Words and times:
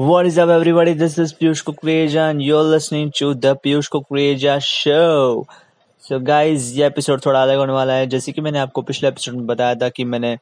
What 0.00 0.24
is 0.24 0.38
up, 0.38 0.48
everybody? 0.48 0.94
This 0.94 1.18
is 1.18 1.34
Piyush 1.34 1.62
Kukreja, 1.62 2.30
and 2.30 2.42
you're 2.42 2.62
listening 2.64 3.12
to 3.16 3.34
the 3.34 3.54
Piyush 3.54 3.88
Kukreja 3.90 4.54
Show. 4.58 5.44
So 6.02 6.14
so 6.14 6.20
guys 6.26 6.72
ये 6.74 6.86
episode 6.86 7.20
थोड़ा 7.26 7.42
अलग 7.42 7.58
होने 7.58 7.72
वाला 7.72 7.94
है 7.94 8.06
जैसे 8.06 8.32
कि 8.32 8.40
मैंने 8.40 8.58
आपको 8.58 8.82
पिछले 8.82 9.08
एपिसोड 9.08 9.34
में 9.34 9.46
बताया 9.46 9.74
था 9.82 9.88
कि 9.88 10.04
मैंने 10.04 10.32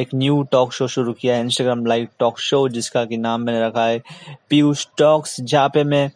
एक 0.00 0.14
न्यू 0.14 0.42
टॉक 0.52 0.72
शो 0.72 0.86
शुरू 0.88 1.12
किया 1.12 1.36
है 1.36 1.40
इंस्टाग्राम 1.44 1.84
लाइव 1.86 2.06
टॉक 2.18 2.38
शो 2.40 2.68
जिसका 2.68 3.04
कि 3.04 3.16
नाम 3.16 3.40
मैंने 3.40 3.66
रखा 3.66 3.86
है 3.86 4.00
पीयूष 4.50 4.86
टॉक्स 4.98 5.40
जहाँ 5.40 5.68
पे 5.74 5.84
मैं 5.84 6.10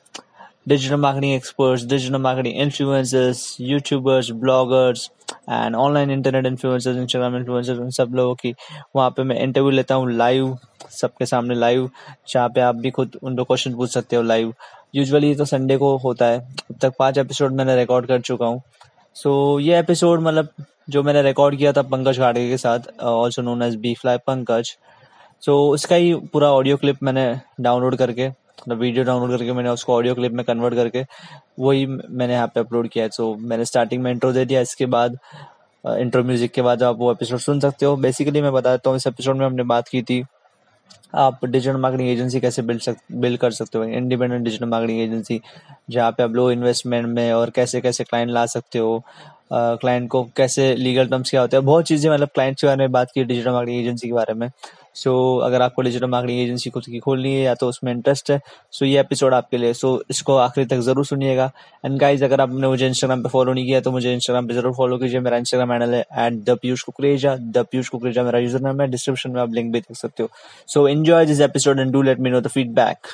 digital 0.69 0.97
marketing 1.01 1.35
experts 1.35 1.85
digital 1.87 2.21
marketing 2.21 2.61
influencers 2.63 3.57
YouTubers 3.61 4.31
bloggers 4.45 5.11
and 5.51 5.77
online 5.77 6.11
internet 6.11 6.47
influencers 6.47 6.97
Instagram 6.97 7.37
influencers 7.37 7.79
उन 7.79 7.91
सब 7.91 8.13
लोगों 8.15 8.35
की 8.35 8.55
वहाँ 8.97 9.11
पे 9.11 9.23
मैं 9.23 9.41
इंटरव्यू 9.41 9.71
लेता 9.71 9.95
हूँ 9.95 10.13
लाइव 10.13 10.59
सबके 10.91 11.27
सामने 11.27 11.55
लाइव 11.55 11.91
जहाँ 12.29 12.49
पे 12.49 12.61
आप 12.61 12.77
भी 12.77 12.91
खुद 12.91 13.19
उन 13.23 13.31
उनको 13.31 13.45
क्वेश्चन 13.45 13.75
पूछ 13.75 13.91
सकते 13.91 14.17
हो 14.17 14.23
लाइव 14.23 14.55
यूजुअली 14.95 15.35
तो 15.35 15.45
संडे 15.45 15.77
को 15.77 15.97
होता 15.97 16.27
है 16.27 16.39
अब 16.41 16.77
तक 16.83 16.93
पाँच 16.99 17.19
एपिसोड 17.19 17.53
मैंने 17.53 17.77
रिकॉर्ड 17.77 18.07
कर 18.07 18.21
चुका 18.21 18.47
हूँ. 18.47 18.63
सो 19.15 19.59
so, 19.59 19.67
ये 19.67 19.79
एपिसोड 19.79 20.21
मतलब 20.21 20.49
जो 20.91 21.03
मैंने 21.03 21.23
रिकॉर्ड 21.23 21.57
किया 21.57 21.73
था 21.73 21.83
पंकज 21.83 22.19
घाटगे 22.19 22.49
के 22.49 22.57
साथ 22.57 22.79
also 23.01 23.43
known 23.43 23.63
as 23.63 23.77
B 23.77 23.95
fly 23.95 24.19
Pankaj 24.19 24.77
so 25.41 25.71
उसका 25.71 25.97
ही 25.97 26.15
पूरा 26.15 26.51
ऑडियो 26.51 26.77
क्लिप 26.77 26.97
मैंने 27.03 27.41
डाउनलोड 27.61 27.97
करके 27.97 28.42
मतलब 28.59 28.79
वीडियो 28.79 29.05
डाउनलोड 29.05 29.31
करके 29.31 29.53
मैंने 29.53 29.69
उसको 29.71 29.95
ऑडियो 29.95 30.15
क्लिप 30.15 30.33
में 30.33 30.45
कन्वर्ट 30.45 30.75
करके 30.75 31.05
वही 31.59 31.87
मैंने 31.87 32.33
यहाँ 32.33 32.47
पे 32.55 32.61
अपलोड 32.61 32.89
किया 32.89 33.05
है। 33.05 33.11
सो 33.11 33.35
मैंने 33.37 33.65
स्टार्टिंग 33.65 34.03
में 34.03 34.11
इंट्रो 34.11 34.33
दे 34.33 34.45
दिया, 34.45 34.61
इसके 34.61 34.87
बाद 34.89 35.19
इंट्रो 35.85 36.23
म्यूज़िक 36.25 36.53
के 36.53 36.63
बाद 36.63 36.83
आप 36.83 36.97
वो 36.99 37.11
एपिसोड 37.13 37.39
सुन 37.41 37.61
सकते 37.61 37.87
हो। 37.87 37.97
बेसिकली 37.99 38.43
मैं 38.43 38.53
बता 38.53 38.71
देता 38.71 38.91
हूँ, 38.91 38.97
इस 38.97 39.07
एपिसोड 39.07 39.37
में 39.37 39.47
हमने 39.47 39.63
बात 39.65 39.89
की 39.89 40.03
थी, 40.03 40.25
आप 41.15 41.45
डिजिटल 41.45 41.77
मार्केटिंग 41.77 42.09
एजेंसी 42.09 42.41
कैसे 42.41 42.63
बिल्ड 42.63 42.81
सक 42.83 42.97
बिल्ड 43.13 43.39
कर 43.41 43.51
सकते 43.53 43.79
हो। 43.79 43.85
इंडिपेंडेंट 43.85 44.45
डिजिटल 44.45 44.67
मार्केटिंग 44.67 45.01
एजेंसी 45.01 45.41
जहाँ 45.91 46.11
पे 46.13 46.23
आप 46.23 46.35
लो 46.35 46.51
इन्वेस्टमेंट 46.51 47.07
में 47.07 47.33
और 47.33 47.51
कैसे 47.51 47.81
कैसे 47.81 48.05
क्लाइंट 48.05 48.31
ला 48.31 48.45
सकते 48.49 48.79
हो 48.79 49.03
क्लाइंट 49.53 50.09
को 50.11 50.23
कैसे 50.37 50.75
लीगल 50.77 51.09
टर्म्स 51.09 51.31
क्या 51.31 51.41
होते 51.41 51.57
हैं। 51.57 51.65
बहुत 51.67 51.87
चीज़ें 51.87 52.11
मतलब 52.11 52.29
क्लाइंट्स 52.35 52.61
के 52.61 52.67
बारे 52.67 52.79
में 52.79 52.93
बात 52.93 53.11
की 53.15 53.25
डिजिटल 53.25 53.51
मार्केटिंग 53.51 53.81
एजेंसी 53.81 54.09
के 54.09 54.13
बारे 54.13 54.35
में। 54.35 54.49
सो 54.95 55.11
so, 55.11 55.45
अगर 55.47 55.63
आपको 55.63 55.83
डिजिटल 55.83 56.07
मार्केटिंग 56.07 56.41
एजेंसी 56.41 56.71
खुद 56.71 56.85
की 56.85 56.99
खोलनी 56.99 57.35
है 57.35 57.43
या 57.43 57.55
तो 57.55 57.69
उसमें 57.69 57.93
इंटरेस्ट 57.93 58.31
है 58.31 58.39
सो 58.39 58.85
so 58.85 58.91
ये 58.91 59.01
एपिसोड 59.01 59.35
आपके 59.35 59.59
लिए। 59.59 59.73
सो 59.75 59.95
so, 59.97 60.03
इसको 60.11 60.37
आखिरी 60.37 60.67
तक 60.67 60.81
ज़रूर 60.81 61.05
सुनिएगा। 61.07 61.51
एंड 61.85 61.99
गाइज़ 62.01 62.25
अगर 62.25 62.41
आपने 62.41 62.69
मुझे 62.69 62.87
इंस्टाग्राम 62.87 63.23
पे 63.23 63.29
फॉलो 63.29 63.53
नहीं 63.53 63.67
किया 63.67 63.81
तो 63.81 63.93
मुझे 63.93 64.13
इंस्टाग्राम 64.15 64.47
पे 64.49 64.55
ज़रूर 64.55 64.75
फॉलो 64.77 64.99
कीजिए। 64.99 65.21
मेरा 65.21 65.37
इंस्टाग्राम 65.37 65.73
हैंडल 65.73 65.95
है 65.95 66.01
at 66.27 66.43
the 66.45 66.57
Piyush 66.63 66.83
Kukreja 66.83 67.37
the 67.37 67.65
Piyush 67.71 67.89
Kukreja 67.89 68.23
मेरा 68.23 68.39
यूज़र 68.39 68.61
नाम 68.61 68.81
है। 68.81 68.87
डिस्क्रिप्शन 68.91 69.31
में 69.31 69.41
आप 69.43 69.53
लिंक 69.55 69.73
भी 69.73 69.81
देख 69.81 69.97
सकते 69.97 70.23
हो। 70.23 70.29
So 70.69 70.87
enjoy 70.89 71.27
this 71.27 71.41
episode 71.41 71.81
and 71.81 71.93
do 71.93 72.03
let 72.03 72.21
me 72.21 72.31
know 72.31 72.41
the 72.41 72.49
feedback 72.49 73.07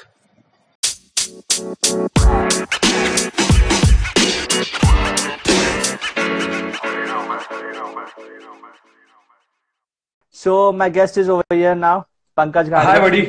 So 10.38 10.72
my 10.72 10.88
guest 10.88 11.16
is 11.18 11.28
over 11.28 11.42
here 11.50 11.74
now, 11.74 12.06
Pankaj 12.38 12.68
Ghani. 12.72 12.84
Hi, 12.88 12.98
buddy. 13.04 13.22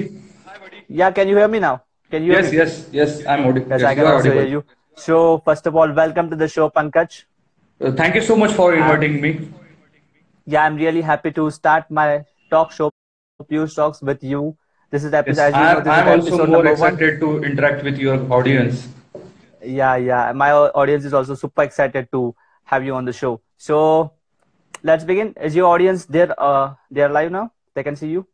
Hi, 0.45 0.57
buddy. 0.63 0.81
Yeah, 0.87 1.09
can 1.09 1.27
you 1.27 1.37
hear 1.37 1.47
me 1.47 1.57
now? 1.57 1.81
Can 2.11 2.23
you? 2.23 2.33
Yes, 2.33 2.51
yes, 2.53 2.73
yes. 2.97 3.25
I'm 3.25 3.47
audible. 3.47 3.71
Yes, 3.71 3.81
yes, 3.81 3.89
I 3.91 3.95
can 3.95 4.05
also 4.09 4.31
hear 4.31 4.45
you. 4.45 4.63
So 4.95 5.39
first 5.39 5.65
of 5.65 5.75
all, 5.75 5.91
welcome 5.91 6.29
to 6.29 6.35
the 6.35 6.47
show, 6.47 6.69
Pankaj. 6.69 7.23
Uh, 7.81 7.93
thank 7.93 8.13
you 8.13 8.21
so 8.21 8.35
much 8.35 8.53
for 8.59 8.75
inviting 8.75 9.15
um, 9.15 9.21
me. 9.21 9.31
Yeah, 10.45 10.65
I'm 10.65 10.75
really 10.75 11.01
happy 11.01 11.31
to 11.39 11.49
start 11.49 11.89
my 11.89 12.25
talk 12.51 12.71
show, 12.71 12.91
Piyush 13.41 13.75
Talks, 13.75 14.03
with 14.03 14.23
you. 14.23 14.55
This 14.91 15.03
is 15.03 15.11
episode. 15.11 15.57
Yes, 15.57 15.87
I'm, 15.87 15.89
I'm 15.89 16.21
also 16.21 16.45
more 16.45 16.67
excited 16.67 17.23
one. 17.23 17.41
to 17.41 17.51
interact 17.51 17.83
with 17.83 17.97
your 17.97 18.21
audience. 18.31 18.87
Yeah, 19.63 19.95
yeah. 19.95 20.31
My 20.45 20.51
audience 20.51 21.05
is 21.05 21.15
also 21.15 21.33
super 21.33 21.63
excited 21.63 22.11
to 22.11 22.35
have 22.65 22.85
you 22.85 22.93
on 22.93 23.05
the 23.05 23.13
show. 23.13 23.41
So 23.57 24.13
let's 24.82 25.04
begin. 25.04 25.34
Is 25.40 25.54
your 25.54 25.66
audience 25.66 26.04
there? 26.06 26.34
Uh, 26.38 26.74
they 26.90 27.02
are 27.02 27.08
live 27.08 27.32
now. 27.32 27.52
They 27.74 27.82
can 27.82 27.96
see 27.96 28.08
you. 28.08 28.26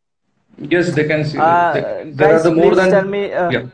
Yes, 0.59 0.93
they 0.95 1.07
can 1.07 1.25
see. 1.25 1.39
Uh, 1.39 1.73
they, 1.73 1.81
there 1.81 2.33
guys, 2.33 2.47
are 2.47 2.51
the 2.51 2.55
more 2.57 2.75
than. 2.75 2.91
Tell 2.91 3.05
me. 3.05 3.33
Uh, 3.33 3.51
yeah. 3.51 3.67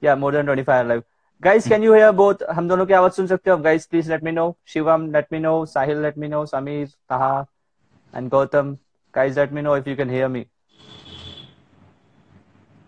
Yeah, 0.00 0.14
more 0.14 0.32
than 0.32 0.46
25 0.46 0.86
live. 0.86 1.04
Guys, 1.40 1.66
can 1.68 1.82
you 1.82 1.92
hear 1.92 2.12
both? 2.12 2.42
हम 2.56 2.68
दोनों 2.68 2.86
की 2.86 2.92
आवाज 2.94 3.12
सुन 3.12 3.26
सकते 3.26 3.50
हो? 3.50 3.56
Guys, 3.62 3.86
please 3.86 4.08
let 4.08 4.22
me 4.22 4.32
know. 4.32 4.56
Shivam, 4.66 5.12
let 5.12 5.30
me 5.30 5.38
know. 5.38 5.56
Sahil, 5.72 6.00
let 6.02 6.16
me 6.16 6.28
know. 6.28 6.44
Samir, 6.52 6.92
Taha, 7.08 7.46
and 8.12 8.30
Gautam. 8.30 8.78
Guys, 9.12 9.36
let 9.36 9.52
me 9.52 9.62
know 9.62 9.74
if 9.74 9.86
you 9.86 9.96
can 9.96 10.08
hear 10.08 10.28
me. 10.28 10.46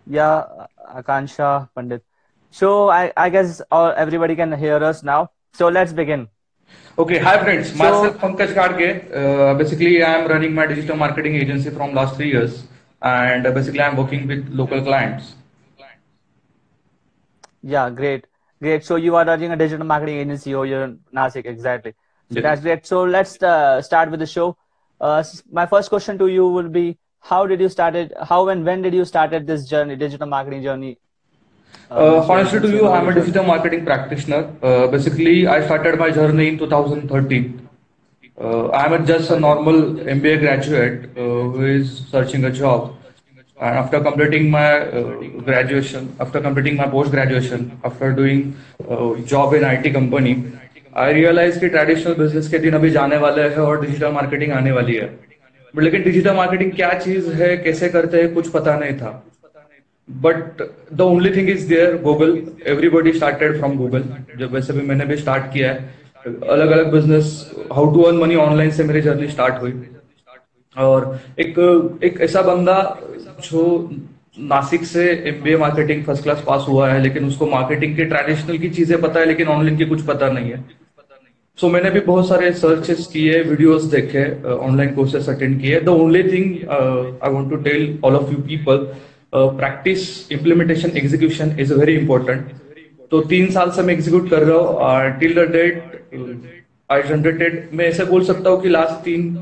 Yeah, 0.06 0.66
Akansha 0.94 1.68
Pandit. 1.74 2.02
So 2.50 2.88
I, 2.88 3.12
I 3.16 3.28
guess 3.28 3.60
all, 3.70 3.92
everybody 3.96 4.36
can 4.36 4.52
hear 4.52 4.82
us 4.82 5.02
now. 5.02 5.30
So 5.52 5.68
let's 5.68 5.92
begin. 5.92 6.28
Okay, 6.97 7.17
hi 7.17 7.37
friends. 7.43 7.69
So, 7.71 7.77
Myself 7.77 8.17
Pankaj 8.17 8.53
Gadge. 8.53 9.11
Uh, 9.11 9.53
basically, 9.55 10.03
I 10.03 10.13
am 10.19 10.27
running 10.27 10.53
my 10.53 10.67
digital 10.67 10.95
marketing 10.95 11.35
agency 11.35 11.71
from 11.71 11.93
last 11.95 12.15
three 12.15 12.29
years, 12.31 12.65
and 13.01 13.43
basically, 13.55 13.81
I 13.81 13.87
am 13.87 13.97
working 13.97 14.27
with 14.27 14.47
local 14.49 14.81
clients. 14.81 15.33
Yeah, 17.63 17.89
great, 17.89 18.27
great. 18.61 18.85
So 18.85 18.97
you 18.97 19.15
are 19.15 19.25
running 19.25 19.51
a 19.51 19.55
digital 19.55 19.85
marketing 19.85 20.17
agency 20.17 20.53
over 20.53 20.65
here 20.65 20.83
in 20.83 20.99
Nasik, 21.15 21.45
exactly. 21.45 21.93
So 22.29 22.35
yes. 22.35 22.43
that's 22.43 22.61
great. 22.61 22.85
So 22.85 23.03
let's 23.03 23.41
uh, 23.41 23.81
start 23.81 24.11
with 24.11 24.19
the 24.19 24.27
show. 24.27 24.57
Uh, 25.01 25.23
my 25.51 25.65
first 25.65 25.89
question 25.89 26.17
to 26.19 26.27
you 26.27 26.47
will 26.47 26.69
be: 26.69 26.97
How 27.19 27.47
did 27.47 27.59
you 27.59 27.69
started? 27.69 28.13
How 28.21 28.49
and 28.49 28.65
when 28.65 28.81
did 28.81 28.93
you 28.93 29.05
started 29.05 29.47
this 29.47 29.67
journey, 29.67 29.95
digital 29.95 30.27
marketing 30.27 30.61
journey 30.61 30.99
uh, 31.91 32.25
honestly 32.29 32.59
to 32.59 32.69
you, 32.69 32.87
I'm 32.87 33.07
a 33.07 33.13
digital 33.13 33.43
marketing 33.43 33.85
practitioner. 33.85 34.55
Uh, 34.61 34.87
basically, 34.87 35.47
I 35.47 35.63
started 35.65 35.99
my 35.99 36.09
journey 36.11 36.47
in 36.49 36.57
2013. 36.57 37.69
Uh, 38.39 38.69
I'm 38.71 39.05
just 39.05 39.29
a 39.29 39.39
normal 39.39 39.75
MBA 40.15 40.39
graduate 40.39 41.17
uh, 41.17 41.21
who 41.21 41.65
is 41.65 42.07
searching 42.09 42.45
a 42.45 42.51
job. 42.51 42.95
And 43.59 43.77
after 43.77 44.01
completing 44.01 44.49
my 44.49 44.79
uh, 44.79 45.03
graduation, 45.41 46.15
after 46.19 46.41
completing 46.41 46.75
my 46.75 46.87
post 46.87 47.11
graduation, 47.11 47.79
after 47.83 48.11
doing 48.11 48.55
uh, 48.89 49.15
job 49.17 49.53
in 49.53 49.63
IT 49.63 49.93
company, 49.93 50.43
I 50.95 51.11
realized 51.11 51.59
कि 51.59 51.69
traditional 51.69 52.13
business 52.13 52.49
के 52.49 52.57
दिन 52.59 52.73
अभी 52.73 52.89
जाने 52.91 53.17
वाले 53.17 53.41
हैं 53.41 53.57
और 53.57 53.79
digital 53.85 54.11
marketing 54.13 54.51
आने 54.53 54.71
वाली 54.71 54.95
है 54.95 55.05
बट 55.75 55.83
लेकिन 55.83 56.03
डिजिटल 56.03 56.35
मार्केटिंग 56.35 56.71
क्या 56.71 56.93
चीज़ 57.05 57.31
है 57.41 57.55
कैसे 57.63 57.89
करते 57.89 58.21
हैं 58.21 58.33
कुछ 58.33 58.49
पता 58.51 58.77
नहीं 58.79 58.97
था 58.97 59.11
but 60.21 60.61
the 60.93 61.01
only 61.01 61.29
thing 61.35 61.49
is 61.49 61.67
there 61.69 61.97
Google 62.03 62.37
everybody 62.67 63.13
started 63.13 63.57
from 63.57 63.75
Google 63.77 64.03
जब 64.39 64.53
वैसे 64.53 64.73
भी 64.73 64.81
मैंने 64.87 65.05
भी 65.05 65.17
स्टार्ट 65.17 65.51
किया 65.53 65.71
है 65.71 65.91
अलग 66.25 66.71
अलग 66.71 66.91
business 66.91 67.29
how 67.73 67.93
to 67.93 68.01
earn 68.01 68.17
money 68.17 68.35
online 68.43 68.71
से 68.71 68.83
मेरी 68.83 69.01
जर्नी 69.01 69.27
स्टार्ट 69.27 69.61
हुई। 69.61 69.73
और 70.75 71.19
एक 71.39 71.59
एक 72.03 72.21
ऐसा 72.21 72.41
बंदा 72.41 72.77
जो 73.43 73.63
नासिक 74.51 74.85
से 74.85 75.09
MBA 75.27 75.57
marketing 75.57 76.03
first 76.03 76.23
class 76.23 76.43
pass 76.47 76.65
हुआ 76.67 76.89
है 76.89 77.01
लेकिन 77.01 77.27
उसको 77.27 77.45
मार्केटिंग 77.47 77.95
के 77.95 78.05
ट्रेडिशनल 78.05 78.57
की 78.57 78.69
चीज़ें 78.69 79.01
पता 79.01 79.19
है 79.19 79.25
लेकिन 79.25 79.47
ऑनलाइन 79.47 79.77
की 79.77 79.85
कुछ 79.85 80.05
पता 80.05 80.29
नहीं 80.29 80.51
है। 80.51 80.63
सो 81.57 81.67
so, 81.67 81.73
मैंने 81.73 81.89
भी 81.89 81.99
बहुत 82.01 82.27
सारे 82.27 82.51
सर्चेस 82.53 83.05
किए 83.13 83.41
वीडियोस 83.43 83.83
देखे 83.87 84.23
ऑनलाइन 84.51 84.93
कोर्सेस 84.95 85.29
अटेंड 85.29 85.59
किए। 85.61 85.79
The 85.81 85.89
only 85.89 86.23
thing 86.23 86.47
I 86.69 87.33
want 87.33 87.49
to 87.49 87.55
tell 87.67 87.99
all 88.05 88.15
of 88.15 88.31
you 88.31 88.37
people 88.47 88.87
practice 89.35 90.01
implementation 90.31 90.97
execution 90.97 91.55
is 91.59 91.73
very 91.73 91.93
important 91.97 92.51
तो 93.11 93.19
तीन 93.29 93.49
साल 93.51 93.69
से 93.71 93.81
मैं 93.81 93.93
एग्जीक्यूट 93.93 94.29
कर 94.29 94.43
रहा 94.43 94.57
हूँ 94.57 95.19
till 95.19 95.33
the 95.35 95.49
date 95.51 95.83
I 96.89 97.01
generated 97.03 97.69
मैं 97.73 97.85
ऐसे 97.85 98.05
बोल 98.05 98.23
सकता 98.23 98.49
हूँ 98.49 98.61
कि 98.61 98.69
लास्ट 98.69 99.03
तीन 99.05 99.33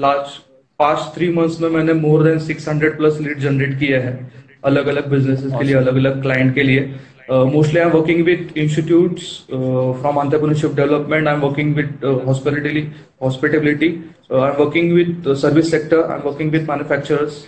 लास्ट 0.00 0.40
पास्ट 0.80 1.14
थ्री 1.16 1.28
मंथ्स 1.32 1.60
में 1.60 1.68
मैंने 1.70 1.92
more 1.92 2.22
than 2.24 2.38
six 2.46 2.68
hundred 2.68 2.96
plus 2.96 3.20
lead 3.20 3.38
generate 3.40 3.78
किए 3.78 3.96
हैं 4.06 4.14
अलग 4.64 4.86
अलग 4.86 5.08
बिजनेसेस 5.10 5.52
के 5.52 5.64
लिए 5.64 5.74
अलग 5.76 5.96
अलग 5.96 6.20
क्लाइंट 6.22 6.54
के 6.54 6.62
लिए। 6.62 6.80
Mostly 7.30 7.80
I 7.80 7.86
am 7.86 7.92
working 7.92 8.24
with 8.24 8.52
institute 8.56 9.18
from 10.00 10.20
entrepreneurship 10.20 10.74
development 10.76 11.28
I 11.28 11.34
am 11.34 11.40
working 11.40 11.74
with 11.76 12.04
hospitality 12.26 12.86
hospitability 13.22 13.88
I 14.32 14.48
am 14.50 14.62
working 14.62 14.92
with 14.92 15.34
service 15.44 15.70
sector 15.70 16.02
I 16.02 16.16
am 16.16 16.28
working 16.28 16.50
with 16.52 16.68
manufacturers 16.70 17.44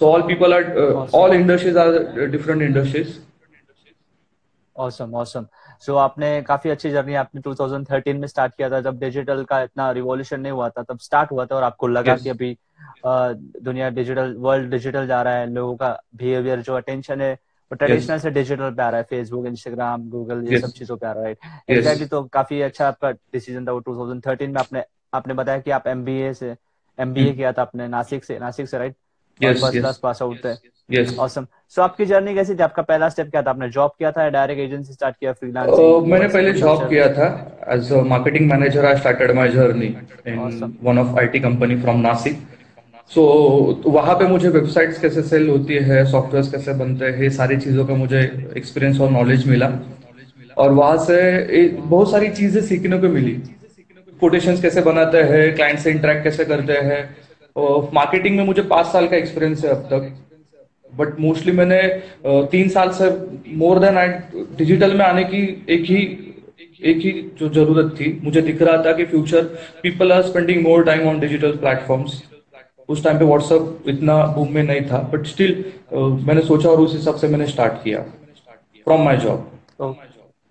So 0.00 0.06
all 0.06 0.22
people 0.22 0.54
are, 0.54 0.64
uh, 0.64 0.94
awesome. 0.94 1.20
all 1.20 1.32
industries 1.32 1.74
are 1.74 1.92
uh, 1.92 2.26
different 2.26 2.62
industries. 2.62 3.18
Awesome, 4.76 5.14
awesome. 5.14 5.46
So 5.86 5.96
आपने 5.98 6.30
काफ़ी 6.42 6.70
अच्छी 6.70 6.90
journey 6.90 7.14
आपने 7.14 7.40
2013 7.42 8.18
में 8.20 8.26
start 8.28 8.54
किया 8.56 8.68
था 8.70 8.80
जब 8.80 8.98
digital 8.98 9.42
का 9.44 9.60
इतना 9.62 9.90
रिवॉल्यूशन 9.92 10.40
नहीं 10.40 10.52
हुआ 10.52 10.68
था 10.68 10.82
तब 10.82 10.98
स्टार्ट 11.00 11.32
हुआ 11.32 11.46
था 11.46 11.56
और 11.56 11.62
आपको 11.62 11.86
लगा 11.86 12.14
yes. 12.14 12.22
कि 12.22 12.30
अभी 12.30 12.56
दुनिया 13.64 13.88
डिजिटल 13.98 14.34
वर्ल्ड 14.38 14.70
डिजिटल 14.70 15.06
जा 15.06 15.20
रहा 15.22 15.34
है 15.34 15.50
लोगों 15.50 15.74
का 15.76 15.90
बिहेवियर 16.16 16.60
जो 16.60 16.76
अटेंशन 16.76 17.20
है 17.20 17.32
वो 17.32 17.76
ट्रेडिशनल 17.76 18.16
yes. 18.16 18.22
से 18.22 18.30
डिजिटल 18.30 18.70
पे 18.70 18.82
आ 18.82 18.88
रहा 18.88 19.00
है 19.00 19.06
फेसबुक 19.10 19.46
इंस्टाग्राम 19.46 20.08
गूगल 20.10 20.46
ये 20.48 20.56
yes. 20.56 20.64
सब 20.66 20.78
चीज़ों 20.78 20.96
पे 20.96 21.06
आ 21.06 21.12
रहा 21.12 21.26
है 21.26 21.36
एग्जैक्टली 21.70 22.04
yes. 22.04 22.10
तो 22.10 22.22
काफ़ी 22.32 22.60
अच्छा 22.62 22.86
आपका 22.88 23.10
डिसीज़न 23.10 23.66
था 23.66 23.72
वो 23.72 23.82
2013 23.90 24.48
में 24.48 24.60
आपने 24.60 24.84
आपने 25.14 25.34
बताया 25.34 25.58
कि 25.58 25.70
आप 25.70 25.86
एमबीए 25.88 26.32
से 26.34 26.54
एमबीए 26.98 27.28
hmm. 27.28 27.36
किया 27.36 27.52
था 27.52 27.62
आपने 27.62 27.88
नासिक 27.88 28.24
से 28.24 28.38
नासिक 28.38 28.68
से 28.68 28.78
right 28.78 28.96
yes, 29.42 29.60
first 29.60 29.78
class 29.78 30.00
pass 30.02 30.22
out 30.22 30.46
है। 30.46 30.56
Yes 30.88 31.38
सो 31.70 31.82
आपकी 31.82 32.04
जर्नी 32.06 32.34
कैसी 32.34 32.54
थी? 32.54 32.62
आपका 32.62 32.82
पहला 32.82 33.08
स्टेप 33.08 33.30
क्या 33.30 33.42
था? 33.42 33.50
आपने 33.50 33.68
जॉब 33.70 33.90
किया 33.98 34.10
था 34.12 34.28
डायरेक्ट 34.30 34.60
एजेंसी 34.60 34.92
स्टार्ट 34.92 35.16
किया 35.20 35.32
फ्रीलांस 35.32 35.70
uh, 35.70 36.06
मैंने 36.06 36.28
पहले 36.28 36.52
जॉब 36.52 36.88
किया 36.88 37.08
था 37.14 37.26
as 37.72 37.92
a 37.92 38.02
marketing 38.12 38.50
manager 38.50 38.86
I 38.86 38.96
started 38.96 39.30
my 39.36 39.48
journey 39.48 39.86
in 40.26 40.78
one 40.82 40.98
of 40.98 41.18
IT 41.20 41.40
company 41.40 41.80
from 41.82 42.00
Nashik 42.00 42.38
so 43.10 43.22
वहाँ 43.86 44.14
पे 44.14 44.26
मुझे 44.28 44.48
वेबसाइट्स 44.48 44.98
कैसे 45.00 45.22
सेल 45.22 45.48
होती 45.48 45.74
है 45.84 46.04
सॉफ्टवेयर 46.10 46.50
कैसे 46.52 46.72
बनते 46.74 47.04
हैं 47.18 47.30
सारी 47.36 47.56
चीज़ों 47.56 47.86
का 47.86 47.94
मुझे 47.94 48.20
एक्सपीरियंस 48.56 49.00
और 49.00 49.10
नॉलेज 49.10 49.46
मिला। 49.48 49.70
और 50.56 50.72
वहाँ 50.72 50.96
से 51.04 51.68
बहुत 51.68 52.10
सारी 52.10 52.28
चीज़ें 52.30 52.60
सीखने 52.62 52.98
को 52.98 53.08
मिली। 53.08 53.32
कोटेशन 54.20 54.60
कैसे 54.62 54.80
बनाते 54.82 55.22
हैं 55.22 55.54
क्लाइंट 55.54 55.78
से 55.78 55.90
इंटरेक्ट 55.90 56.24
कैसे 56.24 56.44
करते 56.44 56.78
हैं 56.88 57.00
मार्केटिंग 57.56 58.36
में 58.36 58.44
मुझे 58.44 58.62
पाँच 58.70 58.86
साल 58.86 59.06
का 59.08 59.16
एक्सपीरियंस 59.16 59.64
है 59.64 59.70
अब 59.70 59.82
तक। 59.92 60.14
बट 60.92 61.18
मोस्टली 61.20 61.52
मैंने 61.52 61.80
तीन 62.52 62.68
साल 62.68 62.90
से 62.92 63.10
मोर 63.56 63.78
देन 63.78 63.98
आई 63.98 64.08
डिजिटल 64.58 64.94
में 64.96 65.04
आने 65.04 65.24
की 65.24 65.42
एक 65.70 65.84
ही 65.90 66.00
एक 66.82 66.96
ही 66.98 67.10
जो 67.38 67.48
ज़रूरत 67.50 67.94
थी 68.00 68.18
मुझे 68.24 68.40
दिख 68.42 68.62
रहा 68.62 68.82
था 68.84 68.92
कि 68.92 69.04
future 69.06 69.44
people 69.82 70.12
are 70.12 70.22
spending 70.22 70.62
more 70.64 70.84
time 70.84 71.08
on 71.08 71.20
digital 71.20 71.56
platforms 71.56 72.22
उस 72.88 73.02
टाइम 73.04 73.18
पे 73.18 73.24
व्हाट्सएप 73.24 73.88
इतना 73.88 74.16
बूम 74.36 74.52
में 74.54 74.62
नहीं 74.62 74.80
था 74.90 74.98
बट 75.12 75.26
स्टिल 75.26 75.64
मैंने 75.94 76.42
सोचा 76.42 76.68
और 76.68 76.80
उस 76.80 76.92
हिसाब 76.94 77.16
से 77.16 77.28
मैंने 77.28 77.46
स्टार्ट 77.46 77.82
किया। 77.84 78.00
From 78.86 79.04
my 79.04 79.16
job 79.16 79.50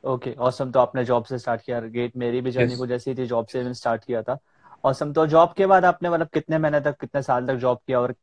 okay 0.03 0.33
awesome 0.39 0.71
तो 0.71 0.79
आपने 0.79 1.03
जॉब 1.05 1.23
से 1.25 1.37
स्टार्ट 1.37 1.61
किया। 1.61 1.79
गेट 1.81 2.11
मेरी 2.17 2.41
भी 2.41 2.51
जर्नी 2.51 2.69
yes. 2.69 2.77
को 2.77 2.87
जैसी 2.87 3.15
थी 3.15 3.25
जॉब 3.27 3.45
से 3.45 3.59
मैंने 3.59 3.73
स्टार्ट 3.73 4.03
किया 4.05 4.21
था। 4.21 4.37
ऑसम 4.87 5.11
तो 5.13 5.25
जॉब 5.27 5.53
के 5.57 5.65
बाद 5.65 5.85
आपने 5.85 6.09
मतलब 6.09 6.27
कितने 6.33 6.57
महीने 6.57 6.79
तक, 6.81 6.95
कितने 7.01 7.21
साल 7.21 7.47
तक 7.47 7.55
जॉब 7.55 7.77
किया 7.87 7.99
और 7.99 8.15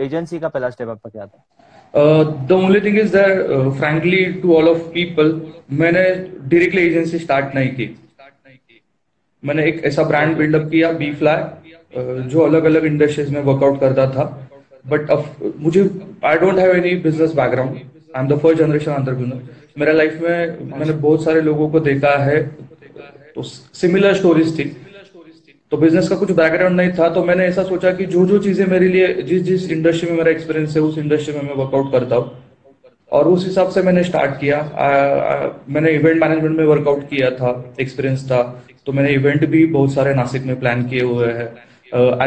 एजेंसी 0.00 0.38
का 0.38 0.48
पहला 0.48 0.70
स्टेप 0.70 0.88
आपका 0.88 1.10
क्या 1.10 1.26
था? 1.26 1.44
The 2.46 2.52
only 2.52 2.80
thing 2.80 2.98
is 2.98 3.12
that 3.12 3.42
frankly 3.78 4.24
to 4.40 4.54
all 4.56 4.68
of 4.68 4.78
people 4.94 5.40
मैंने 5.72 6.04
डायरेक्टली 6.04 6.86
एजेंसी 6.86 7.18
स्टार्ट 7.18 7.54
नहीं 7.54 7.68
की। 7.70 7.86
मैंने 9.42 9.66
एक 9.68 9.84
ऐसा 9.84 10.02
ब्रांड 10.04 10.36
बिल्डअप 10.36 10.68
किया 10.70 10.90
बी 10.94 11.12
फ्लाई 11.14 12.22
जो 12.28 12.40
अलग 12.40 12.64
अलग 12.64 12.84
इंडस्ट्रीज़ 12.84 13.30
में 13.34 13.40
वर्कआउट 13.42 13.80
करता 13.80 14.06
था। 14.10 14.24
बट 14.84 15.10
अब 15.10 15.52
मुझे 15.60 15.82
I 16.24 16.38
don't 16.38 16.58
have 16.58 16.70
any 16.76 16.94
business 17.02 17.34
background 17.34 17.76
I 17.76 18.22
am 18.22 18.28
the 18.28 18.38
first 18.38 18.58
generation 18.58 18.92
entrepreneur 18.92 19.42
मेरा 19.78 19.92
लाइफ 19.92 20.20
में 20.22 20.70
मैंने 20.70 20.92
बहुत 20.94 21.24
सारे 21.24 21.40
लोगों 21.40 21.68
को 21.70 21.80
देखा 21.80 22.16
है। 22.18 22.42
तो 23.34 23.42
सिमिलर 23.42 24.14
स्टोरीज 24.14 24.58
थी। 24.58 24.64
तो 25.74 25.78
बिज़नेस 25.78 26.08
का 26.08 26.16
कुछ 26.16 26.30
बैकग्राउंड 26.30 26.76
नहीं 26.76 26.90
था 26.92 27.08
तो 27.08 27.24
मैंने 27.24 27.44
ऐसा 27.44 27.62
सोचा 27.62 27.90
कि 27.92 28.04
जो 28.06 28.24
जो 28.26 28.38
चीज़ें 28.38 28.66
मेरे 28.66 28.88
लिए 28.88 29.06
जिस 29.22 29.42
जिस 29.42 29.70
इंडस्ट्री 29.70 30.10
में 30.10 30.18
मेरा 30.18 30.30
एक्सपीरियंस 30.30 30.76
है 30.76 30.82
उस 30.82 30.98
इंडस्ट्री 30.98 31.34
में 31.34 31.42
मैं 31.42 31.54
वर्कआउट 31.54 31.90
करता 31.92 32.16
हूँ। 32.16 32.30
और 33.12 33.28
उस 33.28 33.46
हिसाब 33.46 33.70
से 33.70 33.82
मैंने 33.82 34.04
स्टार्ट 34.04 34.38
किया। 34.40 34.58
आ, 34.58 34.86
आ, 34.86 35.48
मैंने 35.68 35.90
इवेंट 35.90 36.20
मैनेजमेंट 36.20 36.56
में 36.58 36.64
वर्कआउट 36.64 37.02
किया 37.08 37.30
था 37.30 37.74
एक्सपीरियंस 37.80 38.24
था। 38.24 38.42
तो 38.86 38.92
मैंने 38.92 39.10
इवेंट 39.10 39.44
भी 39.46 39.64
बहुत 39.66 39.92
सारे 39.92 40.14
नासिक 40.14 40.44
में 40.44 40.60
प्लान 40.60 40.86
किए 40.88 41.02
हुए 41.02 41.32
हैं। 41.32 41.48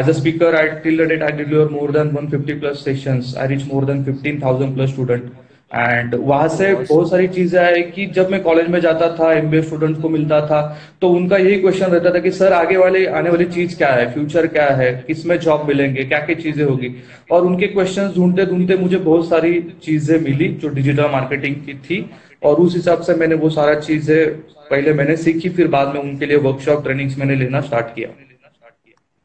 As 0.00 0.08
a 0.08 0.12
speaker 0.12 0.54
I 0.54 0.68
till 0.84 1.04
the 1.04 1.08
date 1.08 1.22
I 1.22 1.32
deliver 1.32 1.68
more 1.68 1.92
than 1.92 2.10
150 2.10 2.60
plus 2.60 2.84
sessions 2.84 3.34
I 3.38 3.48
reach 3.48 3.64
more 3.72 3.84
than 3.84 4.04
15000 4.04 4.74
plus 4.74 4.90
student 4.90 5.32
and 5.70 6.14
वहाँ 6.14 6.48
से 6.48 6.72
बहुत 6.74 7.10
सारी 7.10 7.26
चीज़ें 7.28 7.58
आई 7.60 7.82
कि 7.84 8.06
जब 8.16 8.30
मैं 8.30 8.42
कॉलेज 8.42 8.68
में 8.68 8.78
जाता 8.80 9.08
था 9.16 9.32
एमबीए 9.32 9.62
स्टूडेंट्स 9.62 10.00
को 10.02 10.08
मिलता 10.08 10.40
था 10.46 10.60
तो 11.00 11.08
उनका 11.10 11.36
यही 11.36 11.60
क्वेश्चन 11.60 11.86
रहता 11.86 12.14
था 12.14 12.18
कि 12.18 12.30
सर 12.30 12.52
आगे 12.52 12.76
वाले 12.76 13.04
आने 13.06 13.30
वाली 13.30 13.44
चीज़ 13.44 13.76
क्या 13.76 13.90
है? 13.92 14.12
फ्यूचर 14.12 14.46
क्या 14.46 14.68
है? 14.76 14.92
किसमें 15.06 15.38
जॉब 15.38 15.66
मिलेंगे? 15.68 16.04
क्या 16.04 16.18
क्या 16.20 16.36
चीज़ें 16.36 16.64
होगी? 16.64 16.94
और 17.32 17.46
उनके 17.46 17.66
क्वेश्चन 17.66 18.08
ढूंढते 18.16 18.46
ढूंढते 18.46 18.76
मुझे 18.76 18.96
बहुत 18.96 19.28
सारी 19.28 19.60
चीज़ें 19.84 20.18
मिली 20.20 20.48
जो 20.54 20.68
डिजिटल 20.68 21.10
मार्केटिंग 21.12 21.56
की 21.66 21.74
थी। 21.74 22.10
और 22.44 22.60
उस 22.60 22.74
हिसाब 22.74 23.02
से 23.02 23.14
मैंने 23.14 23.34
वो 23.34 23.50
सारा 23.50 23.74
चीज़ें 23.80 24.40
पहले 24.70 24.92
मैंने 24.92 25.16
सीखी 25.16 25.48
फिर 25.48 25.68
बाद 25.68 25.94
में 25.94 26.00
उनके 26.00 26.26
लिए 26.26 26.36
वर्कशॉप 26.36 26.82
ट्रेनिंग्स 26.84 27.18
मैंने 27.18 27.34
लेना 27.34 27.60
स्टार्ट 27.60 27.94
किया। 27.94 28.08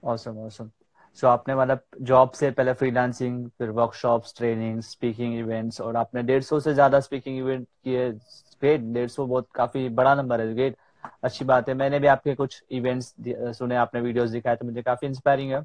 Awesome, 0.04 0.38
awesome. 0.38 0.83
सो 1.18 1.28
आपने 1.28 1.56
मतलब 1.56 1.82
जॉब 2.02 2.32
से 2.32 2.50
पहले 2.52 2.74
फ्रीलांसिंग 2.74 3.48
फिर 3.50 3.70
वर्कशॉप्स 3.72 4.34
ट्रेनिंग 4.38 4.80
स्पीकिंग 4.82 5.38
इवेंट्स 5.40 5.82
और 5.82 5.96
आपने 5.98 6.24
डेढ़ 6.24 6.42
सौ 6.44 6.60
से 6.60 6.74
ज़्यादा 6.74 7.00
स्पीकिंग 7.00 7.38
इवेंट 7.38 7.68
किए। 7.84 8.10
ग्रेट 8.10 8.82
डेढ़ 8.94 9.10
सौ 9.10 9.26
बहुत 9.26 9.48
काफ़ी 9.56 9.88
बड़ा 9.92 10.14
नंबर 10.16 10.42
है। 10.42 10.54
ग्रेट 10.54 10.76
अच्छी 11.24 11.46
बात 11.46 11.70
है। 11.70 11.76
मैंने 11.76 12.00
भी 12.00 12.08
आपके 12.08 12.36
कुछ 12.36 12.64
इवेंट्स 12.72 13.14
सुने 13.58 13.76
आपने 13.76 14.02
वीडियोस 14.02 14.30
दिखाए 14.30 14.56
तो 14.56 14.66
मुझे 14.66 14.82
काफ़ी 14.82 15.08
इंस्पायरिंग 15.08 15.52
है। 15.52 15.60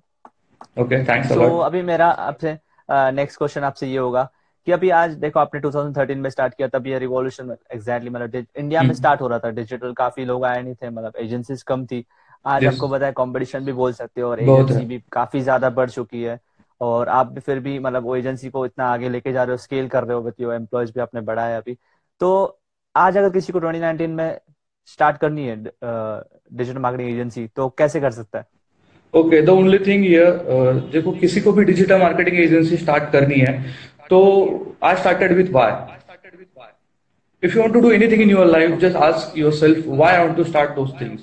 ओके 0.77 1.03
थैंक्स 1.05 1.33
तो 1.33 1.59
अभी 1.61 1.83
मेरा 1.85 2.07
आपसे 2.09 2.57
नेक्स्ट 2.89 3.39
क्वेश्चन 3.39 3.65
आपसे 3.65 3.87
ये 3.87 3.99
होगा 3.99 4.29
कि 4.67 4.73
अभी 4.73 4.91
आज 4.93 5.15
देखो 5.17 5.41
आपने 5.41 5.61
2013 5.61 6.17
में 6.17 6.29
स्टार्ट 6.31 6.55
किया 6.55 6.69
तब 6.69 6.87
ये 6.87 6.99
रिवॉल्यूशन 6.99 7.57
एग्जैक्टली 7.73 8.11
मतलब 8.11 8.35
इंडिया 8.35 8.83
में 8.83 8.95
स्टार्ट 8.95 9.21
हम्म। 9.21 9.25
हो 9.25 9.29
रहा 9.29 9.39
था। 9.39 9.51
डिजिटल 9.53 9.93
काफ़ी 9.95 10.25
लोग 10.25 10.45
आए 10.45 10.63
नहीं 10.63 10.75
थे 10.75 10.91
मतलब 10.91 11.17
एजेंसीज 11.17 11.63
कम 11.63 11.87
थी। 11.87 12.05
आज 12.47 12.63
yes. 12.63 12.73
आपको 12.73 12.89
बताया 12.89 13.13
कंपटीशन 13.13 13.65
भी 13.65 13.73
बोल 13.73 13.93
सकते 13.93 14.21
हो 14.21 14.29
और 14.31 14.41
एजेंसी 14.41 14.85
भी 14.87 15.03
काफ़ी 15.13 15.41
ज़्यादा 15.41 15.71
बढ़ 15.71 15.91
चुकी 15.91 16.23
है 16.23 16.39
और 16.81 17.09
आप 17.09 17.33
भी 17.33 17.41
फिर 17.41 17.61
भी 17.61 17.79
मतलब 17.79 18.03
वो 18.03 18.17
एजेंसी 18.17 18.51
को 18.51 18.65
इतना 18.67 18.87
आगे 18.93 19.09
लेके 19.09 19.33
जा 19.33 19.45
रहे 19.45 19.51
हो 19.51 19.57
स्केल 19.57 19.89
कर 19.89 20.05
रहे 20.05 20.17
हो 20.17 20.23
बतियो 20.23 20.53
एम्प्लॉयज़ 20.53 20.93
भी 20.93 21.01
आपने 21.01 21.21
बढ़ाया 21.21 21.57
अभी। 21.59 21.77
तो 22.21 22.61
आज 22.97 23.17
अगर 23.17 23.31
किसी 23.31 23.53
को 23.53 23.61
2019 23.61 24.09
में 24.09 24.39
स्टार्ट 24.87 25.17
करनी 25.17 25.47
है 25.47 25.57
डिजिटल 25.57 26.79
मार्केटिंग 26.79 27.11
एजेंसी 27.11 27.47
तो 27.57 27.69
कैसे 27.79 28.01
कर 28.01 28.11
सकता 28.11 28.39
है? 28.39 28.47
Okay 29.15 29.41
the 29.43 29.49
only 29.49 29.79
thing 29.79 30.05
here 30.05 30.81
देखो 30.93 31.13
किसी 31.21 31.41
को 31.41 31.53
भी 31.53 31.65
डिजिटल 31.65 32.01
मार्केटिंग 32.01 32.39
एजेंसी 32.41 32.77
स्टार्ट 32.77 33.11
करनी 33.13 33.41
है 33.41 33.55
तो 34.11 34.21
I 34.85 34.97
started 34.97 35.33
with 35.33 35.53
why 35.53 35.97
if 37.43 37.55
you 37.55 37.61
want 37.63 37.75
to 37.75 37.81
do 37.81 37.91
anything 37.97 38.23
in 38.23 38.31
your 38.31 38.45
life 38.47 38.73
just 38.85 38.97
ask 39.09 39.37
yourself 39.41 39.85
why 39.99 40.07
i 40.15 40.23
want 40.25 40.37
to 40.37 40.45
start 40.45 40.73
those 40.77 40.95
things. 41.03 41.21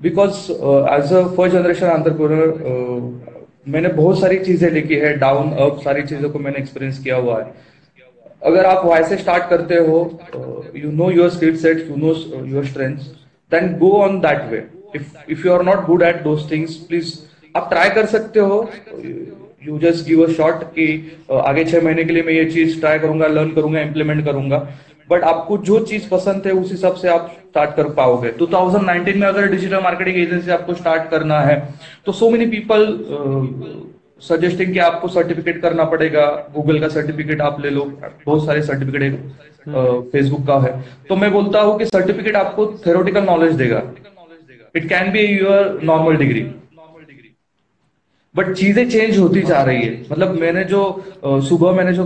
Because 0.00 0.50
as 0.50 1.12
a 1.12 1.22
first 1.36 1.56
generation 1.56 1.86
entrepreneur 1.88 2.50
मैंने 3.68 3.88
बहुत 3.94 4.20
सारी 4.20 4.38
चीज़ें 4.40 4.70
लिखी 4.70 4.94
है 4.96 5.12
down 5.18 5.50
up 5.62 5.80
सारी 5.84 6.02
चीज़ों 6.02 6.30
को 6.30 6.38
मैंने 6.38 6.58
एक्सपीरियंस 6.58 6.98
किया 7.04 7.16
हुआ 7.16 7.38
है। 7.38 7.52
अगर 8.42 8.66
आप 8.66 8.84
वाई 8.86 9.04
से 9.04 9.16
स्टार्ट 9.16 9.48
करते 9.50 9.76
हो 9.86 9.98
you 10.76 10.90
know 10.92 11.10
your 11.10 11.30
skill 11.30 11.56
set 11.56 11.86
you 11.90 11.96
know 11.96 12.14
your 12.46 12.66
strength 12.66 12.96
then 13.52 13.72
go 13.78 13.90
on 14.02 14.18
that 14.20 14.50
way 14.50 14.64
if 14.96 15.30
if 15.30 15.46
you 15.46 15.52
are 15.52 15.62
not 15.64 15.84
good 15.86 16.02
at 16.02 16.22
those 16.22 16.50
things 16.50 16.74
please 16.88 17.14
आप 17.54 17.68
ट्राई 17.70 17.90
कर 17.90 18.06
सकते 18.06 18.40
हो। 18.40 18.60
You 19.64 19.78
just 19.78 20.06
give 20.06 20.24
a 20.24 20.28
shot 20.32 20.62
कि 20.74 20.86
uh, 21.30 21.38
आगे 21.38 21.64
छह 21.64 21.80
महीने 21.84 22.04
के 22.04 22.12
लिए 22.12 22.22
मैं 22.22 22.32
ये 22.32 22.44
चीज़ 22.50 22.78
ट्राई 22.80 22.98
करूँगा 22.98 23.26
लर्न 23.26 23.50
करूँगा 23.54 23.80
इंप्लीमेंट 23.80 24.24
करूँगा। 24.24 24.58
बट 25.10 25.22
आपको 25.24 25.58
जो 25.60 25.78
चीज़ 25.82 26.08
पसंद 26.10 26.46
है, 26.46 26.52
उस 26.54 26.70
हिसाब 26.72 26.94
से 26.94 27.08
आप 27.08 27.30
स्टार्ट 27.40 27.74
कर 27.76 27.88
पाओगे। 27.92 28.30
2019 28.38 29.16
में 29.16 29.26
अगर 29.28 29.46
डिजिटल 29.50 29.80
मार्केटिंग 29.82 30.16
एजेंसी 30.18 30.50
आपको 30.52 30.74
स्टार्ट 30.74 31.10
करना 31.10 31.40
है 31.42 31.56
तो 32.06 32.12
सो 32.12 32.30
मेनी 32.30 32.46
पीपल 32.46 32.86
सजेस्टिंग 34.22 34.72
कि 34.72 34.78
आपको 34.80 35.08
सर्टिफिकेट 35.08 35.60
करना 35.62 35.84
पड़ेगा। 35.86 36.26
गूगल 36.54 36.78
का 36.80 36.88
सर्टिफिकेट 36.90 37.40
आप 37.40 37.60
ले 37.60 37.70
लो। 37.70 37.84
बहुत 38.02 38.44
सारे 38.46 38.62
सर्टिफिकेट 38.62 39.16
फेसबुक 40.12 40.46
का 40.46 40.58
है। 40.60 40.72
तो 41.08 41.16
मैं 41.16 41.30
बोलता 41.32 41.60
हूँ 41.60 41.78
कि 41.78 41.86
सर्टिफिकेट 41.86 42.36
आपको 42.36 42.66
थेरोटिकल 42.86 43.24
नॉलेज 43.24 43.54
देगा। 43.56 43.82
It 44.74 44.88
can 44.88 45.10
be 45.12 45.20
your 45.20 45.78
normal 45.84 46.16
degree 46.16 46.40
but 48.34 48.52
चीज़ें 48.54 48.88
चेंज 48.90 49.18
होती 49.18 49.40
जा 49.42 49.62
रही 49.62 49.82
है। 49.82 49.92
मतलब 50.10 50.34
मैंने 50.40 50.64
जो 50.64 50.80
सुबह 51.48 51.72
मैंने 51.72 51.92
जो 51.92 52.04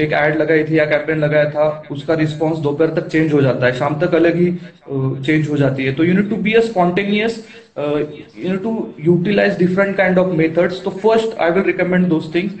एक 0.00 0.12
एड 0.12 0.36
लगाई 0.36 0.64
थी 0.64 0.78
या 0.78 0.84
कैंपेन 0.86 1.18
लगाया 1.18 1.50
था 1.50 1.66
उसका 1.90 2.14
रिस्पॉन्स 2.14 2.58
दोपहर 2.58 2.90
तक 2.94 3.06
चेंज 3.08 3.32
हो 3.32 3.40
जाता 3.42 3.66
है। 3.66 3.72
शाम 3.78 3.98
तक 4.00 4.14
अलग 4.14 4.36
ही 4.36 4.50
चेंज 4.88 5.48
हो 5.50 5.56
जाती 5.56 5.84
है। 5.84 5.94
तो 5.94 6.04
you 6.04 6.14
need 6.14 6.28
to 6.30 6.36
be 6.48 6.52
a 6.52 6.60
spontaneous 6.62 7.38
you 7.78 8.50
need 8.50 8.62
to 8.62 8.72
utilize 9.04 9.58
different 9.58 9.96
kind 9.96 10.18
of 10.18 10.34
methods 10.36 10.82
तो 10.84 10.90
first 11.04 11.38
I 11.38 11.50
will 11.50 11.64
recommend 11.64 12.06
those 12.08 12.34
things 12.34 12.54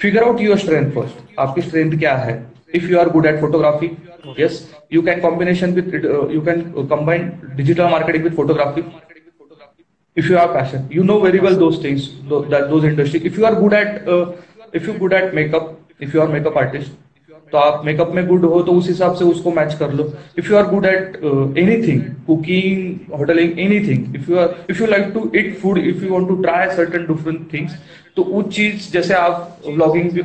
figure 0.00 0.22
out 0.24 0.40
your 0.40 0.58
strength 0.58 0.90
first 0.92 1.38
आपकी 1.40 1.62
स्ट्रेंथ 1.62 1.98
क्या 1.98 2.14
है? 2.16 2.42
If 2.74 2.90
you 2.90 2.98
are 2.98 3.08
good 3.08 3.26
at 3.26 3.40
photography 3.40 3.90
yes 4.38 4.66
you 4.92 5.02
can 5.02 5.20
combination 5.20 5.74
uh, 5.74 6.28
you 6.34 6.40
can 6.42 6.62
combine 6.90 7.24
digital 7.56 7.90
marketing 7.90 8.22
with 8.24 8.34
photography 8.36 8.82
if 10.16 10.28
you 10.30 10.36
have 10.36 10.52
passion. 10.52 10.90
You 10.90 11.04
know 11.04 11.20
very 11.20 11.40
well 11.40 11.56
those 11.62 11.78
things 11.86 12.10
that 12.50 12.68
those 12.70 12.84
industry. 12.84 13.20
If 13.24 13.38
you 13.38 13.46
are 13.46 13.54
good 13.54 13.72
at 13.72 14.08
uh, 14.08 14.32
if 14.72 14.86
you 14.86 14.98
good 14.98 15.12
at 15.12 15.34
makeup 15.34 15.72
if 16.00 16.14
you 16.14 16.22
are 16.26 16.28
makeup 16.36 16.62
artist 16.66 17.00
तो 17.52 17.58
आप 17.58 17.84
makeup 17.84 18.12
में 18.14 18.26
good 18.26 18.44
हो 18.44 18.60
तो 18.66 18.72
उस 18.72 18.86
हिसाब 18.88 19.14
से 19.16 19.24
उसको 19.24 19.50
match 19.54 19.74
कर 19.78 19.92
लो. 19.94 20.04
If 20.38 20.48
you 20.50 20.56
are 20.56 20.66
good 20.68 20.84
at 20.86 21.16
anything 21.58 22.00
cooking 22.26 23.12
hoteling 23.18 23.58
anything 23.60 24.16
if 24.16 24.30
you 24.30 24.38
are 24.38 24.54
if 24.70 24.80
you 24.80 24.86
like 24.86 25.10
to 25.14 25.30
eat 25.34 25.54
food 25.58 25.78
if 25.78 26.04
you 26.04 26.12
want 26.12 26.28
to 26.28 26.36
try 26.42 26.70
certain 26.76 27.06
different 27.06 27.52
things 27.52 27.76
तो 28.16 28.22
उस 28.22 28.54
चीज़ 28.56 28.90
जैसे 28.92 29.14
आप 29.14 29.60
ब्लॉगिंग 29.66 30.10
भी 30.12 30.22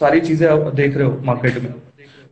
सारी 0.00 0.20
चीज़ें 0.20 0.74
देख 0.74 0.96
रहे 0.96 1.06
हो 1.06 1.20
मार्केट 1.24 1.62
में. 1.62 1.72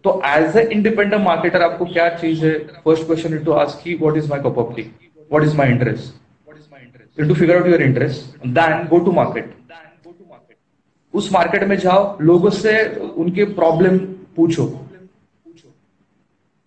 तो 0.04 0.20
एज 0.26 0.56
ए 0.56 0.68
इंडिपेंडेंट 0.72 1.22
मार्केटर 1.22 1.62
आपको 1.62 1.84
क्या 1.92 2.08
चीज़ 2.16 2.44
है? 2.44 2.58
फ़र्स्ट 2.84 3.06
क्वेश्चन 3.06 3.38
टू 3.44 3.52
आस्क 3.62 3.84
की 3.84 3.94
what 4.02 4.16
is 4.16 4.30
my 4.30 4.40
cup 4.46 4.58
of 4.58 4.74
tea 4.76 4.82
what 5.32 5.44
is 5.44 5.56
my 5.58 5.70
interest 5.70 6.12
you 7.18 7.24
have 7.24 7.32
to 7.32 7.38
figure 7.40 7.56
out 7.56 7.66
your 7.66 7.80
interest, 7.80 8.36
then 8.54 8.88
go 8.88 8.98
to 9.00 9.12
market. 9.12 9.50
उस 11.14 11.32
मार्केट 11.32 11.64
में 11.64 11.76
जाओ, 11.78 12.00
लोगों 12.20 12.50
से 12.50 12.72
उनके 13.16 13.44
प्रॉब्लम 13.58 13.98
पूछो। 14.36 14.64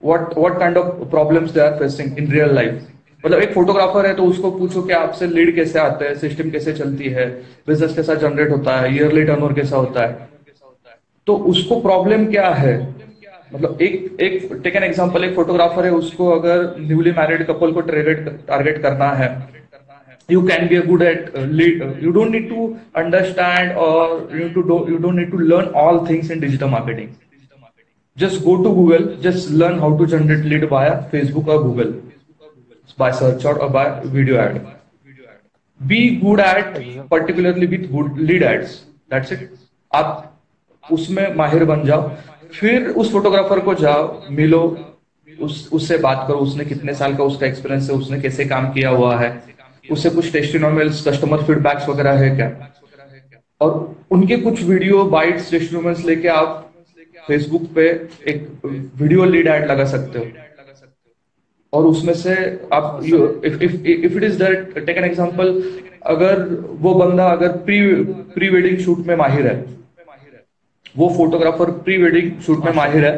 What 0.03 0.37
what 0.37 0.59
kind 0.59 0.77
of 0.77 1.09
problems 1.09 1.51
they 1.51 1.59
are 1.61 1.73
facing 1.79 2.17
in 2.19 2.31
real 2.31 2.53
life 2.55 2.87
मतलब 3.23 3.39
एक 3.41 3.53
photographer 3.53 4.05
है 4.05 4.13
तो 4.15 4.25
उसको 4.25 4.51
पूछो 4.51 4.81
कि 4.81 4.93
आपसे 4.93 5.27
लीड 5.27 5.53
कैसे 5.55 5.79
आते 5.79 6.05
हैं 6.05 6.15
सिस्टम 6.15 6.49
कैसे 6.51 6.73
चलती 6.73 7.09
है 7.09 7.25
बिज़नेस 7.67 7.95
कैसा 7.95 8.15
जनरेट 8.15 8.51
होता 8.51 8.79
है 8.79 8.93
ईयरली 8.95 9.23
टर्नओवर 9.25 9.53
कैसा 9.53 9.75
होता 9.77 10.05
है? 10.05 10.29
तो 11.27 11.35
उसको 11.51 11.79
प्रॉब्लम 11.81 12.25
क्या 12.31 12.47
है? 12.49 12.75
मतलब 13.53 13.81
एक 13.81 14.21
एक 14.21 14.49
टेक 14.63 14.75
एन 14.75 14.83
एग्जांपल 14.83 15.23
एक 15.23 15.35
फोटोग्राफर 15.35 15.85
है, 15.85 15.91
उसको 15.91 16.29
अगर 16.31 16.75
न्यूली 16.79 17.11
मैरिड 17.11 17.45
कपल 17.47 17.71
को 17.73 17.81
टारगेट 17.81 18.81
करना 18.81 19.11
है 19.13 19.29
you 20.29 20.45
can 20.45 20.67
be 20.67 20.75
a 20.75 20.83
good 20.83 21.01
at 21.01 21.35
uh, 21.35 21.41
lead 21.59 21.81
uh, 21.81 21.93
you 22.05 22.11
don't 22.11 22.31
need 22.31 22.49
to 22.49 22.79
understand 22.95 23.77
or 23.77 24.29
you 24.31 24.39
need 24.39 24.53
to 24.53 24.63
do, 24.63 24.85
you 24.89 24.99
don't 24.99 25.15
need 25.15 25.31
to 25.31 25.37
learn 25.37 25.73
all 25.73 26.05
things 26.05 26.29
in 26.29 26.39
digital 26.39 26.69
marketing 26.69 27.17
just 28.17 28.43
go 28.43 28.57
to 28.57 28.69
google 28.79 29.15
just 29.17 29.49
learn 29.51 29.79
how 29.79 29.95
to 29.97 30.07
generate 30.07 30.45
lead 30.45 30.67
via 30.69 30.95
facebook 31.13 31.47
or 31.47 31.61
google 31.63 31.93
by 32.97 33.11
search 33.11 33.45
or 33.45 33.69
by 33.69 33.85
video 34.17 34.39
ad 34.39 34.55
be 35.79 36.17
good 36.17 36.39
at 36.39 36.81
particularly 37.09 37.67
with 37.67 37.91
good 37.91 38.17
lead 38.17 38.43
ads 38.43 38.83
that's 39.09 39.31
it 39.31 39.47
आप 39.95 40.33
उसमें 40.83 41.35
माहिर 41.35 41.63
बन 41.65 41.83
जाओ 41.85 42.09
फिर 42.53 42.87
उस 42.89 43.11
photographer 43.11 43.59
को 43.59 43.73
जाओ 43.75 44.29
मिलो 44.31 44.61
उस 45.27 45.69
उससे 45.73 45.97
बात 45.97 46.25
करो 46.27 46.37
उसने 46.39 46.65
कितने 46.65 46.93
साल 46.93 47.15
का 47.15 47.23
उसका 47.23 47.45
एक्सपीरियंस 47.45 47.89
है 47.89 47.95
उसने 47.95 48.19
कैसे 48.21 48.45
काम 48.45 48.71
किया 48.73 48.89
हुआ 48.89 49.15
है 49.19 49.29
उससे 49.91 50.09
कुछ 50.09 50.31
टेस्टिनोमियल्स 50.33 51.07
कस्टमर 51.07 51.43
फीडबैक्स 51.43 51.89
वगैरह 51.89 52.17
है 52.19 52.35
क्या? 52.35 52.49
और 53.61 53.95
उनके 54.11 54.37
कुछ 54.37 54.63
वीडियो 54.63 55.03
बाइट्स 55.11 55.51
टेस्टिनोमियल्स 55.51 56.05
लेके 56.05 56.27
आप 56.29 56.63
फेसबुक 57.27 57.63
पे 57.75 57.87
एक 58.27 58.47
वीडियो 58.65 59.25
लीड 59.25 59.47
एड 59.47 59.65
लगा 59.71 59.85
सकते 59.85 60.19
हो। 60.19 60.25
और 61.73 61.85
उसमें 61.85 62.13
से 62.15 62.35
आप 62.73 62.99
if 63.05 63.63
if 63.63 63.73
if 63.85 64.17
it 64.17 64.23
is 64.23 64.37
that 64.43 64.85
take 64.85 64.97
an 64.97 65.03
example 65.03 65.61
अगर 66.07 66.43
वो 66.81 66.93
बंदा 66.95 67.25
अगर 67.29 67.57
प्री 67.65 67.79
प्री 68.35 68.49
वेडिंग 68.49 68.77
शूट 68.79 69.05
में 69.07 69.15
माहिर 69.15 69.47
है, 69.47 69.55
वो 70.95 71.09
फोटोग्राफर 71.17 71.71
प्री 71.81 71.97
वेडिंग 72.03 72.39
शूट 72.41 72.65
में 72.65 72.73
माहिर 72.73 73.05
है 73.05 73.15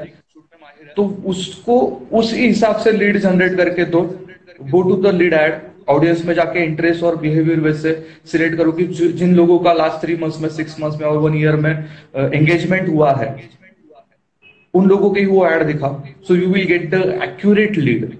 तो 0.97 1.05
उसको 1.27 1.79
उस 2.19 2.33
हिसाब 2.35 2.77
से 2.77 2.91
लीड 2.91 3.17
जनरेट 3.19 3.55
करके 3.57 3.85
दो 3.87 4.01
go 4.71 4.81
to 4.81 4.95
the 5.01 5.13
lead 5.15 5.33
ad 5.33 5.59
audience 5.89 6.23
में 6.25 6.33
जाके 6.35 6.63
इंटरेस्ट 6.63 7.03
और 7.03 7.15
बिहेवियर 7.17 7.59
वैसे 7.59 7.93
सिलेक्ट 8.31 8.57
करो 8.57 8.71
कि 8.71 8.83
जिन 9.21 9.35
लोगों 9.35 9.59
का 9.59 9.73
लास्ट 9.73 10.01
थ्री 10.03 10.15
मंथ्स 10.15 10.39
में 10.41 10.49
सिक्स 10.49 10.79
मंथ्स 10.81 10.99
में 11.01 11.07
और 11.07 11.17
वन 11.17 11.37
ईयर 11.37 11.55
में 11.55 11.71
एंगेजमेंट 11.71 12.87
uh, 12.87 12.93
हुआ 12.93 13.13
है 13.13 13.49
उन 14.73 14.87
लोगों 14.87 15.09
के 15.11 15.19
ही 15.19 15.25
वो 15.25 15.45
एड 15.47 15.63
दिखा 15.67 15.89
so 16.27 16.35
you 16.35 16.47
will 16.47 16.65
get 16.67 16.89
the 16.91 16.95
accurate 17.23 17.77
lead 17.77 18.17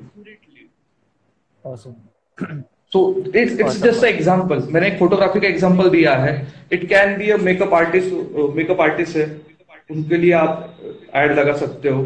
so 2.93 3.01
it's 3.35 3.59
it's 3.59 3.81
just 3.83 4.03
example 4.03 4.67
मैंने 4.71 4.87
एक 4.87 4.97
फोटोग्राफी 4.99 5.39
का 5.39 5.47
एग्जांपल 5.47 5.89
दिया 5.89 6.15
है। 6.17 6.31
It 6.73 6.87
can 6.89 7.17
be 7.17 7.29
a 7.29 7.37
makeup 7.37 7.73
artist 7.73 8.13
makeup 8.55 8.81
artist 8.81 9.17
है। 9.17 9.25
उनके 9.91 10.17
लिए 10.17 10.31
आप 10.33 10.79
एड 11.15 11.31
लगा 11.39 11.53
सकते 11.57 11.89
हो। 11.89 12.01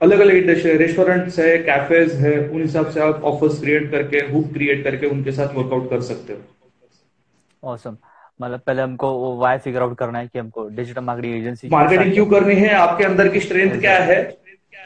अलग 0.00 0.20
अलग 0.20 0.34
इंडस्ट्री 0.34 0.72
रेस्टोरेंट्स 0.76 1.38
है 1.38 1.56
कैफेज 1.64 2.12
है 2.16 2.32
उन 2.48 2.62
हिसाब 2.62 2.90
से 2.90 3.00
आप 3.00 3.22
ऑफर्स 3.24 3.60
क्रिएट 3.60 3.90
करके 3.90 4.18
हुक 4.32 4.52
क्रिएट 4.52 4.82
करके 4.84 5.06
उनके 5.06 5.32
साथ 5.32 5.54
वर्कआउट 5.54 5.88
कर 5.90 6.00
सकते 6.08 6.32
हो। 6.32 7.70
ऑसम 7.72 7.96
मतलब 8.40 8.60
पहले 8.66 8.82
हमको 8.82 9.12
वो 9.18 9.36
वाई 9.36 9.58
फिगर 9.58 9.82
आउट 9.82 9.96
करना 9.98 10.18
है 10.18 10.26
कि 10.26 10.38
हमको 10.38 10.68
डिजिटल 10.70 11.00
मार्केटिंग 11.02 11.36
एजेंसी 11.36 11.68
मार्केटिंग 11.68 12.12
क्यों 12.12 12.26
करनी 12.26 12.54
है? 12.54 12.72
आपके 12.74 13.04
अंदर 13.04 13.28
की 13.28 13.40
स्ट्रेंथ 13.40 13.80
क्या 13.80 13.98
है? 14.00 14.18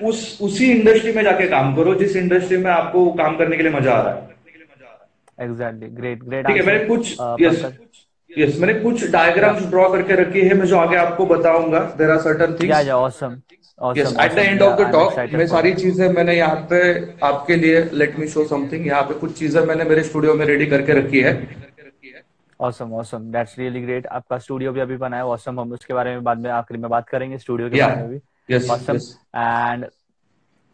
उस 0.03 0.39
उसी 0.43 0.71
इंडस्ट्री 0.73 1.13
में 1.13 1.23
जाके 1.23 1.49
काम 1.49 1.75
करो 1.77 1.95
जिस 1.95 2.17
इंडस्ट्री 2.17 2.57
में 2.57 2.71
आपको 2.71 3.11
काम 3.15 3.37
करने 3.39 3.57
के 3.57 3.63
लिए 3.63 3.73
मज़ा 3.73 3.93
आ 3.93 4.03
रहा 4.03 4.15
है। 4.15 5.49
एग्जैक्टली 5.49 5.89
ग्रेट 5.91 6.23
ग्रेट 6.25 6.47
ठीक 6.47 6.57
है 6.57 6.67
मैंने 6.67 6.85
कुछ 6.87 7.17
यस 7.41 7.65
यस 8.31 8.59
मैंने 8.61 8.75
कुछ 8.81 9.11
डायग्राम्स 9.11 9.65
ड्रॉ 9.71 9.89
करके 9.93 10.15
रखी 10.15 10.41
है 10.41 10.55
मैं 10.55 10.67
जो 10.67 10.77
आगे 10.77 10.97
आपको 10.97 11.27
बताऊँगा 11.27 11.79
there 11.99 12.11
are 12.11 12.19
certain 12.21 12.55
things 12.55 12.89
awesome 12.89 13.41
yes 13.99 14.15
at 14.21 14.35
the 14.35 14.39
end 14.39 14.63
of 14.63 14.81
the 14.81 14.91
talk 14.93 15.19
मैं 15.35 15.47
सारी 15.47 15.73
चीज़ें 15.75 16.09
मैंने 16.09 16.35
यहाँ 16.37 16.57
पे 16.71 16.81
आपके 17.27 17.57
लिए 17.57 17.83
लेट 17.93 18.19
मी 18.19 18.29
शो 18.29 18.45
समथिंग 18.47 18.87
यहाँ 18.87 19.03
पे 19.03 19.15
कुछ 19.21 19.39
चीज़ें 19.39 19.61
मैंने 19.67 19.85
मेरे 19.85 20.03
स्टूडियो 20.05 20.35
में 20.35 20.45
रेडी 20.47 20.67
करके 20.67 20.93
रखी 20.93 21.21
है. 21.21 21.33
Awesome 22.61 22.93
awesome 22.95 23.31
that's 23.33 23.59
really 23.59 23.81
great 23.83 24.07
आपका 24.07 24.39
स्टूडियो 24.39 24.73
भी 24.73 24.81
अभी 24.81 24.97
बना 24.97 25.17
है 25.17 25.25
ऑसम 25.27 25.61
हम 25.61 25.73
उसके 25.73 25.95
बारे 25.95 26.11
में 26.11 26.23
बाद 26.25 26.39
में 26.39 26.51
आखिरी 26.51 26.81
में 26.81 26.91
बात 26.91 27.09
करेंगे 27.09 27.39
स्टूडियो 27.39 27.71
के 27.71 27.81
बारे 27.81 27.97
में 27.97 28.09
भी. 28.11 28.69
ऑसम 28.71 28.97
एंड 29.37 29.87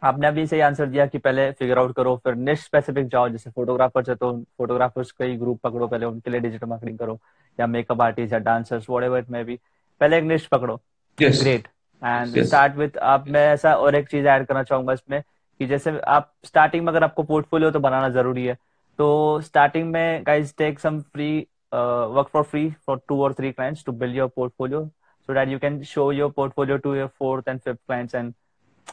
आपने 0.01 0.27
अभी 0.27 0.45
सही 0.47 0.59
आंसर 0.59 0.85
दिया 0.85 1.05
कि 1.05 1.17
पहले 1.17 1.51
फिगर 1.51 1.77
आउट 1.77 1.95
करो 1.95 2.15
फिर 2.23 2.35
निश 2.35 2.63
स्पेसिफिक 2.63 3.07
जाओ 3.07 3.29
जैसे 3.29 3.49
फोटोग्राफर्स 3.49 4.09
है 4.09 4.15
तो 4.15 4.31
फोटोग्राफर्स 4.57 5.11
का 5.11 5.25
ही 5.25 5.35
ग्रुप 5.37 5.59
पकड़ो 5.63 5.87
पहले 5.87 6.05
उनके 6.05 6.31
लिए 6.31 6.39
डिजिटल 6.39 6.67
मार्केटिंग 6.67 6.97
करो 6.99 7.19
या 7.59 7.67
मेकअप 7.67 8.01
आर्टिस्ट 8.01 8.33
या 8.33 8.39
dancers 8.39 8.89
whatever 9.03 9.19
it 9.19 9.29
may 9.29 9.43
be 9.43 9.59
पहले 10.01 10.17
एक 10.17 10.23
निश 10.23 10.45
पकड़ो। 10.47 10.75
ग्रेट 11.17 11.67
एंड 12.01 12.43
स्टार्ट 12.43 12.75
विथ 12.75 12.97
आप 12.97 13.27
मैं 13.27 13.47
ऐसा 13.53 13.73
और 13.75 13.95
एक 13.95 14.09
चीज़ 14.09 14.27
ऐड 14.27 14.45
करना 14.45 14.63
चाहूँगा 14.63 14.93
इसमें 14.93 15.21
कि 15.59 15.65
जैसे 15.67 15.99
आप 16.07 16.31
स्टार्टिंग 16.45 16.85
में 16.85 16.91
अगर 16.91 17.03
आपको 17.03 17.23
पोर्टफोलियो 17.23 17.71
तो 17.71 17.79
बनाना 17.79 18.09
ज़रूरी 18.09 18.45
है 18.45 18.57
तो 18.99 19.41
स्टार्टिंग 19.41 19.91
में 19.91 20.23
guys 20.25 20.55
take 20.57 20.79
some 20.79 20.99
free 21.01 21.47
work 21.73 22.27
for 22.27 22.43
free 22.43 22.69
for 22.87 22.99
two 23.07 23.21
और 23.23 23.33
three 23.33 23.51
clients 23.51 23.85
to 23.85 23.91
build 23.91 24.15
your 24.15 24.27
portfolio 24.35 24.85
so 25.29 25.33
that 25.33 25.49
you 25.49 25.59
can 25.59 25.81
show 25.83 26.11
your 26.11 26.31
portfolio 26.31 26.77
to 26.77 26.95
your 26.95 27.07
fourth 27.19 27.47
and 27.47 27.59
fifth 27.59 27.79
clients 27.87 28.15
and 28.15 28.33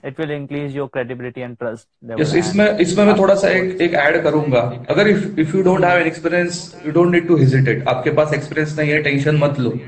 it 0.06 0.20
will 0.20 0.30
increase 0.32 0.76
your 0.76 0.88
credibility 0.92 1.40
and 1.40 1.56
trust 1.56 2.20
yes 2.20 2.34
इसमें 2.36 2.78
इसमें 2.78 3.04
मैं 3.04 3.16
थोड़ा 3.18 3.34
सा 3.34 3.48
एक 3.50 3.80
एक 3.82 3.94
add 4.04 4.22
करूँगा। 4.22 4.60
अगर 4.90 5.08
if 5.08 5.40
if 5.40 5.56
you 5.56 5.62
don't 5.62 5.84
have 5.84 6.00
an 6.00 6.06
experience 6.06 6.82
you 6.86 6.92
don't 6.92 7.12
need 7.12 7.28
to 7.28 7.36
hesitate 7.36 7.88
आपके 7.88 8.10
पास 8.18 8.34
एक्सपीरियंस 8.34 8.78
नहीं 8.78 8.90
है 8.90 9.02
टेंशन 9.02 9.36
मत 9.36 9.60
लो। 9.60 9.78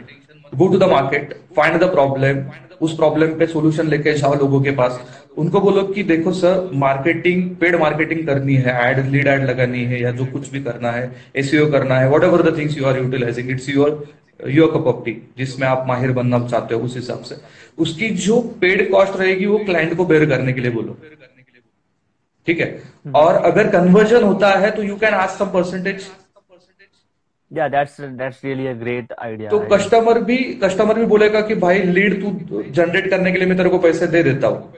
Go 0.52 0.68
to 0.68 0.78
the 0.78 0.90
market 0.90 1.34
find 1.56 1.80
the 1.82 1.90
problem 1.92 2.44
उस 2.82 2.96
प्रॉब्लम 2.96 3.32
पे 3.38 3.46
सॉल्यूशन 3.46 3.88
लेके 3.88 4.12
जाओ 4.14 4.34
लोगों 4.34 4.60
के 4.62 4.70
पास। 4.72 5.00
उनको 5.38 5.60
बोलो 5.60 5.82
कि 5.84 6.02
देखो 6.04 6.32
सर 6.32 6.70
मार्केटिंग 6.74 7.48
पेड 7.56 7.76
मार्केटिंग 7.80 8.26
करनी 8.26 8.54
है 8.66 8.74
एड 8.82 9.04
लीड 9.10 9.26
एड 9.28 9.44
लगानी 9.44 9.84
है 9.84 10.00
या 10.02 10.10
जो 10.12 10.26
कुछ 10.26 10.50
भी 10.52 10.60
करना 10.64 10.90
है 10.92 11.10
एसईओ 11.36 11.70
करना 11.72 11.98
है 12.00 12.10
whatever 12.24 12.42
the 12.50 12.56
things 12.58 12.76
you 12.78 12.84
are 12.86 12.98
utilizing 12.98 13.50
it's 13.50 13.68
your 13.68 13.90
your 14.40 14.70
cup 14.70 14.86
of 14.86 15.04
tea 15.04 15.12
जिसमें 15.38 15.66
आप 15.68 15.84
माहिर 15.88 16.12
बनना 16.12 16.46
चाहते 16.46 16.74
हो 16.74 16.80
उस 16.80 16.96
हिसाब 16.96 17.22
से। 17.22 17.36
उसकी 17.78 18.08
जो 18.26 18.40
पेड 18.60 18.90
कॉस्ट 18.90 19.16
रहेगी 19.16 19.46
वो 19.46 19.58
क्लाइंट 19.64 19.96
को 19.96 20.04
बेयर 20.04 20.28
करने 20.30 20.52
के 20.52 20.60
लिए 20.60 20.70
बोलो। 20.70 20.96
ठीक 22.46 22.60
है? 22.60 22.66
हम्म। 23.04 23.14
और 23.16 23.34
अगर 23.44 23.68
कन्वर्जन 23.70 24.22
होता 24.22 24.50
है 24.58 24.70
तो 24.70 24.82
you 24.82 24.96
can 24.96 25.14
ask 25.16 25.38
some 25.38 25.50
percentage 25.50 26.08
yeah 27.50 27.66
that's 27.72 27.98
that's 28.20 28.38
really 28.44 28.64
a 28.68 28.72
great 28.78 29.12
idea 29.24 29.50
तो 29.50 29.58
कस्टमर 29.72 30.18
भी 30.22 30.36
कस्टमर 30.62 30.98
भी 30.98 31.04
बोलेगा 31.06 31.40
कि 31.48 31.54
भाई 31.56 31.82
लीड 31.90 32.20
तू 32.22 32.62
जनरेट 32.70 33.08
करने 33.10 33.32
के 33.32 33.38
लिए 33.38 33.48
मैं 33.48 33.56
तेरे 33.56 33.70
को 33.70 33.78
पैसे 33.78 34.06
दे 34.06 34.22
देता 34.22 34.48
हूँ। 34.48 34.72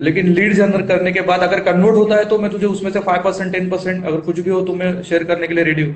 लेकिन 0.00 0.28
लीड 0.34 0.54
जनरेट 0.54 0.86
करने 0.88 1.12
के 1.12 1.20
बाद 1.30 1.40
अगर 1.42 1.60
कन्वर्ट 1.64 1.96
होता 1.96 2.16
है 2.16 2.24
तो 2.28 2.38
मैं 2.38 2.50
तुझे 2.50 2.66
उसमें 2.66 2.90
से 2.90 3.00
फाइव 3.00 3.22
परसेंट 3.22 3.52
टेन 3.52 3.68
परसेंट 3.70 4.04
अगर 4.04 4.20
कुछ 4.28 4.40
भी 4.40 4.50
हो 4.50 4.60
तो 4.66 4.74
मैं 4.74 4.90
शेयर 5.02 5.24
करने 5.24 5.48
के 5.48 5.54
लिए 5.54 5.64
रेडी 5.64 5.82
हूँ। 5.82 5.94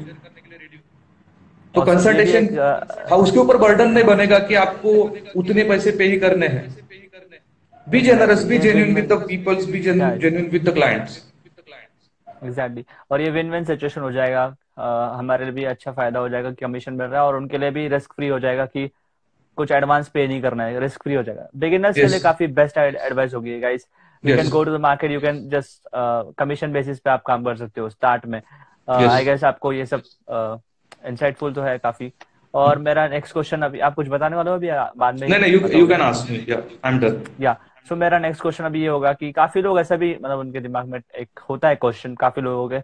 तो 1.75 1.83
कंसल्टेशन 1.83 2.49
हाँ 3.11 3.19
उसके 3.19 3.38
ऊपर 3.38 3.57
बर्डन 3.59 3.90
नहीं 3.90 4.04
बनेगा 4.04 4.38
कि 4.49 4.54
आपको 4.57 4.90
उतने 5.37 5.64
पैसे 5.69 5.90
पे 5.99 6.04
ही 6.04 6.19
करने 6.21 6.47
हैं। 6.49 6.66
Be 7.87 8.00
generous 8.00 8.45
be 8.47 8.59
genuine 8.59 8.95
with 8.95 9.12
the 9.12 9.23
peoples 9.28 9.71
be 9.71 9.81
genuine 9.81 10.49
with 10.50 10.69
the 10.69 10.75
clients 10.75 11.23
exactly 12.45 12.85
और 13.11 13.21
ये 13.21 13.31
विन 13.31 13.50
विन 13.50 13.64
सिचुएशन 13.64 14.00
हो 14.00 14.11
जाएगा। 14.12 14.45
हमारे 15.19 15.45
लिए 15.45 15.54
भी 15.54 15.64
अच्छा 15.64 15.93
फ़ायदा 15.93 16.21
हो 16.21 16.28
जाएगा 16.28 16.50
कमीशन 16.61 16.93
मिल 16.93 17.07
रहा 17.07 17.21
है 17.21 17.26
और 17.26 17.37
उनके 17.37 17.59
लिए 17.59 17.71
भी 17.71 17.87
रिस्क 17.88 18.12
फ्री 18.12 18.28
हो 18.28 18.38
जाएगा 18.40 18.66
कि 18.66 18.90
कुछ 19.59 19.73
एडवांस 19.73 20.09
पे 20.09 20.26
नहीं 20.26 20.40
करना 20.43 20.64
है। 20.64 20.81
रिस्क 20.81 21.02
फ्री 21.02 21.14
हो 21.14 21.23
जाएगा। 21.23 21.49
Beginners 21.57 21.97
yes. 21.97 22.04
के 22.04 22.11
लिए 22.11 22.21
काफ़ी 22.21 22.47
बेस्ट 22.54 22.78
एडवाइस 22.78 23.35
होगी 23.35 23.59
guys 23.61 23.87
you 24.25 24.37
can 24.37 24.49
go 24.50 24.62
to 24.64 24.76
the 24.76 24.81
market 24.81 25.11
you 25.11 25.21
can 25.21 25.49
just 25.50 25.88
commission 26.38 26.73
basis 26.73 26.99
पे 26.99 27.11
आप 27.11 27.23
काम 27.26 27.45
कर 27.45 27.57
सकते 27.57 27.81
हो 27.81 27.88
स्टार्ट 27.88 28.26
में। 28.26 28.40
I 28.88 29.07
uh, 29.07 29.25
guess 29.25 29.38
yes. 29.38 29.45
आपको 29.45 29.73
ये 29.73 29.87
सब 29.87 30.02
इंसाइटफुल 31.07 31.51
uh, 31.51 31.57
तो 31.57 31.63
है 31.63 31.79
काफ़ी। 31.79 32.13
और 32.55 32.79
मेरा 32.79 33.07
नेक्स्ट 33.09 33.33
क्वेश्चन 33.33 33.63
अभी 33.63 33.81
आप 33.81 33.95
कुछ 33.95 34.09
बताने 34.09 34.37
वाले 34.37 34.51
हो 34.51 34.57
अभी 34.57 34.69
बाद 34.99 35.21
में? 35.21 35.29
नहीं 35.29 35.41
नहीं 35.41 35.81
यू 35.81 35.87
कैन 35.87 36.01
आस्क 36.01 36.31
मी 36.31 36.45
या 36.49 36.57
आई 36.85 36.93
एम 36.93 36.99
डन 36.99 37.21
या 37.41 37.59
सो 37.89 37.97
मेरा 37.97 38.19
नेक्स्ट 38.19 38.43
क्वेश्चन 38.43 38.65
अभी 38.65 38.81
ये 38.83 38.89
होगा 38.89 39.13
कि 39.13 39.31
काफ़ी 39.33 39.63
लोग 39.63 39.79
ऐसा 39.81 39.97
भी 39.97 40.15
मतलब 40.15 40.39
उनके 40.39 40.61
दिमाग 40.61 40.87
में 40.89 40.99
एक 41.19 41.41
होता 41.51 41.69
है 41.69 41.75
क्वेश्चन 41.77 42.15
काफ़ी 42.15 42.43
लोगों 42.43 42.69
के 42.69 42.79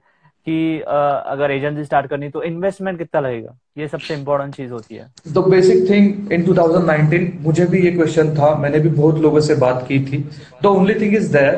कि 0.46 0.80
अगर 0.80 1.50
एजेंसी 1.50 1.84
स्टार्ट 1.84 2.06
करनी 2.06 2.28
तो 2.28 2.42
इन्वेस्टमेंट 2.42 2.98
कितना 2.98 3.20
लगेगा? 3.20 3.56
ये 3.78 3.88
सबसे 3.88 4.14
इम्पोर्टेंट 4.14 4.54
चीज़ 4.54 4.72
होती 4.72 4.94
है। 4.94 5.06
द 5.28 5.38
बेसिक 5.38 5.88
थिंग 5.90 6.32
इन 6.32 6.44
2019 6.44 7.28
मुझे 7.40 7.66
भी 7.66 7.82
ये 7.82 7.90
क्वेश्चन 7.90 8.34
था 8.34 8.54
मैंने 8.54 8.78
भी 8.78 8.88
बहुत 8.88 9.18
लोगों 9.18 9.40
से 9.40 9.54
बात 9.54 9.84
की 9.88 9.98
थी। 10.04 10.18
The 10.62 10.66
only 10.66 10.94
thing 11.00 11.14
is 11.16 11.32
there 11.32 11.54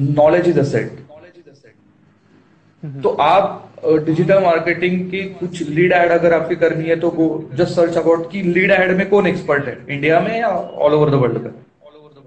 knowledge 0.00 0.48
is 0.48 0.60
asset. 0.60 1.07
तो 2.82 3.08
आप 3.20 3.64
डिजिटल 4.06 4.42
मार्केटिंग 4.42 5.00
की 5.10 5.22
कुछ 5.34 5.62
लीड 5.68 5.92
एड 5.92 6.10
अगर 6.10 6.32
आपकी 6.34 6.56
करनी 6.56 6.84
है 6.84 6.96
तो 7.00 7.08
वो 7.10 7.26
जस्ट 7.54 7.74
सर्च 7.74 7.96
अबाउट 7.96 8.30
की 8.32 8.42
लीड 8.42 8.70
एड 8.70 8.96
में 8.96 9.08
कौन 9.10 9.26
एक्सपर्ट 9.26 9.66
है? 9.68 9.76
इंडिया 9.88 10.20
में 10.20 10.38
या 10.38 10.48
ऑल 10.48 10.94
ओवर 10.94 11.10
द 11.10 11.14
वर्ल्ड 11.22 11.42
में 11.44 11.50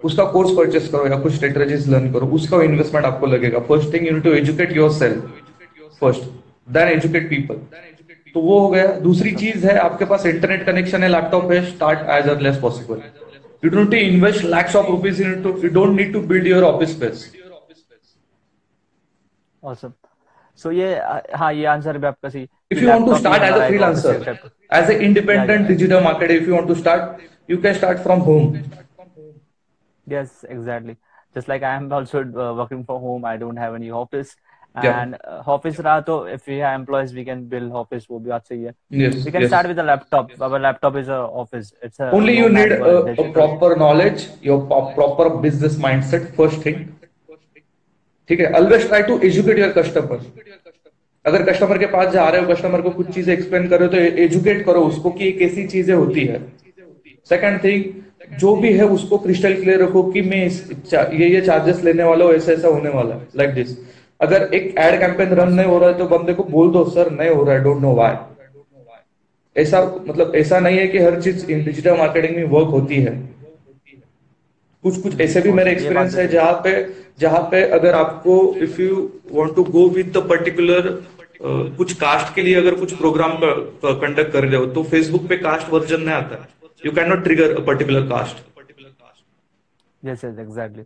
उसका 0.04 0.24
कोर्स 0.32 0.52
परचेस 0.58 0.88
करो 0.92 1.08
या 1.08 1.20
कुछ 1.20 1.34
स्ट्रेटेजीज 1.34 1.88
लर्न 1.90 2.12
करो 2.14 2.28
उसका 2.38 2.62
इन्वेस्टमेंट 2.64 3.06
आपको 3.06 3.26
लगेगा। 3.28 3.60
First 3.70 3.94
thing 3.94 4.08
you 4.08 4.20
to 4.20 4.34
educate 4.34 4.76
yourself 4.94 6.00
first 6.02 6.24
then 6.78 6.88
educate 6.90 7.30
people 7.30 7.56
तो 8.36 8.42
वो 8.42 8.60
हो 8.60 8.68
गया। 8.70 8.88
दूसरी 9.00 9.32
चीज़ 9.36 9.66
है 9.68 9.78
आपके 9.78 10.06
पास 10.06 10.26
इंटरनेट 10.26 10.66
कनेक्शन 10.66 11.04
है 11.04 11.10
लैपटॉप 11.10 11.52
है 11.52 11.66
start 11.72 12.10
as 12.18 12.30
early 12.30 12.50
as 12.50 12.62
possible 12.62 13.02
you 13.64 13.70
don't 13.72 13.92
to 13.92 13.98
invest 13.98 14.44
lakhs 14.56 14.76
of 14.76 14.88
rupees 14.92 15.22
in 15.24 15.42
to 15.44 15.58
you 15.64 15.70
don't 15.74 15.98
need 16.00 16.14
to 16.14 16.22
build 16.34 16.48
your 16.48 16.64
office 16.64 16.96
space 16.98 17.32
awesome 19.64 20.01
so 20.56 20.72
ये 20.72 20.94
हाँ 21.38 21.52
ये 21.54 21.66
आंसर 21.66 21.98
भी 21.98 22.08
आपका 22.08 22.30
सही 22.30 22.48
if 22.72 22.82
you 22.82 22.90
want 22.90 23.06
to 23.06 23.18
start 23.18 23.42
as 23.42 23.56
a 23.56 23.68
freelancer 23.70 24.16
as 24.80 24.90
an 24.90 25.02
independent 25.02 25.62
yeah, 25.62 25.70
yeah. 25.70 25.72
digital 25.74 26.02
marketer 26.02 26.38
if 26.42 26.48
you 26.48 26.54
want 26.54 26.68
to 26.68 26.76
start 26.76 27.22
you 27.48 27.58
can 27.58 27.76
start 27.76 28.04
from 28.04 28.22
home 28.30 28.62
yes 30.08 30.46
exactly 30.50 30.96
just 31.36 31.48
like 31.48 31.64
i 31.64 31.74
am 31.80 31.92
also 31.92 32.24
uh, 32.24 32.54
working 32.62 32.86
from 32.86 33.02
home 33.02 33.26
i 33.26 33.36
don't 33.44 33.58
have 33.58 33.76
any 33.76 33.92
office 33.92 34.36
and 34.76 35.18
yeah. 35.20 35.32
uh, 35.32 35.44
office 35.48 35.76
yeah. 35.76 35.86
रहा 35.86 36.00
तो 36.10 36.16
if 36.34 36.48
we 36.48 36.58
have 36.64 36.80
employees 36.80 37.14
we 37.14 37.26
can 37.30 37.44
build 37.54 37.74
office 37.84 38.08
वो 38.12 38.20
भी 38.20 38.30
बात 38.30 38.48
सही 38.48 38.62
है 38.64 38.74
yes 39.02 39.26
we 39.26 39.32
can 39.36 39.42
yes. 39.42 39.52
start 39.54 39.68
with 39.68 39.80
a 39.80 39.88
laptop 39.92 40.30
yes. 40.30 40.42
our 40.48 40.60
laptop 40.60 40.96
is 41.04 41.10
a 41.10 41.20
office 41.44 41.74
it's 41.84 42.00
a 42.00 42.12
only 42.20 42.38
you 42.38 42.50
need 42.50 42.72
a, 42.72 42.96
a 43.26 43.32
proper 43.40 43.76
knowledge 43.84 44.28
your 44.50 44.60
proper 45.00 45.30
business 45.48 45.78
mindset 45.88 46.34
first 46.40 46.62
thing 46.68 46.80
ठीक 48.30 48.40
है 48.40 48.52
always 48.56 48.88
try 48.88 49.04
to 49.04 49.20
educate 49.26 49.60
your 49.60 49.70
customer 49.74 50.20
अगर 51.26 51.44
customer 51.46 51.78
के 51.78 51.86
पास 51.88 52.12
जा 52.14 52.28
रहे 52.30 52.42
हो 52.42 52.48
customer 52.48 52.82
को 52.82 52.90
कुछ 52.92 53.10
चीज़ें 53.16 53.34
एक्सप्लेन 53.34 53.68
करो 53.70 53.88
तो 53.88 53.98
एजुकेट 53.98 54.66
करो 54.66 54.82
उसको 54.84 55.10
कि 55.12 55.24
ये 55.26 55.32
कैसी 55.40 55.66
चीज़ें 55.68 55.94
होती 55.96 56.26
है। 56.26 56.40
सेकंड 57.28 57.64
थिंग 57.64 57.84
जो 58.40 58.56
भी 58.56 58.72
है 58.74 58.86
उसको 58.90 59.18
क्रिस्टल 59.18 59.54
क्लियर 59.56 59.82
रखो 59.82 60.04
कि 60.12 60.22
मैं 60.24 60.38
ये 60.40 61.28
ये 61.28 61.42
चार्जेस 61.42 61.84
लेने 61.84 62.04
वाला 62.04 62.26
हूँ, 62.26 62.34
ऐसा 62.34 62.52
ऐसा 62.52 62.68
होने 62.68 62.90
वाला 62.90 63.16
है 63.16 63.28
लाइक 63.38 63.54
दिस 63.54 63.78
अगर 64.20 64.50
एक 64.54 64.76
एड 64.80 65.00
कैंपेन 65.00 65.34
रन 65.36 65.54
नहीं 65.54 65.68
हो 65.68 65.78
रहा 65.80 65.90
है 65.90 65.98
तो 65.98 66.06
बंदे 66.08 66.34
को 66.34 66.44
बोल 66.46 66.72
दो, 66.72 66.84
सर, 66.86 67.12
नहीं 67.12 67.30
हो 67.30 67.44
रहा 67.44 67.56
है 67.56 67.64
डोंट 67.64 67.82
नो 67.82 67.94
वाई 67.96 68.16
ऐसा 69.56 69.82
मतलब 70.08 70.36
ऐसा 70.36 70.60
नहीं 70.60 70.78
है 70.78 70.88
कि 70.88 70.98
हर 71.00 71.22
चीज़ 71.22 71.46
डिजिटल 71.48 71.98
मार्केटिंग 71.98 72.36
में 72.36 72.44
वर्क 72.50 72.68
होती 72.70 73.02
है। 73.02 73.14
कुछ 74.84 75.02
कुछ 75.02 75.20
ऐसे 75.22 75.42
भी 75.42 75.52
मेरे 75.52 75.72
एक्सपीरियंस 75.72 76.16
है 76.16 76.28
जहाँ 76.28 76.54
पे 76.64 76.72
जहाँ 77.20 77.42
पे 77.52 77.64
अगर 77.72 77.96
आपको 77.96 78.36
if 78.64 78.82
you 78.82 78.96
want 79.32 79.56
to 79.56 79.64
go 79.72 79.88
with 79.90 80.12
the 80.18 80.28
particular 80.30 80.90
कुछ 81.78 81.94
कास्ट 82.00 82.34
के 82.36 82.42
लिए 82.42 82.56
अगर 82.56 82.76
कुछ 82.80 82.94
प्रोग्राम 82.98 83.38
कंडक्ट 83.42 84.32
कर 84.34 84.44
रहे 84.46 84.56
हो 84.56 84.66
तो 84.74 84.84
फेसबुक 84.86 85.28
पे 85.30 85.38
कास्ट 85.38 85.70
वर्जन 85.70 86.02
नहीं 86.02 86.16
आता। 86.16 86.48
You 86.86 86.92
can 86.92 87.10
not 87.10 87.24
trigger 87.24 87.56
a 87.56 87.66
particular 87.66 88.02
cost 88.10 88.50
yes 90.04 90.24
yes 90.26 90.40
exactly 90.40 90.84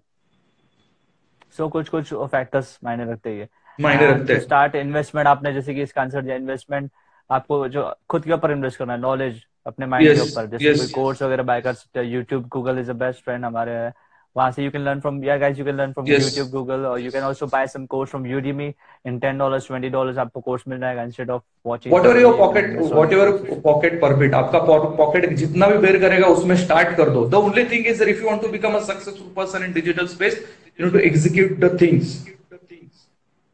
so 1.57 1.67
कुछ 1.69 1.89
कुछ 1.89 2.13
फैक्टर्स 2.13 2.77
मायने 2.83 3.11
रखते 3.11 3.29
हैं 3.29 3.47
मायने 3.79 4.07
रखते 4.07 4.33
हैं। 4.33 4.39
स्टार्ट 4.41 4.75
इन्वेस्टमेंट 4.75 5.27
आपने 5.27 5.53
जैसे 5.53 5.73
कि 5.73 5.81
इसका 5.81 6.01
आंसर 6.01 6.21
दिया 6.21 6.35
इन्वेस्टमेंट 6.35 6.89
आपको 7.29 7.67
जो 7.69 7.91
खुद 8.09 8.23
के 8.23 8.33
ऊपर 8.33 8.51
इन्वेस्ट 8.51 8.77
करना 8.79 8.93
है 8.93 8.99
नॉलेज 8.99 9.41
अपने 9.65 9.85
माइंड 9.85 10.09
yes, 10.09 10.19
के 10.19 10.31
ऊपर। 10.31 10.45
जैसे 10.47 10.73
yes. 10.73 10.79
कोई 10.79 11.03
कोर्स 11.03 11.21
वगैरह 11.23 11.43
बाय 11.43 11.61
कर 11.61 11.73
सकते 11.73 11.99
हैं 11.99 12.07
YouTube 12.07 12.47
Google 12.53 12.79
is 12.79 12.91
the 12.91 12.95
best 12.95 13.23
friend 13.23 13.45
हमारे 13.45 13.71
है। 13.71 13.93
वहाँ 14.35 14.51
से 14.51 14.63
यू 14.63 14.71
कैन 14.71 14.81
लर्न 14.85 14.99
फ्रॉम 14.99 15.23
या 15.23 15.35
guys 15.37 15.59
you 15.59 15.65
can 15.65 15.75
learn 15.75 15.91
from 15.93 16.07
YouTube 16.07 16.49
Google 16.51 16.85
और 16.85 16.99
you 16.99 17.11
can 17.11 17.23
also 17.23 17.45
buy 17.47 17.67
some 17.67 17.85
course 17.85 18.09
from 18.09 18.25
Udemy 18.27 18.67
in 19.07 19.19
10 19.19 19.37
dollars 19.39 19.67
20 19.71 19.91
dollars 19.91 20.17
आपको 20.17 20.41
कोर्स 20.41 20.63
मिल 20.67 20.79
जाएगा 20.79 21.03
instead 21.03 21.29
of 21.29 21.41
watching 21.67 21.93
whatever 21.93 22.19
your 22.21 22.37
pocket 22.37 22.69
whatever 22.81 23.31
pocket 23.63 23.99
permit 24.01 24.33
आपका 24.33 24.59
pocket 24.97 25.29
जितना 25.33 25.67
भी 25.67 25.77
bear 25.87 25.99
करेगा 25.99 26.27
उसमें 26.27 26.55
स्टार्ट 26.65 26.95
कर 26.97 27.09
दो। 27.09 27.25
The 27.27 27.33
only 27.35 27.65
thing 27.71 27.87
is 27.87 28.03
if 28.03 28.21
you 28.21 28.27
want 28.27 28.41
to 28.41 28.47
become 28.49 28.73
a 28.73 28.79
successful 28.83 29.33
person 29.35 29.65
in 29.65 29.73
digital 29.73 30.07
space 30.07 30.39
you 30.79 30.85
need 30.85 30.93
to 30.93 30.99
execute 31.07 31.59
the 31.59 31.77
things 31.81 32.17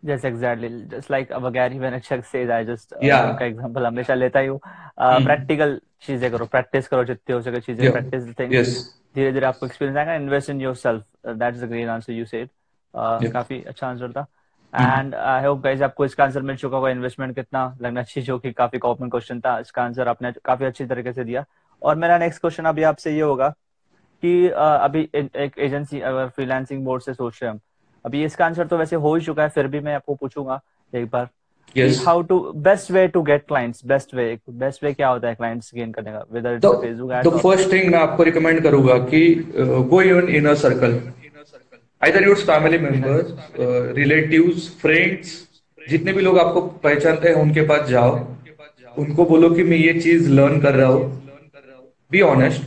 Yes, 0.03 0.23
exactly. 0.23 0.69
Just 0.89 1.11
like 1.11 1.31
our 1.31 1.51
Gary 1.51 1.75
Vaynerchuk 1.75 2.25
says, 2.25 2.49
I 2.49 2.63
just 2.63 2.93
uh, 2.93 2.99
yeah. 3.01 3.25
उनका 3.29 3.45
example 3.45 3.85
हमेशा 3.85 4.13
लेता 4.13 4.39
ही 4.39 4.47
हूँ। 4.47 4.59
Practical 4.99 5.79
चीज़ें 6.05 6.31
करो 6.31 6.45
practice 6.45 6.87
करो 6.87 7.03
जितने 7.05 7.35
हो 7.35 7.41
सके 7.41 7.59
चीज़ें 7.61 7.91
प्रैक्टिस 7.91 8.23
थिंग्स 8.39 8.79
धीरे 9.15 9.31
धीरे 9.33 9.45
आपको 9.45 9.65
एक्सपीरियंस 9.65 9.97
आएगा 9.97 10.13
invest 10.15 10.49
in 10.49 10.61
yourself 10.75 11.03
that 11.27 11.55
is 11.55 11.63
a 11.63 11.67
great 11.67 11.89
answer 11.89 12.13
you 12.13 12.25
said 12.25 12.49
काफ़ी 13.33 13.61
अच्छा 13.67 13.87
आंसर 13.87 14.11
था। 14.11 14.25
एंड 14.73 15.15
आई 15.15 15.45
होप 15.45 15.61
गाइस 15.63 15.81
आपको 15.81 16.05
इसका 16.05 16.23
आंसर 16.23 16.41
मिल 16.41 16.55
चुका 16.57 16.77
होगा 16.77 16.89
इन्वेस्टमेंट 16.89 17.35
कितना 17.35 17.65
लगना 17.81 18.03
चाहिए 18.03 18.25
जो 18.25 18.37
कि 18.39 18.51
काफ़ी 18.53 18.79
कॉमन 18.79 19.09
क्वेश्चन 19.09 19.39
था। 19.39 19.57
इसका 19.59 19.83
आंसर 19.83 20.07
आपने 20.07 20.31
काफ़ी 20.45 20.65
अच्छी 20.65 20.85
तरीके 20.85 21.13
से 21.13 21.23
दिया। 21.23 21.45
और 21.81 21.95
मेरा 21.95 22.17
नेक्स्ट 22.17 22.41
क्वेश्चन 22.41 22.65
अभी 22.65 22.83
आपसे 22.83 23.15
ये 23.15 23.21
होगा 23.21 23.49
कि 24.23 24.49
uh, 24.49 24.55
अभी 24.55 25.09
एक 25.15 25.59
एजेंसी 25.59 25.99
अगर 25.99 26.27
फ्रीलांसिंग 26.29 26.83
बोर्ड 26.85 27.03
से 27.03 27.13
सोच 27.13 27.39
रहे 27.41 27.49
हैं 27.49 27.53
हम 27.53 27.59
अभी 28.05 28.23
इसका 28.25 28.45
आंसर 28.45 28.67
तो 28.67 28.77
वैसे 28.77 28.95
हो 28.95 29.15
ही 29.15 29.21
चुका 29.25 29.43
है 29.43 29.49
फिर 29.49 29.67
भी 29.67 29.79
मैं 29.79 29.93
आपको 29.95 30.15
पूछूँगा 30.15 30.59
एक 30.93 31.05
बार 31.05 31.27
how 32.05 32.21
to 32.29 32.39
best 32.63 32.91
way 32.91 33.07
to 33.07 33.21
get 33.21 33.45
clients 33.47 33.85
best 33.85 34.15
way 34.15 34.25
best 34.49 34.83
way 34.83 34.93
क्या 34.93 35.09
होता 35.09 35.27
है 35.27 35.35
क्लाइंट्स 35.35 35.71
गेन 35.75 35.91
करने 35.91 36.11
का 36.11 36.25
वेदर 36.31 36.55
इट्स 36.55 36.67
फेसबुक 36.81 37.11
एड 37.11 37.23
तो 37.23 37.31
फ़र्स्ट 37.37 37.71
थिंग 37.73 37.91
मैं 37.91 37.99
आपको 37.99 38.23
रिकमेंड 38.23 38.61
करूँगा 38.63 38.97
कि 39.05 39.23
go 39.91 40.01
even 40.01 40.29
in 40.35 40.53
circle 40.55 40.99
either 42.01 42.23
your 42.23 42.35
family 42.41 42.77
members 42.77 43.55
relatives 43.97 44.69
friends 44.81 45.39
जितने 45.89 46.13
भी 46.13 46.21
लोग 46.21 46.39
आपको 46.39 46.61
पहचानते 46.83 47.29
हैं 47.29 47.35
उनके 47.35 47.61
पास 47.67 47.87
जाओ। 47.89 48.11
उनको 48.97 49.25
बोलो 49.25 49.49
कि 49.49 49.63
मैं 49.63 49.77
ये 49.77 49.93
चीज़ 49.99 50.29
लर्न 50.29 50.59
कर 50.61 50.73
रहा 50.73 50.87
हूँ। 50.87 51.05
बी 52.11 52.21
ऑनेस्ट 52.21 52.61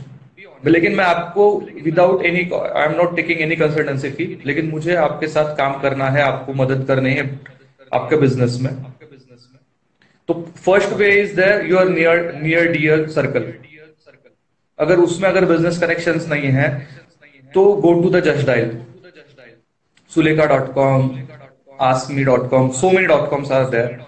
लेकिन 0.67 0.95
मैं 0.95 1.05
आपको 1.05 1.45
without 1.83 2.25
any 2.25 2.39
I 2.53 2.85
am 2.85 2.95
not 2.97 3.15
taking 3.15 3.41
any 3.41 3.55
consultancy 3.55 4.09
fee 4.11 4.25
लेकिन 4.45 4.69
मुझे 4.69 4.95
आपके 4.97 5.27
साथ 5.27 5.55
काम 5.57 5.79
करना 5.81 6.09
है, 6.09 6.21
आपको 6.21 6.53
मदद 6.53 6.85
करनी 6.87 7.13
है 7.13 7.23
आपके 7.91 8.15
बिज़नेस 8.17 8.57
में। 8.61 8.71
तो 10.29 10.33
first 10.65 10.93
way 10.93 11.09
is 11.21 11.35
there 11.35 11.65
your 11.65 11.89
near 11.89 12.33
near 12.35 12.71
dear 12.71 13.07
circle 13.09 13.53
अगर 14.79 14.99
उसमें 14.99 15.29
अगर 15.29 15.45
बिज़नेस 15.45 15.77
कनेक्शन 15.79 16.19
नहीं 16.29 16.51
है 16.51 16.67
तो 17.53 17.65
go 17.81 17.93
to 18.01 18.09
the 18.09 18.23
Justdial 18.47 18.77
Sulekha 20.11 20.45
dot 20.45 20.73
com 20.73 21.09
आसमी 21.81 22.23
dot 22.23 22.49
com 22.49 22.69
so 22.79 22.89
many 22.91 23.07
dot 23.07 23.29
coms 23.29 23.51
are 23.51 23.69
there 23.69 23.99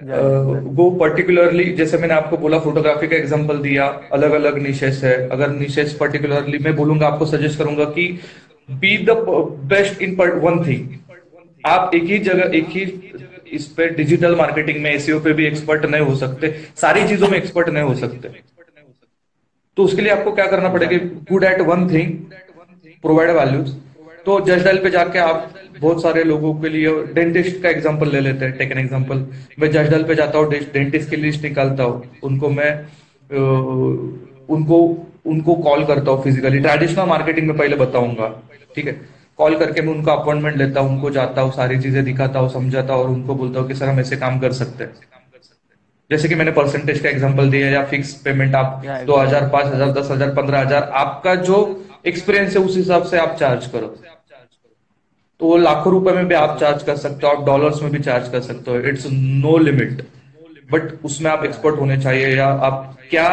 वो 0.00 0.90
पर्टिकुलरली 0.90 1.64
जैसे 1.74 1.98
मैंने 1.98 2.14
आपको 2.14 2.36
बोला 2.36 2.58
फोटोग्राफी 2.58 3.08
का 3.08 3.16
एग्जांपल 3.16 3.58
दिया 3.58 3.86
अलग 4.12 4.32
अलग 4.32 4.58
निशेस 4.58 5.00
है। 5.04 5.16
अगर 5.28 5.50
निशेस 5.50 5.92
पर्टिकुलरली 5.92 6.58
मैं 6.58 6.74
बोलूँगा 6.76 7.06
आपको 7.06 7.26
सजेस्ट 7.26 7.58
करूँगा 7.58 7.84
कि 7.96 8.06
be 8.68 8.96
the 8.98 9.16
best 9.70 10.02
in 10.02 10.14
part 10.16 10.34
one 10.44 10.64
thing 10.66 10.88
आप 11.64 11.94
एक 11.94 12.04
ही 12.04 12.18
जगह 12.20 12.56
एक 12.56 12.68
ही 12.68 12.82
इस 13.52 13.66
पे 13.66 13.88
डिजिटल 13.88 14.36
मार्केटिंग 14.36 14.82
में 14.82 14.90
एसीओ 14.92 15.18
पे 15.20 15.32
भी 15.32 15.46
एक्सपर्ट 15.46 15.84
नहीं 15.86 16.02
हो 16.02 16.14
सकते। 16.16 16.50
सारी 16.76 17.06
चीज़ों 17.08 17.28
में 17.28 17.36
एक्सपर्ट 17.38 17.68
नहीं 17.68 17.84
हो 17.84 17.94
सकते। 17.94 18.28
तो 19.76 19.84
उसके 19.84 20.02
लिए 20.02 20.12
आपको 20.12 20.32
क्या 20.32 20.46
करना 20.46 20.68
पड़ेगा? 20.68 20.96
Good 21.30 21.44
at 21.44 21.60
one 21.60 21.88
thing 21.90 22.12
provide 23.02 23.30
values 23.30 23.74
तो 24.28 24.38
डायल 24.38 24.78
पे 24.78 24.90
जाके 24.90 25.18
आप 25.18 25.54
बहुत 25.78 26.02
सारे 26.02 26.22
लोगों 26.24 26.52
के 26.54 26.68
लिए 26.68 26.90
डेंटिस्ट 27.14 27.60
का 27.62 27.68
एग्ज़ाम्पल 27.68 28.10
ले 28.12 28.20
लेते 28.20 28.44
हैं 28.44 28.56
टेक 28.56 28.72
एन 28.72 28.78
एग्जांपल 28.78 29.24
मैं 29.58 29.70
डायल 29.72 30.02
पे 30.04 30.14
जाता 30.14 30.38
हूँ 30.38 30.50
डेंटिस्ट 30.50 31.10
की 31.10 31.16
लिस्ट 31.16 31.42
निकालता 31.42 31.84
हूँ। 31.84 32.02
उनको 32.24 32.48
मैं 32.50 32.72
उनको 34.48 34.78
उनको 35.26 35.54
कॉल 35.62 35.84
करता 35.86 36.10
हूँ 36.10 36.22
फिजिकली 36.24 36.58
ट्रेडिशनल 36.60 37.06
मार्केटिंग 37.08 37.46
में 37.46 37.56
पहले 37.56 37.76
बताऊँगा 37.76 38.28
ठीक 38.76 38.86
है? 38.86 38.92
कॉल 39.38 39.56
करके 39.58 39.82
मैं 39.82 39.92
उनका 39.94 40.12
अपॉइंटमेंट 40.12 40.56
लेता 40.56 40.80
हूँ 40.80 40.90
उनको 40.90 41.10
जाता 41.10 41.42
हूँ 41.42 41.52
सारी 41.52 41.78
चीज़ें 41.82 42.04
दिखाता 42.04 42.38
हूँ 42.38 42.50
समझाता 42.52 42.94
हूँ 42.94 43.04
और 43.04 43.10
उनको 43.10 43.34
बोलता 43.34 43.60
हूँ 43.60 43.68
कि 43.68 43.74
सर 43.74 43.88
हम 43.88 44.00
ऐसे 44.00 44.16
काम 44.16 44.38
कर 44.40 44.52
सकते 44.52 44.84
हैं। 44.84 44.92
जैसे 46.10 46.28
कि 46.28 46.34
मैंने 46.34 46.50
परसेंटेज 46.52 47.00
का 47.00 47.08
एग्जांपल 47.08 47.50
दिया 47.50 47.68
या 47.68 47.84
फिक्स 47.86 48.12
पेमेंट 48.24 48.54
आप 48.54 48.82
दो 49.06 49.16
हज़ार 49.16 49.48
पाँच 49.50 49.66
हज़ार 49.66 49.92
दस 49.92 50.10
हज़ार 50.10 50.34
पंद्रह 50.34 50.60
हज़ार 50.60 50.90
आपका 50.96 51.34
जो 51.50 51.58
एक्सपीरियंस 52.06 52.56
है 52.56 52.62
उस 52.62 52.76
हिसाब 52.76 53.02
से 53.04 53.18
आप 53.18 53.36
चार्ज 53.40 53.66
करो। 53.66 53.94
तो 55.40 55.46
वो 55.46 55.56
लाखों 55.56 55.92
रुपए 55.92 56.12
में 56.12 56.26
भी 56.28 56.34
आप 56.34 56.58
चार्ज 56.60 56.82
कर 56.82 56.96
सकते 56.96 57.26
हो, 57.26 57.32
आप 57.32 57.44
डॉलर्स 57.46 57.82
में 57.82 57.90
भी 57.92 57.98
चार्ज 58.00 58.28
कर 58.28 58.40
सकते 58.42 58.70
हो। 58.70 58.76
इट्स 58.88 59.06
नो 59.12 59.56
लिमिट 59.58 60.02
बट 60.70 61.04
उसमें 61.04 61.30
आप 61.30 61.44
एक्सपर्ट 61.44 61.78
होने 61.80 62.00
चाहिए 62.02 62.34
या 62.36 62.46
आप 62.46 62.96
क्या 63.10 63.28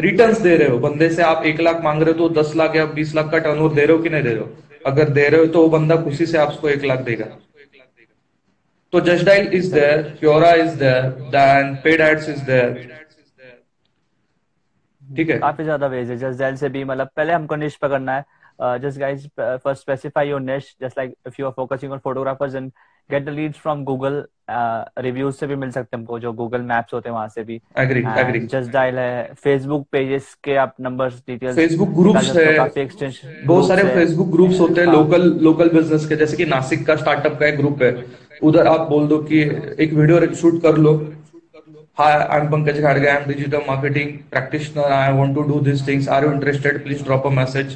रिटर्न्स 0.00 0.40
दे 0.40 0.56
रहे 0.56 0.68
हो? 0.68 0.78
बंदे 0.78 1.08
से 1.10 1.22
आप 1.22 1.44
एक 1.46 1.60
लाख 1.60 1.82
मांग 1.84 2.02
रहे 2.02 2.12
हो 2.12 2.28
तो 2.28 2.34
दस 2.40 2.54
लाख 2.56 2.76
या 2.76 2.84
बीस 2.94 3.14
लाख 3.14 3.30
का 3.32 3.38
टर्नओवर 3.38 3.74
दे 3.74 3.84
रहे 3.84 3.96
हो 3.96 4.02
कि 4.02 4.10
नहीं 4.10 4.22
दे 4.22 4.28
रहे 4.30 4.38
हो? 4.38 4.48
अगर 4.86 5.08
दे 5.10 5.28
रहे 5.28 5.40
हो 5.40 5.46
तो 5.48 5.62
वो 5.62 5.68
बंदा 5.68 5.96
खुशी 6.02 6.26
से 6.26 6.38
आपको 6.38 6.68
एक 6.68 6.84
लाख 6.84 7.00
देगा। 7.02 7.26
तो 8.92 9.00
just 9.02 9.24
dial 9.26 9.46
is 9.54 9.72
there 9.74 10.02
प्योरा 10.20 10.52
is 10.54 10.74
there 10.78 11.02
then 11.34 11.74
paid 11.84 12.00
ads 12.00 12.28
is 12.28 12.42
there 12.44 12.98
ठीक 15.02 15.30
है? 15.30 15.38
काफ़ी 15.38 15.64
ज़्यादा 15.64 15.86
वेज 15.88 16.10
है। 16.10 16.16
जस्ट 16.18 16.38
डाइल 16.38 16.56
से 16.56 16.68
भी 16.68 16.84
मतलब 16.84 17.08
पहले 17.16 17.32
हमको 17.32 17.56
निश 17.56 17.76
पकड़ना 17.76 18.16
है। 18.16 18.24
Uh, 18.60 18.78
just 18.78 18.98
guys 18.98 19.26
uh, 19.38 19.58
first 19.58 19.80
specify 19.80 20.22
your 20.22 20.40
niche 20.40 20.74
just 20.80 20.96
like 20.96 21.16
if 21.26 21.38
you 21.38 21.46
are 21.46 21.52
focusing 21.52 21.92
on 21.92 22.00
photographers 22.00 22.54
and 22.54 22.72
get 23.10 23.24
the 23.24 23.32
leads 23.32 23.58
from 23.58 23.84
google 23.84 24.22
reviews 24.98 25.34
से 25.36 25.46
भी 25.46 25.56
मिल 25.56 25.70
सकते 25.70 25.96
हैं 25.96 26.00
हमको 26.00 26.18
जो 26.18 26.32
गूगल 26.32 26.60
मैप्स 26.68 26.94
होते 26.94 27.08
हैं 27.08 27.14
वहाँ 27.14 27.28
से 27.34 27.42
भी 27.44 27.60
एग्री 27.78 28.00
एग्री 28.20 28.40
जस्ट 28.46 28.70
डायल 28.70 28.98
है 28.98 29.34
फेसबुक 29.42 29.86
पेजेस 29.92 30.34
के 30.44 30.56
आप 30.62 30.74
नंबर्स 30.80 31.20
डिटेल्स 31.26 31.56
फेसबुक 31.56 31.88
ग्रुप्स 31.98 32.34
है 32.36 32.56
काफ़ी 32.56 32.80
एक्सटेंशन 32.82 33.46
बहुत 33.46 33.68
सारे 33.68 33.82
फेसबुक 33.94 34.30
ग्रुप्स 34.32 34.60
होते 34.60 34.80
हैं 34.80 34.92
लोकल 34.92 35.30
लोकल 35.42 35.68
बिज़नेस 35.74 36.06
के 36.08 36.16
जैसे 36.16 36.36
कि 36.36 36.46
नासिक 36.54 36.86
का 36.86 36.96
स्टार्टअप 36.96 37.38
का 37.40 37.46
एक 37.46 37.56
ग्रुप 37.58 37.82
है 37.82 37.92
उधर 38.50 38.66
आप 38.66 38.88
बोल 38.88 39.06
दो 39.08 39.18
कि 39.30 39.40
एक 39.84 39.92
वीडियो 39.92 40.34
शूट 40.34 40.62
कर 40.62 40.84
लो 40.88 40.98
Hi, 41.98 42.10
I'm 42.34 42.44
Pankaj 42.48 42.76
Khadge. 42.82 43.06
I'm 43.12 43.24
digital 43.28 43.64
marketing 43.64 44.12
practitioner. 44.30 44.84
I 44.98 45.12
want 45.12 45.34
to 45.34 45.42
do 45.48 45.60
these 45.60 45.82
things. 45.82 46.06
Are 46.08 46.20
you 46.24 46.30
interested? 46.32 46.82
Please 46.84 47.02
drop 47.02 47.26
a 47.26 47.30
message 47.30 47.74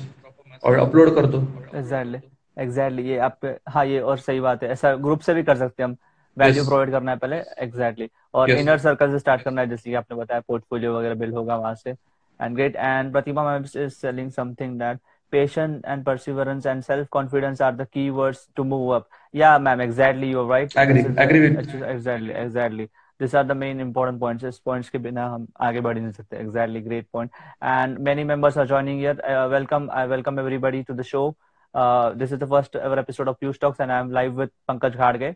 और 0.64 0.78
अपलोड 0.78 1.14
कर 1.14 1.26
दो। 1.26 1.40
एग्जैक्टली 1.74 2.20
एग्जैक्टली 2.62 3.02
ये 3.08 3.18
आप 3.18 3.40
हाँ 3.68 3.84
ये 3.86 4.00
और 4.00 4.18
सही 4.18 4.40
बात 4.40 4.62
है। 4.62 4.68
ऐसा 4.68 4.94
ग्रुप 5.06 5.20
से 5.20 5.34
भी 5.34 5.42
कर 5.42 5.56
सकते 5.56 5.82
हैं 5.82 5.88
हम। 5.88 5.96
Value 6.38 6.62
yes. 6.62 6.68
प्रोवाइड 6.68 6.90
करना 6.90 7.10
है 7.10 7.16
पहले 7.18 7.36
एग्जैक्टली 7.36 8.06
exactly. 8.06 8.34
और 8.34 8.50
इनर 8.50 8.76
yes. 8.76 8.82
सर्कल 8.82 9.10
से 9.10 9.18
स्टार्ट 9.18 9.42
करना 9.42 9.60
है 9.60 9.68
जैसे 9.68 9.90
कि 9.90 9.96
आपने 9.96 10.16
बताया 10.16 10.40
पोर्टफोलियो 10.48 10.98
वगैरह 10.98 11.14
बिल 11.14 11.32
होगा 11.32 11.56
वहाँ 11.56 11.74
से। 11.74 11.90
And 11.90 12.54
great 12.56 12.76
and 12.76 13.12
Pratima 13.12 13.44
ma'am 13.44 13.64
is 13.64 13.88
selling 13.94 14.30
something 14.30 14.78
that 14.78 14.98
patience 15.32 15.86
and 15.92 16.04
perseverance 16.06 16.66
and 16.70 16.84
self 16.88 17.06
confidence 17.14 17.60
are 17.68 17.72
the 17.78 17.84
key 17.94 18.02
words 18.16 18.42
to 18.58 18.64
move 18.72 18.90
up. 18.96 19.06
Yeah 19.38 19.54
ma'am 19.58 19.80
exactly 19.84 20.28
you're 20.32 20.44
right. 20.50 20.76
Agree 20.82 21.02
agree 21.24 21.40
with 21.44 21.72
exactly 21.92 22.36
exactly. 22.42 22.86
These 23.20 23.34
are 23.34 23.44
the 23.44 23.54
main 23.54 23.80
important 23.80 24.20
points 24.20 24.44
इस 24.44 24.60
points 24.68 24.88
के 24.90 24.98
बिना 24.98 25.26
हम 25.34 25.46
आगे 25.68 25.80
बढ़ 25.80 25.98
नहीं 25.98 26.12
सकते 26.12 26.44
exactly 26.44 26.84
great 26.86 27.10
point 27.16 27.42
and 27.72 27.98
many 28.08 28.24
members 28.24 28.56
are 28.56 28.66
joining 28.66 28.98
here 28.98 29.16
uh, 29.32 29.48
welcome 29.56 29.90
I 30.00 30.06
welcome 30.14 30.40
everybody 30.44 30.84
to 30.84 30.94
the 30.94 31.06
show 31.10 31.26
uh, 31.74 32.12
this 32.22 32.32
is 32.32 32.38
the 32.38 32.50
first 32.54 32.76
ever 32.76 32.98
episode 32.98 33.28
of 33.28 33.38
Pure 33.40 33.60
Talks 33.64 33.80
and 33.80 33.92
I 33.92 33.98
am 33.98 34.10
live 34.20 34.42
with 34.42 34.56
Pankaj 34.70 34.98
Ghadge 35.02 35.30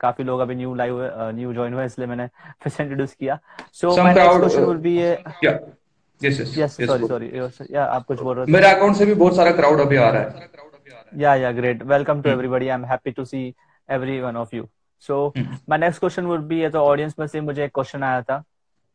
काफ़ी 0.00 0.24
लोग 0.24 0.40
अभी 0.40 0.54
new 0.54 0.74
live 0.74 1.00
new 1.34 1.52
join 1.54 1.74
हुए 1.74 1.84
इसलिए 1.84 2.06
मैंने 2.08 2.26
फिर 2.62 2.72
से 2.72 2.82
introduce 2.82 3.12
किया 3.14 3.38
so 3.80 3.96
my 3.96 4.14
next 4.14 4.38
question 4.40 4.64
will 4.64 4.78
be 4.86 4.96
yes 6.26 6.40
yes 6.40 6.58
yes 6.58 6.76
sorry 6.86 7.06
sorry 7.08 7.74
या 7.74 7.84
आप 7.84 8.04
कुछ 8.06 8.20
बोल 8.20 8.36
रहे 8.36 8.46
थे 8.46 8.52
मेरे 8.52 8.70
अकाउंट 8.70 8.96
से 8.96 9.06
भी 9.06 9.14
बहुत 9.14 9.36
सारा 9.36 9.50
क्राउड 9.60 9.80
अभी 9.80 9.96
आ 9.96 10.08
रहा 10.10 10.22
है 10.22 10.48
या 11.20 11.34
या 11.34 11.52
great 11.52 11.82
welcome 11.92 12.22
to 12.22 12.30
everybody 12.30 12.68
I 12.68 12.74
am 12.74 12.84
happy 12.86 13.10
to 13.10 13.24
see 13.24 13.46
every 13.88 14.20
one 14.20 14.36
of 14.36 14.56
you 14.56 14.68
so 15.06 15.32
my 15.38 15.78
next 15.78 16.00
question 16.00 16.24
would 16.26 16.40
be 16.48 16.68
तो 16.68 16.78
ऑडियंस 16.78 17.14
में 17.18 17.26
से 17.26 17.40
मुझे 17.40 17.64
एक 17.64 17.70
क्वेश्चन 17.74 18.02
आया 18.02 18.22
था 18.22 18.42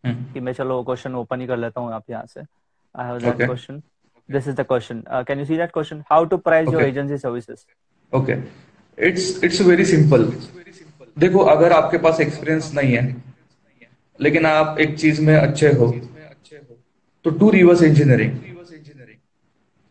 hmm. 0.03 0.33
कि 0.33 0.39
मैं 0.39 0.53
चलो 0.53 0.81
क्वेश्चन 0.83 1.15
ओपन 1.15 1.41
ही 1.41 1.47
कर 1.47 1.57
लेता 1.57 1.81
हूँ 1.81 1.93
आप 1.93 2.03
यहाँ 2.09 2.25
से। 2.25 2.39
I 2.39 3.05
have 3.07 3.19
that 3.19 3.45
question 3.45 3.81
this 4.29 4.47
is 4.47 4.55
the 4.55 4.65
question 4.67 5.03
can 5.27 5.39
you 5.39 5.45
see 5.45 5.57
that 5.57 5.71
question 5.71 6.03
how 6.11 6.25
to 6.25 6.37
price 6.37 6.69
your 6.73 6.83
agency 6.83 7.17
services 7.17 7.65
okay 8.13 8.33
it's 8.97 9.43
it's 9.43 9.61
very 9.61 9.85
simple 9.85 10.31
देखो 11.19 11.39
अगर 11.55 11.71
आपके 11.71 11.97
पास 11.97 12.19
एक्सपीरियंस 12.21 12.71
नहीं 12.73 12.95
है 12.95 13.03
लेकिन 14.19 14.45
आप 14.45 14.79
एक 14.79 14.97
चीज़ 14.99 15.21
में 15.21 15.35
अच्छे 15.35 15.71
हो 15.73 15.91
तो 17.25 17.31
टू 17.31 17.49
रिवर्स 17.49 17.81
इंजीनियरिंग 17.83 18.31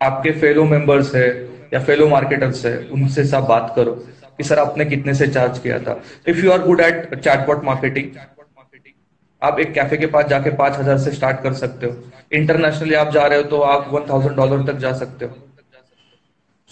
आपके 0.00 0.32
फेलो 0.40 0.64
मेंबर्स 0.64 1.14
है 1.14 1.28
या 1.74 1.80
फेलो 1.84 2.08
मार्केटर्स 2.08 2.64
है 2.66 2.76
उनसे 2.88 3.24
सब 3.24 3.46
बात 3.48 3.72
करो। 3.76 3.92
कि 4.38 4.44
सर 4.44 4.58
आपने 4.58 4.84
कितने 4.84 5.14
से 5.14 5.26
चार्ज 5.28 5.58
किया 5.58 5.78
था? 5.78 6.00
If 6.28 6.44
you 6.44 6.50
are 6.52 6.62
good 6.62 6.80
at 6.80 7.14
chatbot 7.14 7.64
marketing 7.64 8.16
आप 9.42 9.58
एक 9.60 9.72
कैफ़े 9.74 9.96
के 9.96 10.06
पास 10.08 10.26
जाके 10.26 10.50
पाँच 10.56 10.76
हज़ार 10.78 10.98
से 10.98 11.10
स्टार्ट 11.12 11.42
कर 11.42 11.52
सकते 11.54 11.86
हो। 11.86 11.96
इंटरनेशनली 12.32 12.94
आप 12.94 13.10
जा 13.12 13.26
रहे 13.26 13.38
हो 13.38 13.44
तो 13.48 13.60
आप 13.62 13.88
वन 13.92 14.06
थाउज़ेंड 14.10 14.36
डॉलर 14.36 14.62
तक 14.66 14.78
जा 14.78 14.92
सकते 14.94 15.24
हो। 15.24 15.36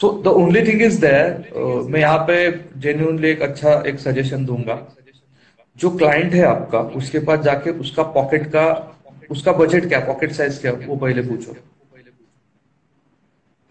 So 0.00 0.10
the 0.24 0.26
only 0.28 0.62
thing 0.66 0.82
is 0.82 1.00
there 1.00 1.86
मैं 1.88 2.00
यहाँ 2.00 2.18
पे 2.28 2.36
जेन्यूनली 2.80 3.28
एक 3.30 3.42
अच्छा 3.42 3.82
एक 3.86 3.98
सजेशन 4.00 4.44
दूँगा। 4.46 4.78
जो 5.76 5.90
क्लाइंट 5.90 6.32
है 6.34 6.42
आपका, 6.44 6.78
उसके 6.78 7.18
पास 7.18 7.40
जाके 7.40 7.70
उसका 7.80 8.02
पॉकेट 8.14 8.46
का, 8.46 8.64
उसका 9.30 9.52
बजट 9.54 9.88
क्या 9.88 10.00
पॉकेट 10.06 10.32
साइज़ 10.32 10.60
क्या, 10.60 10.72
वो 10.86 10.96
पहले 10.96 11.22
पूछो। 11.22 11.56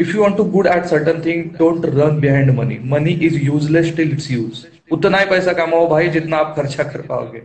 If 0.02 0.16
you 0.16 0.22
want 0.22 0.38
to 0.38 0.44
good 0.54 0.68
at 0.68 0.86
certain 0.86 1.22
thing 1.26 1.44
don't 1.58 1.86
run 1.96 2.20
behind 2.20 2.52
money 2.58 2.80
money 2.92 3.12
is 3.28 3.40
useless 3.46 3.96
till 3.96 4.12
it's 4.12 4.32
use 4.32 4.66
उतना 4.92 5.18
ही 5.18 5.26
पैसा 5.26 5.54
कमाओ 5.54 5.88
भाई 5.90 6.08
जितना 6.10 6.38
आप 6.38 6.56
खर्चा 6.56 6.84
कर 6.84 7.02
पाओगे। 7.02 7.40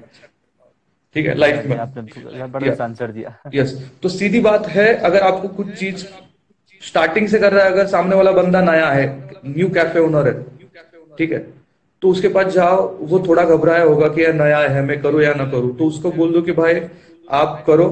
ठीक 1.17 1.27
है? 1.27 1.35
लाइफ 1.35 1.67
में। 1.67 1.77
आपने 1.77 2.71
आंसर 2.83 3.11
दिया। 3.11 3.37
यस 3.55 3.75
तो 4.03 4.09
सीधी 4.09 4.41
बात 4.41 4.67
है 4.69 4.87
अगर 5.09 5.21
आपको 5.23 5.49
कुछ 5.59 5.75
चीज़ 5.75 6.05
स्टार्टिंग 6.83 7.29
से 7.29 7.39
कर 7.39 7.53
रहा 7.53 7.65
है 7.65 7.73
अगर 7.73 7.87
सामने 7.87 8.17
वाला 8.17 8.33
बंदा 8.33 8.61
नया 8.63 8.89
है 8.91 9.07
न्यू 9.47 9.69
कैफ़े 9.69 10.01
ओनर 10.01 10.27
है 10.29 10.35
ठीक 11.19 11.33
है? 11.33 11.39
तो 12.03 12.09
उसके 12.09 12.29
पास 12.29 12.53
जाओ 12.53 12.83
वो 13.03 13.19
थोड़ा 13.29 13.45
घबराया 13.45 13.85
होगा 13.85 14.09
कि 14.09 14.25
यार 14.25 14.35
नया 14.35 14.59
है 14.75 14.83
मैं 14.85 15.01
करूँ 15.03 15.23
या 15.23 15.33
ना 15.35 15.45
करूँ 15.51 15.77
तो 15.77 15.87
उसको 15.87 16.11
बोल 16.13 16.33
दो 16.33 16.43
कि 16.43 16.53
भाई 16.53 16.81
आप 17.31 17.65
करो 17.67 17.89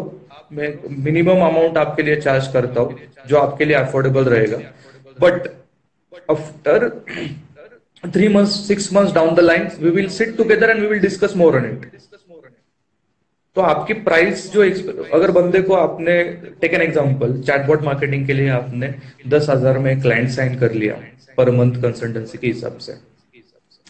मैं 0.52 0.68
मिनिमम 1.04 1.40
अमाउंट 1.42 1.78
आपके 1.78 2.02
लिए 2.02 2.20
चार्ज 2.20 2.48
करता 2.52 2.80
हूँ, 2.80 2.98
जो 3.28 3.36
आपके 3.38 3.64
लिए 3.64 3.76
अफोर्डेबल 3.76 4.24
रहेगा. 4.26 4.58
But 5.18 5.48
after 6.30 6.88
three 8.04 8.28
month 8.28 8.46
six 8.46 8.92
month 8.92 9.12
down 9.14 9.34
the 9.34 9.40
line 9.40 9.68
we 9.80 9.90
will 9.90 10.08
sit 10.10 10.36
together 10.36 10.70
and 10.70 10.80
we 10.80 10.86
will 10.86 11.00
discuss 11.00 11.36
more 11.36 11.56
on 11.56 11.64
it 11.66 11.90
तो 13.56 13.60
आपकी 13.62 13.94
प्राइस 14.06 14.50
जो 14.52 14.62
अगर 15.14 15.30
बंदे 15.30 15.60
को 15.62 15.74
आपने 15.74 16.22
take 16.60 16.72
an 16.74 16.82
example 16.82 17.40
chatbot 17.42 17.82
marketing 17.84 18.26
के 18.26 18.32
लिए 18.32 18.48
आपने 18.50 18.92
दस 19.28 19.46
हज़ार 19.50 19.78
में 19.78 20.00
क्लाइंट 20.00 20.30
साइन 20.30 20.58
कर 20.58 20.72
लिया 20.74 20.94
पर 21.36 21.50
मंथ 21.50 21.80
कंसल्टेंसी 21.82 22.38
के 22.38 22.46
हिसाब 22.46 22.78
से, 22.78 22.94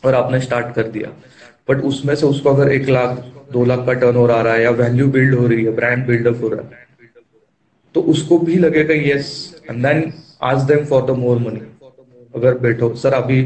और 0.05 0.14
आपने 0.14 0.40
स्टार्ट 0.40 0.75
कर 0.75 0.88
दिया। 0.88 1.09
बट 1.69 1.81
उसमें 1.85 2.14
से 2.14 2.27
उसको 2.27 2.55
अगर 2.55 2.73
एक 2.73 2.88
लाख 2.88 3.17
दो 3.55 3.64
लाख 3.64 3.87
का 3.87 3.93
टर्न 3.95 4.31
आ 4.31 4.40
रहा 4.40 4.55
है 4.55 4.62
या 4.62 4.71
वैल्यू 4.79 5.07
बिल्ड 5.11 5.35
हो 5.35 5.47
रही 5.47 5.64
है 5.64 5.73
ब्रांड 5.77 6.07
बिल्डअप 6.07 6.43
हो 6.43 6.49
रहा 6.49 6.62
है। 6.69 6.83
तो 7.95 8.01
उसको 8.12 8.38
भी 8.38 8.57
लगेगा 8.57 8.95
यस 9.03 9.29
एंड 9.71 9.87
देन 9.87 10.12
आज 10.43 10.62
them 10.71 10.85
for 10.87 11.03
the 11.07 11.17
more 11.19 11.38
money 11.38 11.61
अगर 12.35 12.59
बैठो, 12.59 12.95
सर, 12.95 13.12
अभी 13.14 13.43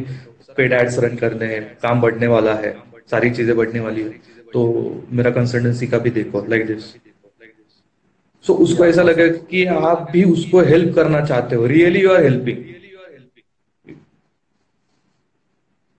पेड 0.57 0.73
एड्स 0.73 0.99
रन 0.99 1.16
करने 1.16 1.47
हैं, 1.47 1.62
काम 1.83 2.01
बढ़ने 2.01 2.27
वाला 2.27 2.55
है, 2.57 2.77
सारी 3.11 3.31
चीज़ें 3.31 3.57
बढ़ने 3.57 3.81
वाली 3.81 4.03
है 4.03 4.11
तो 4.53 4.61
मेरा 5.12 5.31
कंसल्टेंसी 5.31 5.87
का 5.87 5.99
भी 5.99 6.11
देखो 6.11 6.44
लाइक 6.49 6.66
दिस 6.66 6.85
सो 8.44 8.55
उसको 8.64 8.85
ऐसा 8.85 9.03
लगे 9.03 9.29
कि 9.44 9.64
आप 9.66 10.09
भी 10.12 10.23
उसको 10.27 10.61
हेल्प 10.64 10.94
करना 10.94 11.21
चाहते 11.25 11.57
हो 11.57 11.66
really 11.66 12.03
you 12.03 12.11
are 12.12 12.23
helping 12.23 12.64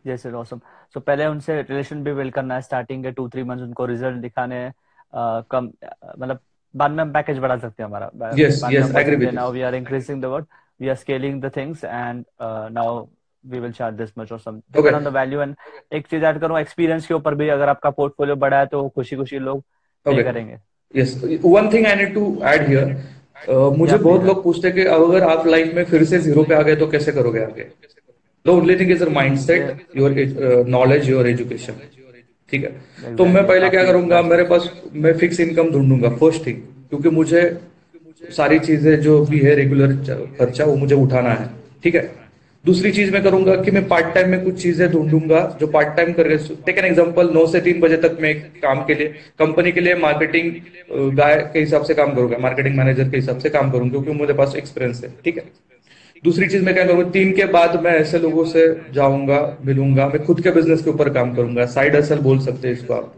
yes 0.06 0.24
sir 0.24 0.34
awesome 0.36 0.60
so 0.93 0.99
पहले 0.99 1.25
उनसे 1.25 1.62
रिलेशन 1.62 2.04
भी 2.04 2.13
बिल्ड 2.13 2.34
करना 2.34 2.56
है 2.56 2.62
स्टार्टिंग 2.62 3.04
के 3.04 3.12
टू 3.12 3.28
थ्री 3.30 3.43
मंथ 3.43 3.62
उनको 3.62 3.86
रिज़ल्ट 3.86 4.17
दिखाने 4.21 4.71
कम 5.15 5.69
मतलब 6.19 6.39
बाद 6.75 6.91
में 6.91 7.04
हम 7.04 7.12
पैकेज 7.12 7.39
बढ़ा 7.39 7.58
सकते 7.58 7.84
हैं 7.84 7.89
हमारा। 7.89 9.32
Now 9.32 9.52
we 9.52 9.62
are 9.62 9.75
increasing 9.75 10.21
the 10.21 10.25
work 10.25 10.47
we 10.82 10.89
are 10.89 10.95
scaling 10.95 11.41
the 11.41 11.52
things 11.56 11.84
and 11.84 12.23
now 12.41 13.06
we 13.43 13.60
will 13.60 13.71
charge 13.71 13.95
this 13.95 14.10
much 14.19 14.32
और 14.32 14.39
some 14.39 14.58
depend 14.71 14.95
on 14.95 15.04
the 15.04 15.08
value 15.08 15.41
and 15.41 15.56
एक 15.93 16.08
चीज़ 16.08 16.25
ऐड 16.25 16.39
करूँ 16.39 16.60
एक्सपीरियंस 16.60 17.08
के 17.08 17.13
ऊपर 17.13 17.36
भी 17.36 17.49
अगर 17.49 17.69
आपका 17.69 17.89
पोर्टफोलियो 17.89 18.36
बड़ा 18.36 18.60
है 18.60 18.65
तो 18.65 18.88
खुशी 18.89 19.15
खुशी 19.15 19.39
लोग 19.39 19.62
पे 20.06 20.23
करेंगे। 20.23 20.58
Yes 20.95 21.15
one 21.45 21.69
thing 21.73 21.86
I 21.88 21.95
need 21.95 22.13
to 22.13 22.38
add 22.43 22.67
here 22.67 22.86
मुझे 23.49 23.91
yeah, 23.93 24.04
बहुत 24.04 24.19
yeah. 24.19 24.28
लोग 24.28 24.43
पूछते 24.43 24.67
हैं 24.67 24.75
कि 24.78 24.86
अगर 24.86 25.23
आप 25.23 25.47
लाइफ 25.47 25.73
में 25.75 25.84
फिर 25.86 26.04
से 26.04 26.19
ज़ीरो 26.19 26.43
पे 26.43 26.56
आ 26.56 26.62
गए 26.62 26.75
तो 26.75 26.88
कैसे 26.88 27.12
करोगे 27.12 27.43
आगे? 27.43 27.62
The 28.49 28.51
only 28.51 28.75
thing 28.79 28.91
is 28.91 29.07
mindset 29.12 29.63
your 29.97 30.65
knowledge 30.69 31.09
your 31.09 31.27
education 31.29 31.81
ठीक 32.51 32.63
है? 32.63 33.15
तो 33.15 33.25
मैं 33.27 33.45
पहले 33.47 33.69
क्या 33.69 33.83
करूँगा 33.85 34.21
मेरे 34.23 34.43
पास 34.45 34.69
मैं 34.93 35.17
फिक्स 35.17 35.39
इनकम 35.39 35.71
ढूंढूँगा 35.71 36.09
फ़र्स्ट 36.15 36.45
थिंग 36.45 36.62
क्योंकि 36.89 37.09
मुझे 37.17 37.41
सारी 38.38 38.57
चीज़ें 38.59 38.95
जो 39.01 39.19
भी 39.25 39.39
है 39.39 39.53
रेगुलर 39.55 39.93
खर्चा 40.39 40.65
वो 40.65 40.75
मुझे 40.75 40.95
उठाना 40.95 41.29
है। 41.31 41.45
ठीक 41.83 41.95
है? 41.95 42.01
दूसरी 42.65 42.91
चीज़ 42.91 43.12
मैं 43.12 43.21
करूँगा 43.23 43.55
कि 43.55 43.71
मैं 43.71 43.88
पार्ट 43.88 44.13
टाइम 44.15 44.29
में 44.29 44.43
कुछ 44.43 44.62
चीज़ें 44.62 44.89
ढूंढूँगा 44.91 45.39
जो 45.59 45.67
पार्ट 45.75 45.95
टाइम 45.97 46.12
कर 46.13 46.35
टेक 46.65 46.77
एन 46.77 46.85
एग्जांपल 46.85 47.29
नौ 47.33 47.45
से 47.47 47.62
तीन 47.62 47.79
बजे 47.81 47.97
तक 47.97 48.17
मैं 48.21 48.33
काम 48.62 48.83
के 48.85 48.95
लिए 48.95 49.07
कंपनी 49.39 49.71
के 49.71 49.81
लिए 49.81 49.95
मार्केटिंग 49.97 50.51
गाय 51.17 51.35
के 51.53 51.59
हिसाब 51.59 51.83
से 51.83 51.93
काम 51.93 52.13
करूँगा 52.15 52.38
मार्केटिंग 52.41 52.77
मैनेजर 52.77 53.09
के 53.09 53.17
हिसाब 53.17 53.39
से 53.39 53.49
काम 53.49 53.71
करूँगा 53.71 53.91
क्योंकि 53.91 54.19
मेरे 54.21 54.33
पास 54.33 54.55
एक्सपीरियंस 54.57 55.03
है। 55.03 55.13
ठीक 55.25 55.38
है? 55.38 55.43
दूसरी 56.23 56.47
चीज़ 56.49 56.63
मैं 56.63 56.73
क्या 56.73 56.86
करूँगा 56.86 57.10
तीन 57.10 57.32
के 57.34 57.45
बाद 57.51 57.79
मैं 57.84 57.91
ऐसे 57.97 58.19
लोगों 58.19 58.45
से 58.45 58.65
जाऊँगा, 58.93 59.58
मिलूँगा, 59.65 60.08
मैं 60.08 60.23
खुद 60.25 60.41
के 60.43 60.51
बिज़नेस 60.51 60.84
के 60.84 60.89
ऊपर 60.89 61.10
काम 61.13 61.34
करूँगा। 61.36 61.65
साइड 61.67 61.95
असल 61.95 62.19
बोल 62.21 62.39
सकते 62.41 62.67
हैं 62.67 62.75
इसको 62.75 62.93
आप। 62.93 63.15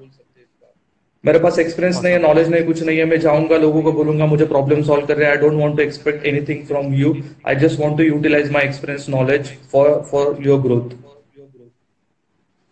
मेरे 1.23 1.39
पास 1.39 1.57
एक्सपीरियंस 1.59 1.99
नहीं 2.03 2.13
है 2.13 2.19
नॉलेज 2.21 2.49
नहीं, 2.49 2.63
कुछ 2.65 2.81
नहीं 2.83 2.97
है, 2.97 3.05
मैं 3.05 3.19
जाऊँगा, 3.19 3.57
लोगों 3.57 3.81
को 3.83 3.91
बोलूँगा, 3.93 4.25
मुझे 4.25 4.45
प्रॉब्लम 4.45 4.81
सॉल्व 4.83 5.05
कर 5.05 5.17
रहे 5.17 5.25
हैं। 5.25 5.35
I 5.35 5.41
don't 5.41 5.59
want 5.61 5.75
to 5.77 5.83
expect 5.83 6.25
anything 6.25 6.65
from 6.67 6.93
you 6.93 7.15
I 7.47 7.55
just 7.57 7.79
want 7.79 7.97
to 7.97 8.03
utilize 8.03 8.51
my 8.51 8.63
experience 8.63 9.05
knowledge 9.09 9.51
for 9.71 9.89
for 10.11 10.37
your 10.41 10.61
growth 10.61 10.95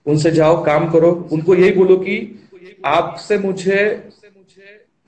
उनसे 0.06 0.32
जाओ, 0.32 0.64
काम 0.66 0.90
करो। 0.92 1.12
उनको 1.32 1.56
यही 1.56 1.72
बोलो 1.72 1.96
कि 1.98 2.18
आपसे 2.88 3.38
मुझे 3.38 3.82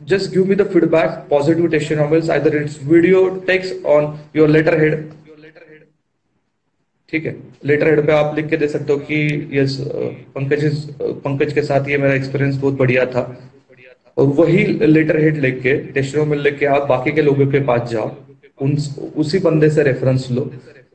just 0.06 0.34
give 0.34 0.48
me 0.48 0.56
the 0.56 0.66
feedback, 0.66 1.30
positive 1.30 1.72
testimonials, 1.72 2.30
either 2.30 2.58
it's 2.58 2.76
video, 2.76 3.40
text 3.42 3.74
on 3.86 4.20
your 4.34 4.48
letterhead. 4.48 5.12
ठीक 7.14 7.26
है 7.26 7.36
लेटर 7.66 7.88
हेड 7.88 8.06
पे 8.08 8.12
आप 8.14 8.36
लिख 8.36 8.46
के 8.50 8.58
दे 8.58 8.68
सकते 8.68 8.94
हो 8.94 9.00
कि 9.08 9.18
यस 9.54 9.78
पंकज 10.36 10.64
पंकज 11.26 11.54
के 11.54 11.62
साथ 11.62 11.88
ये 11.90 11.98
मेरा 11.98 12.14
एक्सपीरियंस 12.16 12.56
बहुत 12.58 12.74
बढ़िया 12.78 13.06
था। 13.06 13.24
और 14.18 14.28
वही 14.38 14.64
लेटर 14.88 15.20
हेड 15.22 15.38
लिख 15.42 15.62
के 15.64 15.76
टेस्टिमोनियल 15.94 16.42
लिख 16.44 16.64
आप 16.70 16.88
बाकी 16.90 17.12
के 17.12 17.22
लोगों 17.22 17.48
के 17.52 17.60
पास 17.66 17.90
जाओ 17.90 18.10
उन 18.62 18.78
उसी 19.24 19.40
बंदे 19.40 19.70
से 19.70 19.84
रेफरेंस 19.84 20.30
लो 20.32 20.50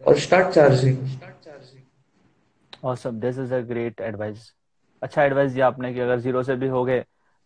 और 0.06 0.18
start 0.18 0.54
charging 0.54 0.96
awesome 2.84 3.20
this 3.20 3.38
is 3.38 3.54
a 3.54 3.60
great 3.68 4.00
advice 4.00 4.52
अच्छा 5.02 5.24
एडवाइस 5.24 5.52
दिया 5.52 5.66
आपने 5.66 5.92
कि 5.94 6.00
अगर 6.00 6.20
ज़ीरो 6.20 6.42
से 6.42 6.56
भी 6.56 6.68
हो 6.68 6.84
गए 6.84 7.04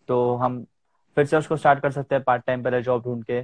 तो 0.08 0.22
हम 0.36 0.64
फिर 1.16 1.24
से 1.24 1.36
उसको 1.36 1.56
स्टार्ट 1.56 1.80
कर 1.82 1.90
सकते 1.90 2.14
हैं 2.14 2.24
पार्ट 2.24 2.44
टाइम 2.46 2.62
पहले 2.62 2.82
जॉब 2.82 3.02
ढूंढ 3.04 3.24
के। 3.24 3.42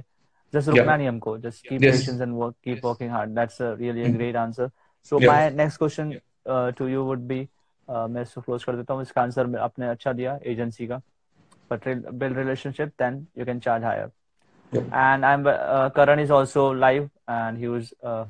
जस्ट 0.53 0.69
रुकना 0.69 0.95
नहीं 0.95 1.07
हमको 1.07 1.37
just 1.37 1.67
keep 1.67 1.81
patience 1.81 2.21
and 2.21 2.33
work 2.35 2.55
keep 2.63 2.85
working 2.85 3.11
hard 3.11 3.29
that's 3.35 3.57
really 3.61 4.03
a 4.03 4.11
great 4.15 4.35
answer 4.35 4.69
so 5.09 5.19
my 5.19 5.49
next 5.55 5.77
question 5.79 6.13
to 6.77 6.87
you 6.87 7.03
would 7.03 7.27
be 7.27 7.47
मैं 7.89 8.21
इसको 8.21 8.41
क्लोज 8.41 8.63
कर 8.63 8.75
देता 8.75 8.93
हूँ। 8.93 9.01
इसका 9.01 9.21
आंसर 9.21 9.57
आपने 9.59 9.87
अच्छा 9.87 10.13
दिया 10.13 10.39
एजेंसी 10.45 10.87
का। 10.87 11.01
But 11.71 11.87
build 12.13 12.37
relationship 12.37 12.93
then 13.01 13.25
you 13.37 13.45
can 13.45 13.59
charge 13.59 13.83
higher 13.83 14.11
and 14.71 15.25
I'm 15.25 15.45
uh, 15.47 15.89
Karan 15.97 16.19
is 16.19 16.31
also 16.37 16.63
live 16.79 17.03
and 17.33 17.57
he 17.57 17.67
was 17.73 17.91
uh, 18.03 18.25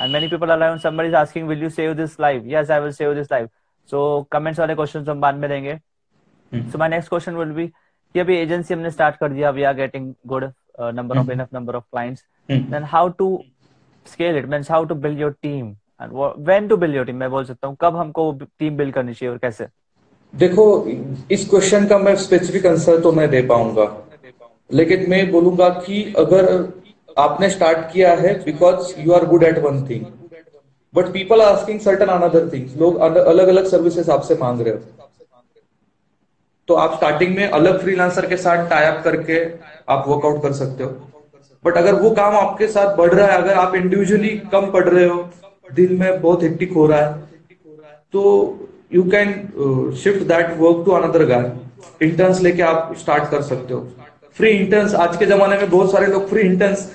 and 0.00 0.12
many 0.12 0.28
people 0.34 0.52
are 0.54 0.56
live 0.60 0.76
somebody 0.84 1.10
is 1.10 1.16
asking 1.20 1.50
will 1.50 1.64
you 1.64 1.68
save 1.74 1.90
this 1.98 2.14
live? 2.24 2.46
Yes 2.52 2.70
I 2.70 2.78
will 2.84 2.94
save 2.98 3.12
this 3.18 3.28
live. 3.32 3.50
So 3.92 4.00
comments 4.36 4.58
वाले 4.60 4.74
questions 4.78 5.08
हम 5.08 5.20
बाद 5.20 5.34
में 5.42 5.48
देंगे। 5.50 5.74
Hmm. 6.52 6.64
so 6.70 6.80
my 6.82 6.88
next 6.94 7.12
question 7.14 7.36
will 7.40 7.52
be 7.58 7.66
कि 8.14 8.20
अभी 8.20 8.36
agency 8.36 8.74
हमने 8.74 8.90
start 8.90 9.16
कर 9.16 9.28
दिया 9.32 9.50
we 9.50 9.62
are 9.62 9.74
getting 9.76 10.12
good 10.26 10.44
number 10.94 11.18
of 11.18 11.30
enough 11.30 11.48
number 11.54 11.76
of 11.76 11.84
clients 11.84 12.24
then 12.70 12.84
how 12.84 13.08
to 13.18 13.28
scale 14.06 14.36
it 14.36 14.46
means 14.50 14.70
how 14.70 14.84
to 14.84 14.94
build 14.96 15.20
your 15.20 15.34
team 15.42 15.66
and 16.02 16.12
when 16.12 16.68
to 16.68 16.76
build 16.76 16.96
your 16.96 17.06
team 17.06 17.16
मैं 17.16 17.30
बोल 17.30 17.44
सकता 17.44 17.66
हूँ 17.66 17.76
कब 17.80 17.96
हमको 17.96 18.30
टीम 18.58 18.76
बिल्ड 18.76 18.94
करनी 18.94 19.14
चाहिए 19.14 19.32
और 19.32 19.38
कैसे? 19.38 19.66
देखो 20.34 20.64
इस 21.32 21.48
क्वेश्चन 21.50 21.86
का 21.88 21.98
मैं 21.98 22.14
स्पेसिफिक 22.16 22.66
आंसर 22.66 23.00
तो 23.00 23.12
मैं 23.12 23.28
दे 23.30 23.42
पाऊँगा। 23.46 23.84
लेकिन 24.70 25.08
मैं 25.10 25.30
बोलूँगा 25.30 25.68
कि 25.78 26.02
अगर 26.18 26.48
आपने 27.18 27.48
स्टार्ट 27.50 27.78
किया 27.92 28.12
है 28.16 28.32
because 28.44 28.92
you 29.00 29.12
are 29.12 29.24
good 29.26 29.42
at 29.44 29.58
one 29.58 29.82
thing 29.88 30.04
but 30.94 31.12
people 31.12 31.40
are 31.42 31.52
asking 31.54 31.80
certain 31.80 32.06
another 32.08 32.48
things 32.52 32.76
लोग 32.76 32.96
अलग 32.98 33.48
अलग 33.48 33.66
सर्विसेज़ 33.66 34.10
आपसे 34.10 34.34
मांग 34.40 34.60
रहे 34.60 34.74
हो। 34.74 35.07
तो 36.68 36.74
आप 36.76 36.94
स्टार्टिंग 36.96 37.34
में 37.36 37.48
अलग 37.48 37.80
फ्रीलांसर 37.82 38.26
के 38.26 38.36
साथ 38.36 38.68
टाइप 38.70 39.00
करके 39.04 39.42
आप 39.92 40.04
वर्कआउट 40.08 40.42
कर 40.42 40.52
सकते 40.54 40.84
हो। 40.84 40.90
बट 41.64 41.76
अगर 41.76 41.94
वो 42.00 42.10
काम 42.16 42.36
आपके 42.36 42.66
साथ 42.68 42.96
बढ़ 42.96 43.12
रहा 43.12 43.26
है 43.26 43.42
अगर 43.42 43.54
आप 43.56 43.74
इंडिविजुअली 43.74 44.28
कम 44.52 44.70
पढ़ 44.72 44.88
रहे 44.88 45.04
हो 45.04 45.28
दिन 45.70 45.96
में 46.00 46.20
बहुत 46.20 46.42
हेक्टिक 46.42 46.72
हो 46.72 46.86
रहा 46.86 47.00
है 47.00 47.12
तो 48.14 48.22
you 48.94 49.02
can 49.14 49.32
shift 50.02 50.22
that 50.28 50.56
work 50.58 50.84
to 50.86 50.92
another 50.92 51.24
guy 51.26 51.50
interns 52.02 52.40
लेके 52.42 52.62
आप 52.64 52.94
स्टार्ट 52.98 53.30
कर 53.30 53.42
सकते 53.42 53.74
हो। 53.74 53.80
फ्री 54.36 54.50
इंटर्न्स 54.50 54.94
आज 54.96 55.16
के 55.16 55.26
जमाने 55.26 55.56
में 55.56 55.68
बहुत 55.70 55.92
सारे 55.92 56.06
लोग 56.06 56.28
फ्री 56.28 56.42
इंटर्न्स 56.42 56.90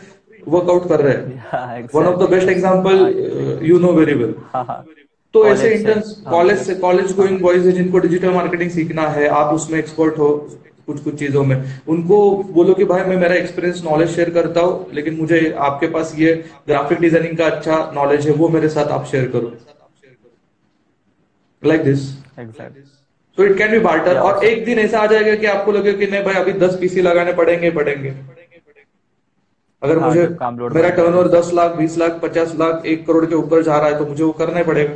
वर्कआउट 0.47 0.87
कर 0.89 1.01
रहे 1.01 1.13
हैं। 1.13 1.87
One 1.95 2.05
of 2.05 2.19
the 2.19 2.29
best 2.29 2.49
example 2.49 3.59
you 3.63 3.79
know 3.79 3.91
very 3.93 4.13
well 4.13 4.35
तो 5.33 5.45
ऐसे 5.47 5.73
इंटर्न्स 5.73 6.11
कॉलेज 6.29 6.59
से 6.61 6.75
कॉलेज 6.77 7.15
गोइंग 7.15 7.39
बॉयज़ 7.41 7.67
है 7.67 7.71
जिनको 7.73 7.99
डिजिटल 7.99 8.33
मार्केटिंग 8.33 8.69
सीखना 8.71 9.07
है 9.09 9.27
आप 9.35 9.53
उसमें 9.53 9.77
एक्सपर्ट 9.79 10.17
हो 10.17 10.29
कुछ 10.87 10.99
कुछ 11.03 11.15
चीज़ों 11.19 11.43
में। 11.43 11.55
उनको 11.87 12.17
बोलो 12.53 12.73
कि 12.73 12.85
भाई 12.85 13.03
मैं 13.03 13.17
मेरा 13.17 13.35
एक्सपीरियंस 13.35 13.81
नॉलेज 13.83 14.09
शेयर 14.09 14.29
करता 14.29 14.61
हूँ 14.61 14.93
लेकिन 14.93 15.15
मुझे 15.17 15.39
आपके 15.61 15.87
पास 15.89 16.13
ये 16.17 16.33
ग्राफिक 16.67 16.99
डिज़ाइनिंग 16.99 17.37
का 17.37 17.45
अच्छा 17.47 17.77
नॉलेज 17.95 18.27
है 18.27 18.33
वो 18.35 18.49
मेरे 18.49 18.69
साथ 18.69 18.91
आप 18.91 19.05
शेयर 19.11 19.27
करो। 19.35 19.51
Like 21.63 21.83
this 21.83 21.99
so 23.37 23.43
it 23.43 23.57
can 23.57 23.71
be 23.71 23.79
barter 23.79 24.17
और 24.19 24.43
एक 24.45 24.65
दिन 24.65 24.79
ऐसा 24.79 24.99
आ 24.99 25.05
जाएगा 25.07 25.35
कि 25.35 25.45
आपको 25.47 25.71
लगे 25.71 25.93
कि 25.93 26.07
नहीं 26.07 26.23
भाई 26.23 26.33
अभी 26.35 26.53
दस 26.59 26.77
पीसी 26.81 27.01
लगाने 27.01 27.33
पड़ेंगे 27.33 27.71
पड़ेंगे। 27.71 28.13
अगर 29.81 29.97
हाँ, 29.97 30.07
मुझे 30.07 30.27
मेरा 30.75 30.89
टर्नओवर 30.91 31.27
दस 31.29 31.51
लाख 31.53 31.75
बीस 31.77 31.97
लाख 31.97 32.19
पचास 32.21 32.53
लाख 32.59 32.85
एक 32.85 33.05
करोड़ 33.07 33.25
के 33.25 33.35
ऊपर 33.35 33.63
जा 33.63 33.77
रहा 33.77 33.89
है 33.89 33.97
तो 33.99 34.05
मुझे 34.05 34.23
वो 34.23 34.31
करना 34.33 34.57
ही 34.57 34.63
पड़ेगा। 34.63 34.93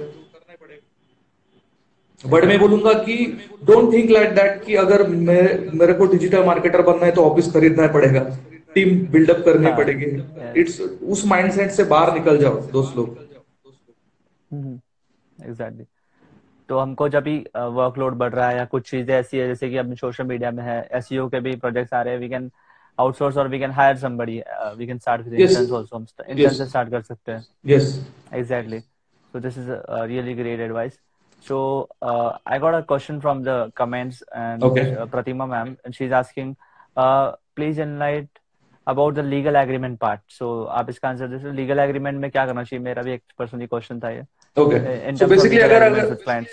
बट 2.29 2.45
मैं 2.45 2.59
बोलूँगा 2.59 2.93
कि 3.03 3.15
डोंट 3.65 3.91
थिंक 3.93 4.09
लाइक 4.11 4.29
दैट 4.35 4.63
कि 4.63 4.75
अगर 4.77 5.07
मैं 5.09 5.43
मेरे 5.79 5.93
को 5.93 6.05
डिजिटल 6.07 6.45
मार्केटर 6.45 6.81
बनना 6.81 7.05
है 7.05 7.11
तो 7.11 7.23
ऑफ़िस 7.23 7.51
खरीदना 7.53 7.87
पड़ेगा। 7.93 8.19
टीम 8.75 8.97
बिल्डअप 9.11 9.43
करनी 9.45 9.65
हाँ, 9.65 9.77
पड़ेगी। 9.77 10.05
इट्स 10.61 10.79
उस 10.81 11.25
माइंडसेट 11.25 11.71
से 11.71 11.83
बाहर 11.85 12.13
निकल 12.13 12.37
जाओ 12.37 12.61
दोस्त 12.71 12.97
लोग। 12.97 13.17
एग्जैक्टली 14.51 15.85
तो 16.69 16.77
हमको 16.79 17.07
जब 17.09 17.23
भी 17.23 17.37
वर्कलोड 17.55 18.15
बढ़ 18.17 18.33
रहा 18.33 18.49
है 18.49 18.57
या 18.57 18.65
कुछ 18.67 18.89
चीज़ें 18.89 19.13
ऐसी 19.15 19.37
है 19.37 19.47
जैसे 19.47 19.69
कि 19.69 19.77
अपने 19.77 19.95
सोशल 19.95 20.23
मीडिया 20.25 20.51
में 20.51 20.63
है 20.63 20.79
एस 20.97 21.09
e 21.09 21.29
के 21.31 21.39
भी 21.39 21.55
प्रोजेक्ट्स 21.57 21.93
आ 21.93 22.01
रहे 22.01 22.13
हैं 22.13 22.19
वी 22.21 22.29
कैन 22.29 22.49
आउटसोर्स 22.97 23.37
और 23.37 23.47
we 23.47 23.59
can 23.59 23.71
hire 23.71 23.97
somebody 23.97 24.41
we 24.77 24.87
can 24.87 24.97
start 24.99 25.21
with 25.21 25.33
interns 25.33 25.71
also 25.71 25.95
हम 25.95 26.05
इंटर्न 26.27 26.53
से 26.53 26.65
स्टार्ट 26.65 26.89
कर 26.91 27.01
सकते 27.01 27.31
हैं। 27.31 27.45
Yes 27.67 27.99
exactly 28.33 28.79
so 28.79 29.39
this 29.39 29.57
is 29.57 29.69
really 29.71 30.33
great 30.33 30.59
advice 30.59 30.99
So 31.41 31.87
uh, 32.01 32.37
I 32.45 32.57
got 32.59 32.75
a 32.75 32.83
question 32.83 33.21
from 33.21 33.43
the 33.43 33.71
comments 33.75 34.23
and 34.33 34.63
okay. 34.63 34.95
uh, 34.95 35.05
Pratima 35.05 35.47
ma'am, 35.47 35.77
and 35.85 35.95
she's 35.95 36.11
asking, 36.11 36.57
uh, 36.97 37.33
please 37.55 37.77
enlighten 37.77 38.29
about 38.87 39.15
the 39.15 39.23
legal 39.23 39.55
agreement 39.55 39.99
part. 39.99 40.19
So 40.39 40.67
आप 40.79 40.89
इसका 40.89 41.09
answer 41.09 41.27
दे 41.27 41.51
legal 41.55 41.79
agreement 41.79 42.19
में 42.21 42.29
क्या 42.31 42.45
करना 42.45 42.63
चाहिए? 42.63 42.83
मेरा 42.83 43.01
भी 43.03 43.13
एक 43.13 43.21
personally 43.39 43.67
question 43.67 43.99
था 43.99 44.09
ये। 44.09 44.23
ओके 44.57 45.15
सो 45.17 45.27
बेसिकली 45.27 45.59
अगर 45.61 45.81
अगर 45.83 46.45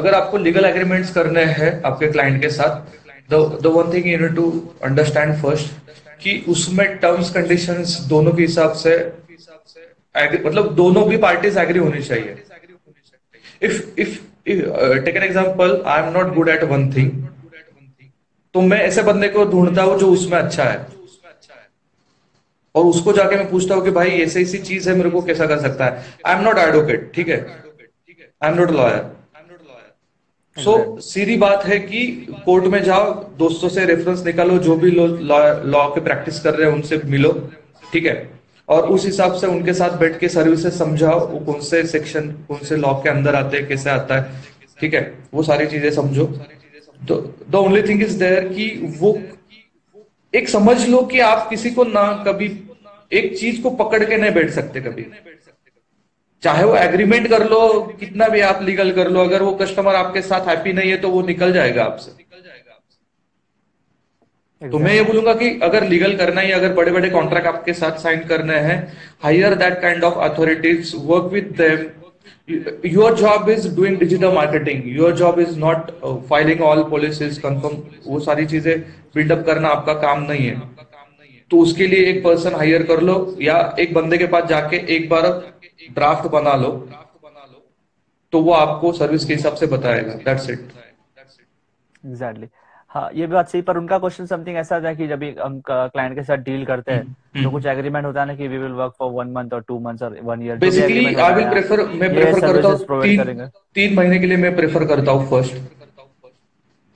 अगर 0.00 0.14
आपको 0.14 0.38
लीगल 0.38 0.64
एग्रीमेंट्स 0.64 1.12
करने 1.14 1.44
हैं 1.60 1.70
आपके 1.90 2.10
क्लाइंट 2.12 2.40
के 2.42 2.50
साथ 2.56 3.30
the 3.30 3.66
one 3.76 3.92
thing 3.92 4.06
you 4.06 4.18
need 4.18 4.34
to 4.36 4.50
understand 4.84 5.34
first 5.42 5.96
कि 6.22 6.44
उसमें 6.48 6.86
टर्म्स 6.98 7.30
कंडीशंस 7.34 7.98
दोनों 8.08 8.32
के 8.32 8.42
हिसाब 8.42 8.72
से 8.84 8.96
मतलब 10.44 10.74
दोनों 10.74 11.08
भी 11.08 11.16
पार्टीज़ 11.24 11.58
एग्री 11.58 11.78
होनी 11.78 12.02
चाहिए। 12.02 12.36
If 13.62 14.00
if 14.00 14.18
take 14.46 15.16
an 15.16 15.22
example 15.22 15.82
I 15.86 16.02
am 16.02 16.12
not 16.12 16.34
good 16.34 16.48
at 16.48 16.62
one 16.64 16.90
thing 16.92 17.10
तो 18.54 18.60
मैं 18.62 18.78
ऐसे 18.82 19.02
बंदे 19.02 19.28
को 19.28 19.44
ढूंढता 19.44 19.82
हूँ 19.82 19.98
जो 19.98 20.10
उसमें 20.12 20.38
अच्छा 20.38 20.64
है। 20.64 20.86
और 22.74 22.84
उसको 22.84 23.12
जाके 23.12 23.36
मैं 23.36 23.50
पूछता 23.50 23.74
हूँ 23.74 23.84
कि 23.84 23.90
भाई, 23.90 24.10
ऐसी 24.10 24.40
ऐसी 24.42 24.58
चीज़ 24.58 24.88
है 24.90 24.94
मेरे 24.96 25.10
को 25.10 25.22
कैसा 25.22 25.46
कर 25.46 25.58
सकता 25.60 25.84
है? 25.84 26.04
आई 26.26 26.34
एम 26.34 26.42
नॉट 26.44 26.58
एडवोकेट 26.58 27.10
ठीक 27.14 27.28
है? 27.28 27.38
I 28.44 28.50
am 28.50 28.56
not 28.56 28.70
lawyer 28.70 29.16
so 30.56 31.00
सीधी 31.00 31.36
बात 31.36 31.64
है 31.64 31.78
कि 31.78 32.06
कोर्ट 32.44 32.64
में 32.64 32.82
जाओ, 32.82 33.12
दोस्तों 33.38 33.68
से 33.68 33.84
रेफरेंस 33.84 34.24
निकालो, 34.26 34.58
जो 34.58 34.76
भी 34.76 34.90
लॉ 34.90 35.86
के 35.88 36.00
प्रैक्टिस 36.00 36.40
कर 36.40 36.54
रहे 36.54 36.68
हैं, 36.68 36.74
उनसे 36.74 37.00
मिलो, 37.04 37.32
ठीक 37.92 38.06
है? 38.06 38.14
और 38.68 38.88
उस 38.88 39.04
हिसाब 39.06 39.34
से 39.34 39.46
उनके 39.46 39.72
साथ 39.74 39.98
बैठ 39.98 40.18
के 40.18 40.28
सर्विसेज़ 40.28 40.74
समझाओ, 40.74 41.18
वो 41.28 41.38
कौन 41.44 41.60
से 41.60 41.82
सेक्शन 41.86 42.28
कौन 42.48 42.58
से 42.58 42.76
लॉ 42.76 42.92
के 42.94 43.08
अंदर 43.08 43.34
आते 43.34 43.56
हैं, 43.56 43.66
कैसे 43.68 43.90
आता 43.90 44.20
है, 44.20 44.42
ठीक 44.80 44.94
है? 44.94 45.02
वो 45.34 45.42
सारी 45.42 45.66
चीज़ें 45.66 45.90
समझो। 45.90 46.24
तो 47.08 47.16
the 47.50 47.54
only 47.54 47.82
thing 47.82 48.02
is 48.02 48.18
there 48.18 48.48
कि 48.48 48.70
वो 48.98 49.18
एक 50.34 50.48
समझ 50.48 50.88
लो 50.88 51.02
कि 51.02 51.20
आप 51.20 51.48
किसी 51.50 51.70
को 51.70 51.84
ना 51.84 52.02
कभी 52.26 52.46
एक 53.12 53.36
चीज़ 53.38 53.62
को 53.62 53.70
पकड़ 53.76 54.04
के 54.04 54.16
नहीं 54.16 54.32
बैठ 54.32 54.50
सकते 54.50 54.80
कभी। 54.80 55.06
चाहे 56.42 56.64
वो 56.64 56.74
एग्रीमेंट 56.76 57.28
कर 57.28 57.48
लो, 57.50 57.60
कितना 58.00 58.28
भी 58.28 58.40
आप 58.40 58.62
लीगल 58.62 58.90
कर 58.92 59.08
लो, 59.08 59.20
अगर 59.20 59.42
वो 59.42 59.52
कस्टमर 59.52 59.94
आपके 59.94 60.22
साथ 60.22 60.48
हैप्पी 60.48 60.72
नहीं 60.72 60.90
है 60.90 60.96
तो 60.96 61.10
वो 61.10 61.22
निकल 61.22 61.52
जाएगा 61.52 61.84
आपसे। 61.84 62.27
Exactly. 64.62 64.70
तो 64.72 64.78
मैं 64.78 64.94
ये 64.94 65.02
बोलूँगा 65.02 65.34
कि 65.34 65.48
अगर 65.62 65.84
लीगल 65.88 66.16
करना 66.16 66.40
है 66.40 66.50
अगर 66.52 66.72
बड़े 66.74 66.92
बड़े 66.92 67.10
कॉन्ट्रैक्ट 67.10 67.46
आपके 67.46 67.72
साथ 67.74 67.98
साइन 67.98 68.24
करने 68.28 68.58
हैं 68.60 68.76
hire 69.22 69.54
that 69.54 69.80
kind 69.82 70.04
of 70.04 70.18
authorities 70.28 70.92
work 71.04 71.32
with 71.32 71.54
them 71.60 71.86
your 72.86 73.14
job 73.16 73.48
is 73.50 73.68
doing 73.76 73.98
digital 73.98 74.32
marketing 74.34 74.82
your 74.96 75.12
job 75.16 75.38
is 75.40 75.58
not 75.58 75.90
filing 76.28 76.60
all 76.62 76.82
policies 76.90 77.40
confirm 77.40 77.82
वो 78.06 78.20
सारी 78.20 78.46
चीज़ें 78.46 78.80
बिल्डअप 79.14 79.44
करना 79.46 79.68
आपका 79.68 79.94
काम 80.02 80.22
नहीं 80.22 80.46
है। 80.46 80.60
तो 81.50 81.58
उसके 81.58 81.86
लिए 81.86 82.04
एक 82.06 82.22
पर्सन 82.24 82.54
हायर 82.54 82.82
कर 82.82 83.00
लो 83.00 83.14
या 83.42 83.56
एक 83.80 83.94
बंदे 83.94 84.18
के 84.18 84.26
पास 84.32 84.44
जाके 84.48 84.76
एक 84.96 85.08
बार 85.08 85.26
ड्राफ्ट 85.94 86.26
बना 86.30 86.54
लो। 86.56 86.70
तो 88.32 88.40
वो 88.40 88.52
आपको 88.52 88.92
सर्विस 88.92 89.24
के 89.24 89.34
हिसाब 89.34 89.54
से 89.56 89.66
बताएगा। 89.66 90.14
दैट्स 90.24 90.50
इट 90.50 90.68
एग्जैक्टली 92.04 92.46
हाँ 92.90 93.08
ये 93.14 93.26
भी 93.26 93.32
बात 93.32 93.48
सही 93.48 93.62
पर 93.62 93.76
उनका 93.76 93.98
क्वेश्चन 93.98 94.26
समथिंग 94.26 94.56
ऐसा 94.56 94.80
था 94.80 94.92
कि 94.94 95.06
जब 95.08 95.24
हम 95.40 95.60
क्लाइंट 95.68 96.14
के 96.14 96.22
साथ 96.22 96.36
डील 96.44 96.64
करते 96.64 96.92
हैं 96.92 97.02
हम्म, 97.02 97.42
तो 97.44 97.50
कुछ 97.50 97.66
एग्रीमेंट 97.66 98.06
होता 98.06 98.20
है 98.20 98.26
ना 98.26 98.34
कि 98.34 98.48
we 98.48 98.58
will 98.58 98.72
work 98.72 98.94
for 98.98 99.10
one 99.12 99.32
month 99.32 99.52
और 99.54 99.64
टू 99.68 99.78
मंथ्स 99.80 100.02
और 100.02 100.18
one 100.22 100.42
year 100.42 100.56
basically 100.56 101.14
I 101.16 101.34
will 101.34 101.48
prefer 101.50 101.84
मैं 101.92 102.10
प्रेफर 102.14 102.40
करता 102.40 102.68
हूँ 102.68 103.02
तीन, 103.02 103.46
तीन 103.74 103.94
महीने 103.94 104.18
के 104.18 104.26
लिए 104.26 104.36
मैं 104.36 104.54
प्रेफर 104.56 104.84
करता 104.84 105.12
हूँ 105.12 105.28
फ़र्स्ट 105.30 105.56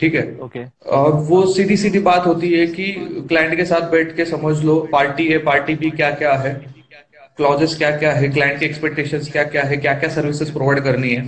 ठीक 0.01 0.15
है? 0.15 0.23
ओके 0.43 0.65
और 0.91 1.13
वो 1.27 1.45
सीधी 1.47 1.77
सीधी 1.77 1.99
बात 2.07 2.27
होती 2.27 2.53
है 2.53 2.67
कि 2.67 2.93
क्लाइंट 3.29 3.57
के 3.57 3.65
साथ 3.65 3.91
बैठ 3.91 4.17
के 4.17 4.25
समझ 4.25 4.57
लो 4.65 4.79
पार्टी 4.93 5.27
ए 5.35 5.39
पार्टी 5.45 5.75
बी 5.75 5.91
क्या 5.91 6.11
क्या 6.15 6.33
है 6.37 6.55
क्लॉजेस 7.37 7.77
क्या 7.79 7.91
क्या 7.97 8.13
है 8.13 8.29
क्लाइंट 8.29 8.59
की 8.61 8.67
एक्सपेक्टेशंस 8.67 9.31
क्या 9.33 9.45
क्या 9.45 9.63
है 9.63 9.77
क्या 9.77 9.95
क्या 9.95 10.09
सर्विसेज़ 10.11 10.53
प्रोवाइड 10.53 10.83
करनी 10.85 11.11
है। 11.11 11.23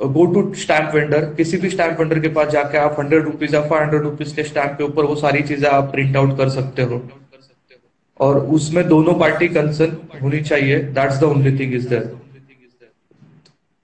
गो 0.00 0.24
टू 0.26 0.42
स्टैंप 0.54 0.94
वेंडर 0.94 1.24
किसी 1.34 1.56
भी 1.56 1.68
स्टैंप 1.70 1.98
वेंडर 1.98 2.18
के 2.20 2.28
पास 2.28 2.48
जाके 2.52 2.78
आप 2.78 2.96
हंड्रेड 2.98 3.24
रुपीज़ 3.24 3.54
या 3.54 3.60
फाइव 3.68 3.82
हंड्रेड 3.82 4.02
रुपीज़ 4.02 4.34
के 4.36 4.42
स्टैंप 4.44 4.76
के 4.78 4.84
ऊपर 4.84 5.04
वो 5.04 5.14
सारी 5.16 5.42
चीज़ें 5.42 5.68
आप 5.70 5.90
प्रिंट 5.92 6.16
आउट 6.16 6.36
कर 6.38 6.48
सकते 6.50 6.82
हो। 6.82 7.00
और 8.20 8.38
उसमें 8.56 8.86
दोनों 8.88 9.14
पार्टी 9.20 9.48
कंसर्न 9.48 9.96
होनी 10.22 10.40
चाहिए। 10.42 10.78
That's 10.98 11.18
the 11.20 11.24
only 11.24 11.58
thing 11.58 11.74
is 11.74 11.88
there 11.88 12.12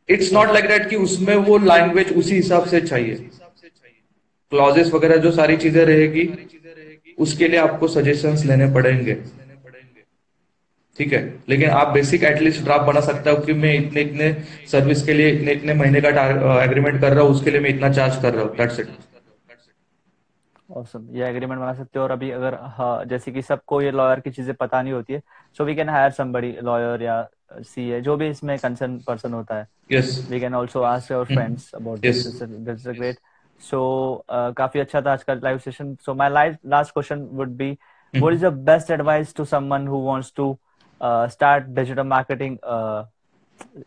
it's 0.09 0.33
not 0.33 0.53
like 0.53 0.67
that 0.69 0.89
कि 0.91 0.97
उसमें 0.99 1.35
वो 1.39 1.59
लैंग्वेज 1.59 2.13
उसी 2.19 2.35
हिसाब 2.35 2.65
से 2.67 2.81
चाहिए। 2.81 3.15
क्लॉजेस 4.53 4.91
वगैरह 4.95 5.17
जो 5.17 5.31
सारी 5.33 5.57
चीज़ें 5.57 5.85
रहेगी, 5.85 6.29
उसके 7.19 7.49
लिए 7.49 7.59
आपको 7.59 7.89
सजेशंस 7.89 8.45
लेने 8.45 8.73
पड़ेंगे। 8.75 9.17
ठीक 10.97 11.13
है? 11.13 11.23
लेकिन 11.49 11.71
आप 11.71 11.89
बेसिक 11.89 12.25
एटलीस्ट 12.25 12.63
ड्राफ्ट 12.65 12.87
बना 12.87 13.01
सकते 13.01 13.31
हो 13.31 13.37
कि 13.45 13.53
मैं 13.53 13.75
इतने 13.75 14.01
इतने 14.01 14.33
सर्विस 14.71 15.03
के 15.07 15.13
लिए 15.13 15.31
इतने 15.31 15.53
इतने 15.53 15.75
महीने 15.75 16.01
का 16.01 16.63
एग्रीमेंट 16.63 17.01
कर 17.01 17.13
रहा 17.13 17.25
हूँ 17.25 17.31
उसके 17.31 17.51
लिए 17.51 17.61
मैं 17.61 17.71
इतना 17.71 17.93
चार्ज 17.93 18.23
कर 18.23 18.35
रहा 18.35 18.45
हूँ 18.45 18.57
दैट्स 18.57 18.81
इट 18.81 18.89
awesome. 20.71 21.05
ये 21.13 21.29
एग्रीमेंट 21.29 21.61
बना 21.61 21.73
सकते 21.75 21.99
हो 21.99 22.05
और 22.05 22.11
अभी 22.11 22.31
अगर 22.31 22.55
हाँ, 22.55 23.05
जैसे 23.05 23.33
कि 23.33 23.43
सबको 23.43 23.81
ये 23.83 23.91
लॉयर 23.91 24.21
की 24.21 24.31
चीज़ें 24.31 24.55
पता 24.55 24.83
नहीं 24.83 24.93
होती 24.93 25.13
है 25.13 25.23
so 25.59 25.65
we 25.65 25.75
can 25.75 25.89
hire 25.89 26.11
somebody 26.11 26.55
lawyer 26.63 27.03
या 27.03 27.27
सीए 27.53 28.01
जो 28.01 28.17
भी 28.17 28.29
इसमें 28.29 28.59
कंसर्न 28.59 28.99
पर्सन 29.07 29.33
होता 29.33 29.57
है. 29.59 29.67
Yes 29.93 30.27
we 30.31 30.41
can 30.41 30.55
also 30.55 30.83
ask 30.83 31.13
our 31.13 31.25
friends 31.25 31.71
about 31.75 31.99
this 31.99 32.27
this 32.43 32.87
is 32.87 32.99
great 32.99 33.19
so 33.61 33.81
काफ़ी 34.31 34.81
अच्छा 34.81 35.01
था 35.01 35.13
आज 35.13 35.23
का 35.23 35.35
live 35.35 35.59
session 35.59 35.95
so 36.05 36.15
my 36.15 36.31
last 36.67 36.93
question 36.93 37.29
would 37.33 37.57
be 37.57 37.77
what 38.15 38.35
is 38.35 38.41
the 38.41 38.51
best 38.51 38.89
advice 38.91 39.33
to 39.33 39.45
someone 39.47 39.85
who 39.87 39.99
wants 40.05 40.31
to 40.33 40.45
uh, 41.01 41.29
start 41.29 41.75
digital 41.75 42.05
marketing 42.05 42.59
uh, 42.63 43.05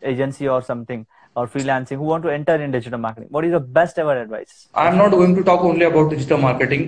agency 0.02 0.48
or 0.48 0.60
something 0.62 1.06
or 1.36 1.46
freelancing 1.54 1.98
who 1.98 2.04
want 2.04 2.22
to 2.24 2.32
enter 2.32 2.54
in 2.64 2.70
digital 2.70 2.98
marketing. 2.98 3.28
What 3.30 3.44
is 3.44 3.52
the 3.52 3.62
best 3.78 3.98
ever 3.98 4.16
advice? 4.18 4.52
I 4.76 4.88
am 4.88 4.96
not 4.98 5.10
going 5.10 5.36
to 5.36 5.42
talk 5.48 5.64
only 5.70 5.84
about 5.84 6.10
digital 6.10 6.40
marketing 6.40 6.82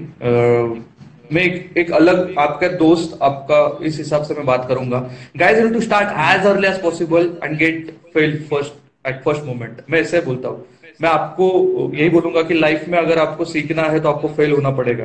मैं 1.33 1.43
एक, 1.43 1.91
अलग 1.93 2.35
आपका 2.39 2.69
दोस्त 2.79 3.19
आपका 3.23 3.59
इस 3.87 3.97
हिसाब 3.99 4.23
से 4.25 4.35
मैं 4.35 4.45
बात 4.47 4.67
करूँगा। 4.69 4.99
Guys 5.37 5.73
to 5.73 5.81
start 5.81 6.09
as 6.31 6.47
early 6.47 6.69
as 6.69 6.81
possible 6.83 7.37
and 7.45 7.57
get 7.59 7.91
fail 8.15 8.39
first 8.51 9.09
at 9.09 9.23
first 9.25 9.45
moment 9.45 9.81
मैं 9.91 10.01
ऐसे 10.01 10.21
बोलता 10.27 10.49
हूँ। 10.49 10.67
मैं 11.03 11.09
आपको 11.09 11.47
यही 11.95 12.09
बोलूँगा 12.11 12.43
कि 12.43 12.55
लाइफ 12.55 12.89
में 12.89 12.99
अगर 12.99 13.19
आपको 13.19 13.45
सीखना 13.45 13.83
है 13.83 14.01
तो 14.01 14.09
आपको 14.11 14.29
फेल 14.37 14.53
होना 14.53 14.71
पड़ेगा। 14.77 15.05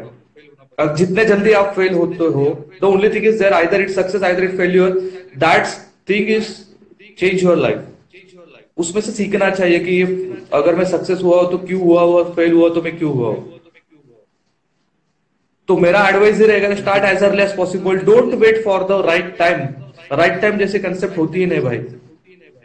जितने 0.97 1.25
जल्दी 1.25 1.51
आप 1.53 1.73
फेल 1.75 1.93
होते 1.93 2.25
हो 2.35 2.45
the 2.81 2.83
only 2.85 3.09
thing 3.09 3.25
is 3.27 3.39
there 3.39 3.53
either 3.53 3.81
it 3.81 3.89
success 3.91 4.23
either 4.23 4.43
it 4.43 4.57
failure 4.57 4.99
that's 5.45 5.77
thing 6.09 6.29
is 6.35 6.51
change 7.19 7.43
your 7.43 7.57
life 7.57 7.79
उसमें 8.77 9.01
से 9.01 9.11
सीखना 9.11 9.49
चाहिए 9.49 9.79
कि 9.79 9.95
ये 9.95 10.05
अगर 10.53 10.75
मैं 10.75 10.85
सक्सेस 10.91 11.21
हुआ 11.23 11.41
तो 11.51 11.57
क्यों 11.65 11.81
हुआ 11.81 12.01
हुआ 12.01 12.23
फेल 12.35 12.53
हुआ 12.53 12.69
तो 12.75 12.81
मैं 12.81 12.97
क्यों 12.97 13.13
हुआ 13.15 13.33
तो 15.69 15.77
मेरा 15.77 16.07
एडवाइस 16.07 16.39
ये 16.41 16.47
रहेगा 16.47 16.75
start 16.75 17.03
as 17.05 17.23
early 17.23 17.43
as 17.43 17.55
possible 17.57 17.97
don't 18.05 18.33
wait 18.41 18.63
for 18.63 18.83
the 18.89 19.03
right 19.05 19.35
time 19.37 19.67
right 20.11 20.39
time 20.41 20.57
जैसे 20.57 20.79
कंसेप्ट 20.79 21.17
होती 21.17 21.39
ही 21.39 21.45
नहीं 21.45 21.61
भाई। 21.61 21.77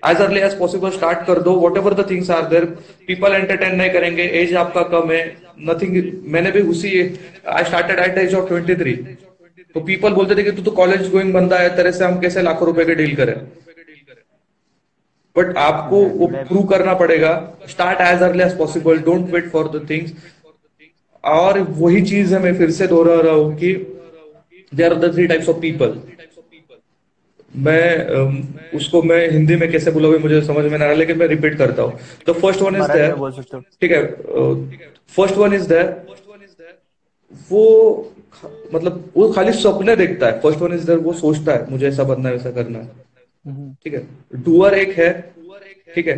As 0.03 0.21
early 0.21 0.41
as 0.41 0.59
possible 0.59 0.91
start 0.91 1.27
कर 1.27 1.39
दो. 1.43 1.53
Whatever 1.77 1.95
the 1.95 2.09
things 2.11 2.31
are 2.31 2.47
there 2.49 2.65
people 3.07 3.33
entertain 3.33 3.75
नहीं 3.77 3.91
करेंगे. 3.91 4.23
एज 4.41 4.55
आपका 4.63 4.83
कम 4.95 5.11
है. 5.11 5.21
नथिंग 5.59 5.97
मैंने 6.33 6.51
भी 6.51 6.61
उसी 6.71 6.91
I 7.49 7.65
started 7.65 7.99
at 8.01 8.19
age 8.19 8.35
of 8.35 8.49
twenty 8.49 8.75
three 8.77 8.93
तो 9.75 9.81
पीपल 9.83 10.13
बोलते 10.13 10.35
थे 10.37 10.43
कि 10.43 10.53
तू 10.53 10.63
तो 10.63 10.71
कॉलेज 10.73 11.11
गोइंग 11.11 11.33
बंदा 11.35 11.59
है 11.59 11.75
तेरे 11.77 11.93
से 11.93 12.05
हम 12.05 12.19
कैसे 12.21 12.43
लाखों 12.43 12.67
रुपए 12.67 12.85
के 12.85 12.95
डील 12.95 13.15
करें? 13.17 13.35
बट 15.37 15.57
आपको 15.59 16.03
वो 16.21 16.27
प्रूव 16.27 16.63
करना 16.67 16.95
पड़ेगा 16.95 17.33
start 17.69 18.01
as 18.01 18.23
early 18.23 18.43
as 18.45 18.57
possible 18.59 18.99
don't 19.03 19.31
wait 19.31 19.51
for 19.51 19.69
the 19.69 19.87
things 19.91 20.13
और 21.25 21.59
वही 21.79 22.03
चीज़ 22.03 22.35
है 22.35 22.43
मैं 22.43 22.55
फिर 22.59 22.71
से 22.71 22.87
दोहरा 22.87 23.21
रहा 23.21 23.35
हूँ 23.35 23.57
कि 23.59 23.73
there 24.73 24.93
are 24.93 24.99
the 24.99 25.13
three 25.15 25.27
types 25.27 25.49
of 25.49 25.57
people 25.61 25.99
मैं 27.67 27.83
उसको 28.75 29.03
मैं 29.03 29.21
हिंदी 29.31 29.57
में 29.57 29.71
कैसे 29.73 29.91
बोला 29.91 30.09
मुझे 30.19 30.41
समझ 30.43 30.65
में 30.65 30.79
आ 30.79 30.85
रहा 30.85 30.93
लेकिन 30.95 31.19
मैं 31.19 31.27
रिपीट 31.27 31.57
करता 31.59 31.83
हूँ. 31.83 31.99
The 32.29 32.33
first 32.33 32.63
one 32.63 32.77
is 32.77 32.91
there 32.93 33.15
ठीक 33.81 33.93
है 33.93 34.03
फ़र्स्ट 35.13 35.37
वन 35.37 35.53
इज़ 35.55 35.69
देयर। 35.69 35.95
वो 37.51 37.63
मतलब 38.75 39.13
वो 39.17 39.31
खाली 39.33 39.53
सपने 39.53 39.97
देखता 39.97 40.27
है। 40.27 40.41
फ़र्स्ट 40.41 40.61
वन 40.61 40.73
इज़ 40.75 40.87
देयर 40.87 40.99
वो 40.99 41.13
सोचता 41.15 41.53
है 41.53 41.71
मुझे 41.71 41.87
ऐसा 41.89 42.05
बनना 42.05 42.29
है 42.29 42.35
वैसा 42.35 42.51
करना 42.51 42.79
है। 42.79 42.91
हम्म, 43.45 43.73
ठीक 43.85 43.95
है? 43.95 44.07
डुअर 44.45 44.75
एक 44.75 44.97
है 44.99 45.11
ठीक 45.95 46.07
है? 46.09 46.17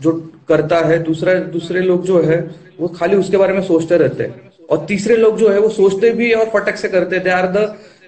जो 0.00 0.12
करता 0.48 0.78
है 0.86 0.98
दूसरा 1.02 1.34
दूसरे 1.54 1.80
लोग 1.80 2.04
जो 2.06 2.20
है 2.22 2.38
वो 2.80 2.88
खाली 2.88 3.16
उसके 3.16 3.36
बारे 3.36 3.52
में 3.52 3.62
सोचते 3.62 3.96
रहते 3.98 4.24
हैं। 4.24 4.50
और 4.70 4.84
तीसरे 4.86 5.16
लोग 5.16 5.38
जो 5.38 5.48
है 5.48 5.58
वो 5.60 5.68
सोचते 5.70 6.10
भी 6.12 6.32
और 6.32 6.50
फटक 6.50 6.76
से 6.76 6.88
करते 6.88 7.18
they 7.18 7.30
are 7.30 7.46
the 7.52 7.64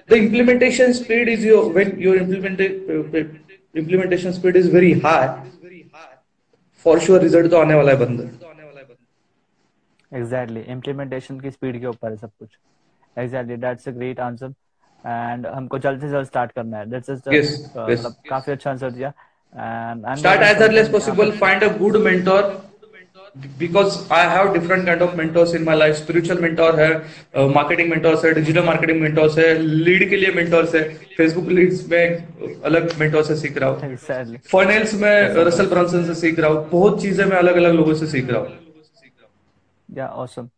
the 0.09 0.13
implementation 0.13 0.91
speed 0.93 1.29
is 1.29 1.47
your 1.47 1.71
when 1.73 1.95
your 1.99 2.17
implementation 3.75 4.31
speed 4.31 4.57
is 4.57 4.71
very 4.71 4.91
high 5.05 5.27
for 6.85 6.99
sure 6.99 7.21
result 7.21 7.51
तो 7.51 7.57
आने 7.57 7.75
वाला 7.75 7.91
है 7.91 7.97
बंदर 7.99 8.29
एग्जैक्टली 10.13 10.61
इम्प्लीमेंटेशन 10.71 11.39
की 11.39 11.51
स्पीड 11.51 11.79
के 11.81 11.87
ऊपर 11.87 12.09
है 12.09 12.17
सब 12.17 12.31
कुछ. 12.39 12.49
Exactly 13.17 13.55
that's 13.57 13.87
a 13.87 13.91
great 13.91 14.19
answer 14.19 14.53
and 15.03 15.47
हमको 15.47 15.79
जल्द 15.85 16.01
से 16.01 16.09
जल्द 16.09 16.27
स्टार्ट 16.27 16.51
करना 16.51 16.77
है. 16.77 16.89
That's 16.89 17.11
just 17.11 17.29
Yes, 17.33 17.53
yes. 17.59 17.89
मतलब 17.91 18.15
काफ़ी 18.29 18.51
अच्छा 18.51 18.69
आंसर 18.71 18.91
दिया. 18.91 19.13
And 19.55 20.17
start 20.17 20.43
as 20.49 20.67
early 20.67 20.83
as 20.87 20.91
possible. 20.97 21.31
find 21.45 21.63
a 21.63 21.73
good 21.79 22.03
mentor. 22.09 22.41
Because 23.59 23.93
i 24.11 24.17
have 24.29 24.47
different 24.53 24.85
kind 24.89 25.03
of 25.03 25.11
mentors 25.17 25.51
in 25.57 25.65
my 25.67 25.75
life. 25.81 25.93
Spiritual 25.97 26.39
mentor 26.45 26.71
है 26.79 26.89
मार्केटिंग 27.57 27.91
mentors 27.91 28.25
है 28.25 28.33
डिजिटल 28.33 28.65
मार्केटिंग 28.65 29.01
mentors 29.03 29.37
है 29.39 29.45
lead 29.59 30.09
के 30.09 30.17
लिए 30.17 30.31
mentors 30.39 30.75
है. 30.75 30.81
फेसबुक 31.17 31.47
लीड्स 31.59 31.87
में 31.91 32.61
अलग 32.71 32.89
mentors 33.01 33.27
से 33.27 33.35
सीख 33.43 33.57
रहा 33.57 33.69
हूँ. 33.69 33.91
एग्जैक्टली 33.91 34.37
फनेल्स 34.51 34.93
में 35.03 35.43
रसल 35.45 35.67
ब्रांसन 35.75 36.03
से 36.05 36.15
सीख 36.21 36.39
रहा 36.39 36.49
हूँ. 36.51 36.69
बहुत 36.71 37.01
चीज़ें 37.01 37.25
मैं 37.25 37.37
अलग 37.37 37.55
अलग 37.63 37.73
लोगों 37.75 37.93
से 38.01 38.07
सीख 38.15 38.29
रहा 38.29 38.41
हूँ. 38.41 38.49
या 39.97 40.07
ऑसम 40.23 40.49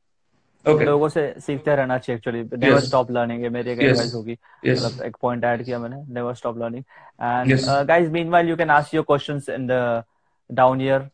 ओके 0.65 0.85
लोगों 0.85 1.07
से 1.09 1.33
सीखते 1.45 1.75
रहना 1.75 1.97
चाहिए 1.97 2.17
एक्चुअली 2.17 2.41
नेवर. 2.57 2.79
स्टॉप 2.79 3.11
लर्निंग 3.11 3.43
है 3.43 3.49
मेरी 3.49 3.71
एक. 3.71 3.79
एडवाइस 3.81 4.13
होगी. 4.15 4.37
मतलब 4.67 5.03
एक 5.05 5.15
पॉइंट 5.21 5.43
ऐड 5.45 5.63
किया 5.65 5.79
मैंने 5.79 6.03
never 6.13 6.33
stop 6.35 6.57
learning 6.57 6.83
and. 7.21 7.59
Guys 7.87 8.09
meanwhile 8.11 8.49
you 8.49 8.55
can 8.57 8.69
ask 8.69 8.93
your 8.93 9.03
questions 9.07 9.49
in 9.49 9.67
the 9.67 10.03
down 10.49 10.81
year 10.81 11.09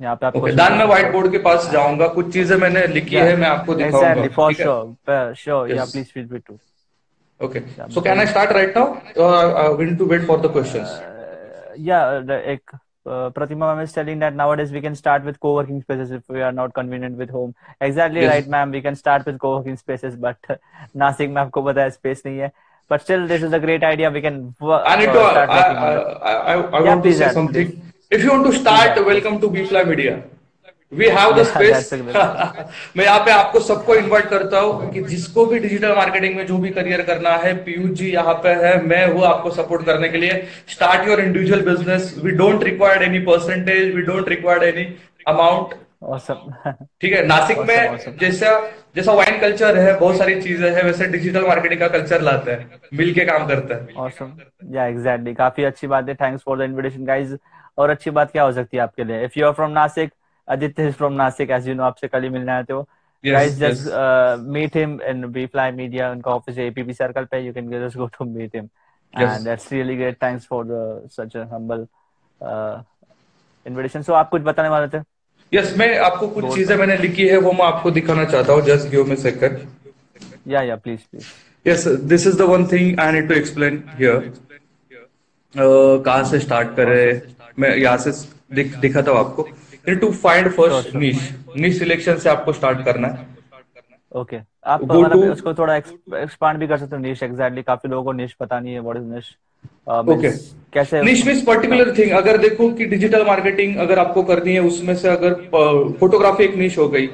यहाँ 0.00 0.16
पे 0.16 0.26
आप 0.26 0.36
ओके 0.36 0.52
दान 0.52 0.72
मैं 0.78 0.84
व्हाइट 0.86 1.12
बोर्ड 1.12 1.30
के 1.32 1.38
पास 1.48 1.68
जाऊँगा 1.72 2.08
कुछ 2.14 2.32
चीज़ें 2.32 2.56
मैंने 2.58 2.86
लिखी 2.86 3.16
है 3.16 3.36
मैं 3.36 3.48
आपको 3.48 3.74
दिखाऊँगा 3.74 4.50
sure, 4.52 5.34
sure. 5.34 5.68
Yeah, 5.68 5.76
Yes. 5.76 5.92
please 5.92 6.10
feel 6.14 6.26
free 6.32 6.42
to. 6.48 6.58
Okay 7.40 7.60
so 7.94 8.00
can 8.00 8.18
I 8.18 8.26
start 8.26 8.52
right 8.52 8.76
now 8.78 9.24
I 9.62 9.72
will 9.78 9.96
to 9.96 10.04
wait 10.10 10.26
for 10.26 10.40
the 10.40 10.52
questions 10.52 11.00
yeah, 11.86 12.20
the, 12.28 12.36
ek, 12.52 12.76
Uh, 13.06 13.30
Pratima 13.30 13.66
ma'am 13.68 13.80
is 13.80 13.92
telling 13.92 14.18
that 14.18 14.34
nowadays 14.34 14.72
we 14.72 14.80
can 14.80 14.96
start 14.96 15.24
with 15.24 15.38
co-working 15.38 15.80
spaces 15.80 16.10
if 16.10 16.28
we 16.28 16.42
are 16.42 16.50
not 16.50 16.74
convenient 16.74 17.16
with 17.16 17.30
home. 17.30 17.54
Exactly 17.80 18.22
yes. 18.22 18.32
right, 18.32 18.48
ma'am. 18.48 18.72
We 18.72 18.80
can 18.82 18.96
start 18.96 19.24
with 19.24 19.38
co-working 19.38 19.76
spaces, 19.76 20.16
but 20.16 20.36
Nasik 20.96 21.30
ma'am 21.30 21.52
ko 21.52 21.62
pata 21.62 21.90
space 21.92 22.22
nahi 22.22 22.40
hai. 22.42 22.52
But 22.88 23.02
still, 23.02 23.26
this 23.26 23.42
is 23.42 23.52
a 23.52 23.60
great 23.60 23.84
idea. 23.84 24.10
We 24.10 24.20
can. 24.20 24.54
And 24.60 24.60
uh, 24.60 24.96
it, 25.00 25.08
uh, 25.08 25.46
I, 25.48 25.58
I, 25.58 26.32
I, 26.32 26.54
I, 26.54 26.80
want 26.80 27.04
yeah, 27.04 27.10
to 27.10 27.18
say 27.18 27.32
something. 27.32 27.70
Please. 27.70 27.80
If 28.10 28.22
you 28.24 28.30
want 28.30 28.46
to 28.46 28.58
start, 28.58 28.96
yeah. 28.96 29.02
welcome 29.02 29.40
to 29.40 29.48
Bipla 29.48 29.86
Media. 29.88 30.24
We 30.98 31.08
have 31.10 31.32
the 31.36 31.44
Yeah, 31.46 31.54
space. 31.54 31.72
that's 31.72 31.92
a 31.92 31.98
good- 31.98 32.68
मैं 32.96 33.04
यहाँ 33.04 33.18
पे 33.24 33.30
आपको 33.32 33.60
सबको 33.60 33.94
invite 33.94 34.28
करता 34.30 34.60
हूँ 34.60 34.90
कि 34.92 35.02
जिसको 35.14 35.44
भी 35.46 35.58
डिजिटल 35.58 35.94
मार्केटिंग 35.96 36.36
में 36.36 36.46
जो 36.46 36.58
भी 36.58 36.70
करियर 36.78 37.02
करना 37.10 37.30
है 37.44 37.54
पीयूष 37.64 37.90
जी 37.98 38.10
यहाँ 38.12 38.34
पे 38.44 38.54
है 38.64 38.74
मैं 38.86 39.06
हूँ 39.12 39.24
आपको 39.26 39.50
सपोर्ट 39.56 39.84
करने 39.86 40.08
के 40.08 40.18
लिए 40.18 40.42
start 40.74 41.08
your 41.08 41.20
individual 41.20 41.62
business 41.70 42.14
we 42.24 42.30
don't 42.42 42.64
required 42.64 43.02
any 43.02 43.18
percentage 43.26 43.94
we 43.94 44.02
don't 44.12 44.28
required 44.28 44.64
any 44.64 44.86
amount 45.28 45.74
ठीक 47.00 47.12
है 47.12 47.24
नासिक 47.26 47.56
Awesome, 47.56 47.68
में 47.68 47.88
awesome. 47.90 48.18
जैसा 48.20 48.50
जैसा 48.96 49.12
वाइन 49.12 49.38
कल्चर 49.40 49.76
है 49.78 49.98
बहुत 50.00 50.16
सारी 50.18 50.40
चीज़ें 50.42 50.70
है 50.74 50.82
वैसे 50.82 51.06
डिजिटल 51.12 51.46
मार्केटिंग 51.46 51.80
का 51.80 51.88
कल्चर 51.94 52.20
लाते 52.22 52.50
हैं 52.50 52.80
मिल 52.98 53.12
के 53.14 53.24
काम 53.24 53.46
करते 53.48 53.74
हैं 53.74 53.94
awesome. 54.04 54.30
Yeah, 54.76 54.90
exactly. 54.94 55.34
काफ़ी 55.38 55.64
अच्छी 55.64 55.86
बात 55.86 56.08
है. 56.08 56.16
Thanks 56.16 56.44
for 56.48 56.56
the 56.60 56.68
invitation, 56.70 57.06
guys. 57.10 57.36
और 57.78 57.90
अच्छी 57.90 58.10
बात 58.18 58.30
क्या 58.32 58.42
हो 58.42 58.52
सकती 58.52 58.76
है 58.76 58.82
आपके 58.82 59.04
लिए? 59.04 59.24
If 59.24 59.38
you 59.38 59.46
are 59.46 59.54
from 59.56 59.74
Nasik, 59.78 60.10
Aditya 60.48 60.88
is 60.88 60.94
from 60.94 61.16
Nasik, 61.16 61.50
as 61.50 61.66
you 61.66 61.74
know, 61.74 61.84
आपसे 61.84 62.08
कल 62.08 62.22
ही 62.22 62.28
मिलने 62.28 62.52
आए 62.52 62.64
थे 62.64 62.72
वो. 62.72 62.86
Yes, 63.24 63.36
guys, 63.36 63.58
just 63.58 63.86
yes. 63.86 63.92
uh, 63.92 64.38
meet 64.56 64.74
him 64.74 65.00
in 65.10 65.32
Bfly 65.32 65.70
Media 65.76 66.10
उनका 66.10 66.30
ऑफ़िस 66.30 66.58
है 66.58 66.70
APP 66.72 66.92
सर्कल 66.96 67.24
पे. 67.30 67.44
You 67.46 67.52
can 67.52 67.70
just 67.70 67.96
go 67.96 68.08
to 68.18 68.24
meet 68.24 68.54
him. 68.54 68.70
Yes. 69.14 69.36
And 69.36 69.46
that's 69.46 69.70
really 69.72 69.96
great. 69.96 70.20
Thanks 70.20 70.44
for 70.44 70.64
the 70.64 70.80
such 71.10 71.34
a 71.34 71.46
humble 71.46 71.88
uh, 72.40 72.82
invitation. 73.66 74.02
So 74.02 74.14
आप 74.14 74.30
कुछ 74.30 74.42
बताने 74.42 74.68
वाले 74.68 74.88
थे? 74.88 75.02
Yes 75.52 75.76
मैं 75.78 75.98
आपको 75.98 76.28
कुछ 76.28 76.54
चीज़ें 76.54 76.76
मैंने 76.76 76.96
लिखी 76.98 77.26
है 77.28 77.36
वो 77.38 77.52
मैं 77.52 77.64
आपको 77.64 77.90
दिखाना 77.90 78.24
चाहता 78.24 78.52
हूँ 78.52 78.62
जस्ट 78.66 78.88
गिव 78.90 79.04
मी 79.08 79.16
सेकंड 79.16 79.58
या 80.52 80.62
या 80.62 80.76
please 80.76 81.00
please 81.10 81.26
yes 81.66 81.86
this 82.12 82.26
is 82.26 82.38
the 82.38 82.48
one 82.50 82.66
thing 82.72 83.00
I 83.00 83.12
need 83.12 83.28
to 83.28 83.34
explain 83.34 83.82
here 83.98 84.32
कहाँ 85.54 86.24
से 86.30 86.40
स्टार्ट 86.40 86.74
करें 86.76 87.22
मैं 87.58 87.74
यहाँ 87.76 87.96
से 87.96 88.10
दिख, 88.54 88.76
दिखा 88.76 89.02
था 89.02 89.18
आपको 89.18 89.48
to 89.94 90.10
find 90.12 90.48
first 90.52 90.94
niche 90.96 91.30
niche 91.56 91.78
selection 91.78 92.16
से 92.16 92.28
आपको 92.30 92.52
स्टार्ट 92.52 92.84
करना 92.84 93.08
है। 93.08 93.26
Okay 94.12 94.36
okay. 94.36 94.46
आप 94.64 94.82
मतलब 94.82 95.30
उसको 95.32 95.54
थोड़ा 95.54 95.76
एक्सपांड 95.76 96.58
भी 96.58 96.66
कर 96.66 96.78
सकते 96.78 96.96
हो 96.96 97.02
निश 97.02 97.22
एग्जैक्टली 97.22 97.62
काफ़ी 97.62 97.88
लोगों 97.90 98.04
को 98.04 98.12
निश 98.12 98.32
पता 98.40 98.60
नहीं 98.60 98.74
है 98.74 98.80
व्हाट 98.80 98.96
इज़ 98.96 99.04
निश 99.04 99.36
ओके 99.88 100.30
कैसे 100.72 101.02
निश 101.02 101.26
मींस 101.26 101.42
पर्टिकुलर 101.44 101.92
थिंग 101.98 102.10
अगर 102.16 102.38
देखो 102.38 102.68
कि 102.74 102.84
डिजिटल 102.86 103.24
मार्केटिंग 103.26 103.76
अगर 103.86 103.98
आपको 103.98 104.22
करनी 104.22 104.54
है 104.54 104.60
उसमें 104.62 104.94
से 104.96 105.08
अगर 105.08 105.34
फोटोग्राफी 106.00 106.44
एक 106.44 106.54
निश 106.56 106.78
हो 106.78 106.88
गई। 106.88 107.06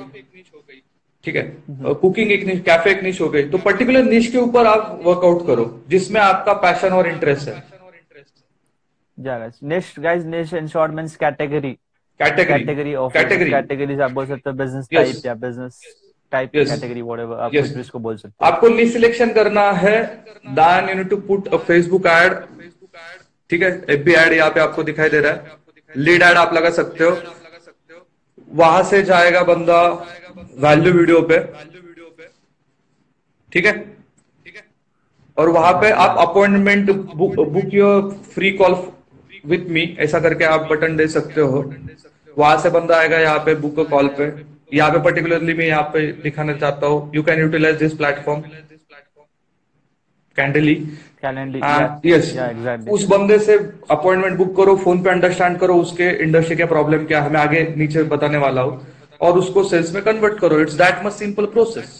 ठीक 1.25 1.37
है? 1.37 1.43
कुकिंग 1.73 2.27
हम्म। 2.27 2.35
एक 2.35 2.47
निश 2.47 2.61
कैफ़े 2.61 2.91
एक 2.91 3.03
निश 3.03 3.21
हो 3.21 3.29
गई। 3.31 3.43
तो 3.49 3.59
पर्टिकुलर 3.59 4.05
निश 4.05 4.31
के 4.31 4.39
ऊपर 4.39 4.67
आप 4.67 5.01
वर्कआउट 5.05 5.47
करो 5.47 5.67
जिसमें 5.89 6.21
आपका 6.21 6.53
पैशन 6.63 6.93
और 6.93 7.09
इंटरेस्ट 7.09 7.49
है। 7.49 7.55
Niche 9.65 9.95
guys 9.99 10.25
niche 10.27 10.55
in 10.55 10.67
short 10.69 10.93
means 10.93 11.17
category 11.17 11.77
category 12.21 12.59
category 12.59 12.95
of 12.95 13.13
categories 13.13 14.01
आप 14.01 14.11
बोल 14.13 14.27
सकते 14.27 14.51
हो 14.51 14.57
बिज़नेस 14.57 14.89
टाइप 14.93 15.27
या 15.27 15.35
बिज़नेस 15.45 15.81
टाइप 16.33 16.51
कैटेगरी 16.55 17.03
व्हाटएवर 17.03 17.41
आप 17.41 17.53
yes. 17.53 17.77
इसको 17.79 17.99
बोल 17.99 18.17
सकते 18.17 18.35
हो। 18.41 18.47
आपको 18.47 18.69
लिस्ट 18.69 18.93
सिलेक्शन 18.93 19.33
करना 19.33 19.71
है। 19.73 19.97
Then 20.51 20.89
you 20.89 20.95
need 20.95 21.09
to 21.09 21.17
put 21.29 21.49
a 21.49 21.57
Facebook 21.69 22.07
ad 22.07 22.35
ठीक 23.51 23.63
है? 23.63 23.71
एफबी 23.91 24.13
ऐड 24.15 24.33
यहाँ 24.33 24.51
पे 24.51 24.61
आपको 24.61 24.83
दिखाई 24.83 25.09
दे 25.09 25.21
रहा 25.21 25.33
है। 25.33 25.57
लीड 25.91 26.23
ऐड 26.23 26.37
आप 26.37 26.55
लगा 26.55 26.71
सकते 26.73 27.05
हो। 27.05 27.17
वहाँ 28.53 28.83
से 28.85 29.03
जाएगा 29.03 29.43
बंदा 29.45 29.83
वैल्यू 30.61 30.93
वीडियो 30.93 31.21
पे। 31.23 31.37
वैल्यू 31.37 31.83
वीडियो 31.83 32.07
पे 32.09 32.29
ठीक 33.53 33.67
है? 33.67 33.75
और 35.37 35.49
वहाँ 35.51 35.73
पे 35.81 35.91
आप 35.91 36.17
appointment 36.21 36.91
book 36.91 37.35
book 37.51 37.75
your 37.75 38.11
free 38.35 38.51
call 38.53 38.75
with 39.45 39.69
me 39.71 39.83
ऐसा 40.01 40.21
करके 40.21 40.45
आप 40.47 40.67
बटन 40.71 40.97
दे 40.97 41.07
सकते 41.09 41.41
हो। 41.41 41.63
वहाँ 42.37 42.57
से 42.59 42.71
बंदा 42.71 42.97
आएगा 42.97 43.19
यहाँ 43.21 43.39
पे 43.47 43.55
बुक 43.57 43.81
कॉल 43.91 44.09
पे। 44.19 44.33
यहाँ 44.73 44.91
पे 44.91 44.99
पर्टिकुलरली 45.05 45.55
मैं 45.55 45.67
यहाँ 45.67 45.83
पे 45.95 46.01
दिखाना 46.23 46.53
चाहता 46.55 46.87
हूँ। 46.87 47.11
You 47.15 47.23
can 47.23 47.41
utilize 47.41 47.77
this 47.79 47.95
platform 47.95 48.43
kindly 50.37 50.75
yes 52.07 52.33
उस 52.91 53.05
बंदे 53.09 53.39
से 53.39 53.55
अपॉइंटमेंट 53.91 54.37
बुक 54.39 54.57
करो 54.57 54.77
फ़ोन 54.77 55.03
पे 55.03 55.11
अंडरस्टैंड 55.11 55.59
करो 55.59 55.75
उसके 55.81 56.09
इंडस्ट्री 56.25 56.57
का 56.57 56.67
प्रॉब्लम 56.67 57.05
क्या 57.07 57.21
है 57.23 57.33
मैं 57.33 57.41
आगे 57.41 57.63
नीचे 57.77 58.03
बताने 58.15 58.39
वाला 58.39 58.63
हूँ। 58.63 58.81
और 59.21 59.39
उसको 59.39 59.63
सेल्स 59.65 59.93
में 59.95 60.03
कन्वर्ट 60.05 60.39
करो। 60.41 60.61
It's 60.61 60.75
that 60.75 61.05
much 61.05 61.13
simple 61.13 61.47
process 61.53 61.91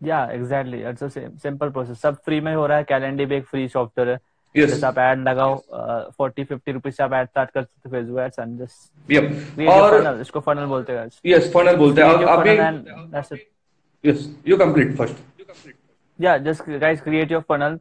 yeah 0.00 0.24
exactly 0.32 0.78
it's 0.88 1.02
a 1.02 1.08
simple 1.08 1.68
process 1.70 2.00
सब 2.00 2.16
फ्री 2.24 2.40
में 2.40 2.54
हो 2.54 2.66
रहा 2.66 2.78
है। 2.78 2.84
कैलेंडर 2.84 3.24
भी 3.24 3.36
एक 3.36 3.44
फ्री 3.46 3.68
सॉफ्टवेयर 3.68 4.10
है। 4.10 4.18
Yes. 4.54 4.68
जैसे 4.68 4.86
आप 4.86 4.98
ऐड 4.98 5.28
लगाओ 5.28 5.56
फोर्टी 6.18 6.44
फिफ्टी 6.44 6.72
रुपीज़ 6.72 6.94
से 6.94 7.02
आप 7.02 7.12
ऐड 7.12 7.28
स्टार्ट 7.28 7.50
कर 7.50 7.62
सकते 7.62 7.90
फेसबुक 7.90 8.18
एड्स 8.20 8.38
एंड 8.38 8.58
जस्ट 8.58 9.68
और 9.68 10.00
फनल 10.00 10.20
इसको 10.20 10.40
फनल 10.40 10.64
बोलते 10.66 10.92
हैं 10.92 11.08
यस 11.26 11.50
फनल 11.54 11.76
बोलते 11.76 12.02
हैं। 12.02 12.24
अभी 12.36 12.50
yes 14.04 14.28
you 14.48 14.56
complete 14.56 14.96
first 14.98 15.72
yeah 16.18 16.36
just 16.38 16.70
guys 16.80 17.00
create 17.00 17.32
your 17.32 17.42
funnel 17.48 17.78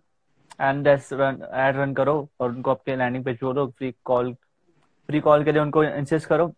and 0.62 0.84
that's 0.84 1.10
run 1.14 1.42
ad 1.54 1.78
run 1.78 1.94
करो 1.94 2.28
और 2.40 2.50
उनको 2.50 2.72
आपके 2.72 2.96
लैंडिंग 2.96 3.24
पेज 3.26 3.38
बोलो 3.44 3.66
फ्री 3.78 3.94
कॉल 4.06 4.34
फ्री 5.10 5.20
कॉल 5.20 5.44
के 5.44 5.52
लिए 5.52 5.62
उनको 5.62 5.84
इंसिस्ट 5.84 6.28
करो। 6.28 6.54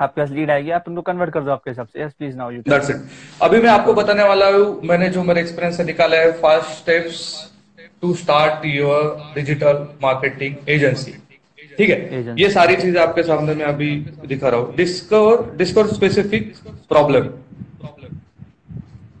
आपके 0.00 0.20
पास 0.20 0.30
लीड 0.30 0.50
आएगी 0.50 0.70
आप 0.70 0.84
उनको 0.88 1.02
कन्वर्ट 1.02 1.32
कर 1.32 1.40
दो 1.44 1.50
आपके 1.50 1.70
हिसाब 1.70 1.86
से। 1.86 2.02
Yes 2.02 2.12
please 2.12 2.36
now 2.36 2.50
you 2.50 2.62
that's 2.68 2.90
it 2.90 2.96
अभी 3.42 3.60
मैं 3.62 3.70
आपको 3.70 3.94
बताने 3.94 4.22
वाला 4.28 4.48
हूँ 4.50 4.80
मैंने 4.88 5.08
जो 5.08 5.22
मेरे 5.24 5.40
एक्सपीरियंस 5.40 5.76
से 5.76 5.84
निकाला 5.84 6.16
है 6.16 6.32
fast 6.40 6.70
steps 6.70 7.20
to 8.04 8.14
start 8.14 8.64
your 8.66 9.02
digital 9.34 9.86
marketing 10.02 10.68
agency 10.70 11.14
ठीक 11.78 11.90
है? 11.90 12.34
ये 12.38 12.48
सारी 12.50 12.76
चीज़ें 12.76 13.00
आपके 13.02 13.22
सामने 13.22 13.54
में 13.54 13.64
अभी 13.66 13.88
दिखा 14.26 14.48
रहा 14.48 14.60
हूँ। 14.60 14.74
Discover 14.76 15.56
discover 15.56 15.86
specific 15.88 16.52
problem 16.88 17.28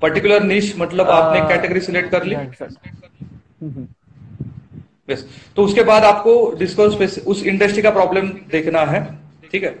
particular 0.02 0.42
niche 0.44 0.74
मतलब 0.78 1.08
आपने 1.10 1.40
कैटेगरी 1.48 1.80
सिलेक्ट 1.80 2.10
कर 2.10 2.24
ली? 2.24 2.36
यस 5.10 5.26
तो 5.56 5.64
उसके 5.64 5.82
बाद 5.84 6.04
आपको 6.04 6.34
डिस्कवर 6.58 7.22
उस 7.26 7.42
इंडस्ट्री 7.44 7.82
का 7.82 7.90
प्रॉब्लम 7.90 8.28
देखना 8.52 8.84
है। 8.86 9.02
ठीक 9.52 9.64
है? 9.64 9.74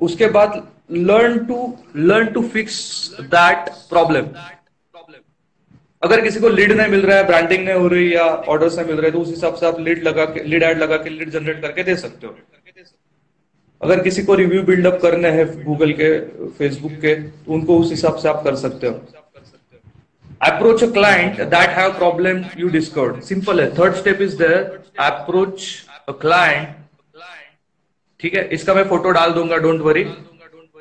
उसके 0.00 0.26
बाद 0.30 0.62
learn 0.92 1.38
to 1.46 1.58
learn 1.98 2.26
to 2.32 2.42
fix 2.48 2.76
that 3.20 3.68
problem 3.90 4.26
अगर 6.04 6.20
किसी 6.20 6.40
को 6.40 6.48
लीड 6.48 6.72
नहीं 6.72 6.88
मिल 6.88 7.02
रहा 7.06 7.16
है 7.18 7.26
ब्रांडिंग 7.26 7.64
नहीं 7.64 7.74
हो 7.74 7.88
रही 7.88 8.14
या 8.14 8.24
ऑर्डर्स 8.54 8.76
नहीं 8.78 8.86
मिल 8.86 8.96
रहे 9.00 9.10
तो 9.10 9.20
उस 9.20 9.28
हिसाब 9.28 9.54
से 9.56 9.66
आप 9.66 9.80
लीड 9.80 10.02
लगा 10.02 10.24
के 10.34 10.42
लीड 10.44 10.62
एड 10.62 10.78
लगा 10.78 10.96
के 11.04 11.10
लीड 11.10 11.30
जनरेट 11.30 11.60
करके 11.62 11.82
दे 11.82 11.96
सकते 11.96 12.26
हो। 12.26 12.34
अगर 13.80 14.02
किसी 14.02 14.22
को 14.22 14.34
रिव्यू 14.34 14.62
बिल्डअप 14.62 14.98
करने 15.02 15.28
हैं 15.30 15.46
गूगल 15.64 15.92
के 16.00 16.08
फेसबुक 16.58 16.92
के 17.00 17.14
तो 17.14 17.52
उनको 17.54 17.78
उस 17.78 17.90
हिसाब 17.90 18.16
से 18.18 18.28
आप 18.28 18.42
कर 18.44 18.56
सकते 18.56 18.86
हो। 18.86 18.94
Approach 20.42 20.84
a 20.84 20.90
client 20.92 21.40
that 21.50 21.70
have 21.78 21.90
problem 21.98 22.44
you 22.58 22.68
discovered 22.68 23.20
simple 23.24 23.60
है। 23.60 23.70
Third 23.78 23.94
step 23.94 24.20
is 24.22 24.36
there 24.38 24.60
approach 25.00 25.66
a 26.08 26.12
client 26.20 26.68
ठीक 28.20 28.34
है? 28.34 28.48
इसका 28.50 28.74
मैं 28.74 28.84
फ़ोटो 28.88 29.10
डाल 29.12 29.32
दूँगा 29.32 29.56
डोंट 29.58 29.80
वरी 29.82 30.04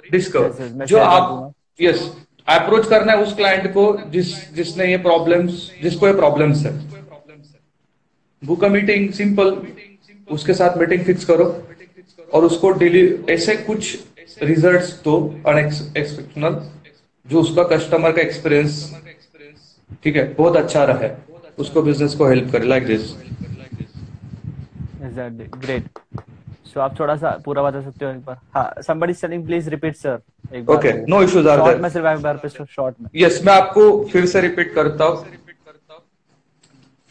डिस्कवर 0.10 0.86
जो 0.86 0.98
आप 1.00 1.54
यस 1.82 2.12
अप्रोच 2.48 2.88
करना 2.90 3.12
है 3.14 3.22
उस 3.24 3.36
क्लाइंट 3.36 3.68
को 3.74 3.84
जिस, 4.12 4.54
जिसने 4.56 4.86
ये 4.86 4.98
प्रॉब्लम्स 5.00 5.70
जिसको 5.84 6.08
ये 6.08 6.14
प्रॉब्लम्स 6.14 6.66
है। 6.66 6.72
बुक 8.44 8.64
अ 8.64 8.68
मीटिंग 8.70 9.12
सिंपल 9.14 9.58
उसके 10.28 10.54
साथ 10.54 10.78
मीटिंग 10.78 11.04
फिक्स 11.06 11.26
करो 11.26 11.46
और 12.34 12.46
उसको 12.46 12.72
डेली 12.74 13.04
ऐसे 13.30 13.56
कुछ 13.64 13.98
रिजल्ट्स 14.42 14.92
दो 15.04 15.16
अनएक्सपेक्शनल 15.48 16.62
जो 17.26 17.42
उसका 17.42 17.64
कस्टमर 17.68 18.12
का 18.12 18.22
एक्सपीरियंस 18.22 18.80
ठीक 20.04 20.16
है, 20.16 20.34
बहुत 20.34 20.56
अच्छा 20.58 20.84
रहा। 20.84 20.98
है 20.98 21.18
उसको 21.60 21.82
बिज़नेस 21.82 22.14
को 22.16 22.28
हेल्प 22.28 22.52
करे 22.52 22.68
लाइक 22.68 22.86
दिस 22.86 23.12
ग्रेट 25.58 26.00
सो 26.74 26.80
आप 26.82 27.00
थोड़ा 27.00 27.16
सा 27.18 27.30
पूरा 27.46 27.64
बता 27.64 27.82
सकते 27.82 28.06
हो 28.06 28.12
एक 28.12 28.20
बार? 28.26 28.38
हाँ 28.56 28.74
somebody 28.88 29.14
selling 29.18 29.42
please 29.48 29.66
repeat 29.74 29.96
sir. 29.98 30.18
Okay 30.76 30.94
no 31.08 31.22
issues 31.24 31.48
are 31.48 31.64
there 31.64 31.80
में 31.82 31.90
सिर्फ़ 31.90 32.08
एक 32.08 32.22
बार 32.22 32.38
पे 32.38 32.50
शॉर्ट 32.50 32.96
में। 33.02 33.10
यस 33.16 33.42
मैं 33.46 33.54
आपको 33.54 33.84
फिर 34.12 34.26
से 34.26 34.42
रिपीट 34.42 34.74
करता 34.76 35.06
हूँ। 35.06 35.26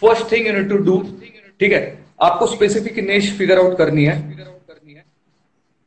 First 0.02 0.30
thing 0.32 0.46
you 0.46 0.52
need 0.52 0.68
to 0.68 0.76
do 0.88 0.98
ठीक 1.60 1.72
है? 1.72 1.82
आपको 2.22 2.46
स्पेसिफिक 2.46 2.98
निश 3.08 3.32
फिगर 3.38 3.58
आउट 3.58 3.76
करनी 3.78 4.04
है। 4.04 4.16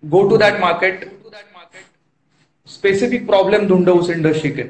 Go 0.04 0.24
to 0.30 0.38
that 0.38 0.60
market 0.62 1.12
specific 2.68 3.26
problem 3.28 3.68
ढूंढो 3.68 3.94
उस 3.96 4.10
इंडस्ट्री 4.10 4.52
के। 4.52 4.64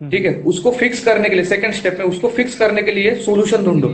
ठीक 0.00 0.24
है? 0.24 0.34
उसको 0.50 0.70
फिक्स 0.72 1.04
करने 1.04 1.28
के 1.28 1.34
लिए 1.34 1.44
सेकंड 1.44 1.74
स्टेप 1.74 1.98
में 1.98 2.04
उसको 2.06 2.28
फिक्स 2.30 2.58
करने 2.58 2.82
के 2.82 2.92
लिए 2.92 3.14
सोल्यूशन 3.24 3.64
ढूंढो। 3.64 3.88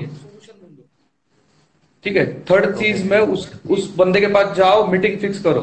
ठीक 2.04 2.16
है 2.16 2.26
थर्ड 2.44 2.74
चीज़ 2.78 3.04
में 3.10 3.18
उस 3.18 3.50
उस 3.70 3.94
बंदे 3.96 4.20
के 4.20 4.26
पास 4.34 4.56
जाओ 4.56 4.86
मीटिंग 4.86 5.18
फिक्स 5.20 5.42
करो। 5.42 5.62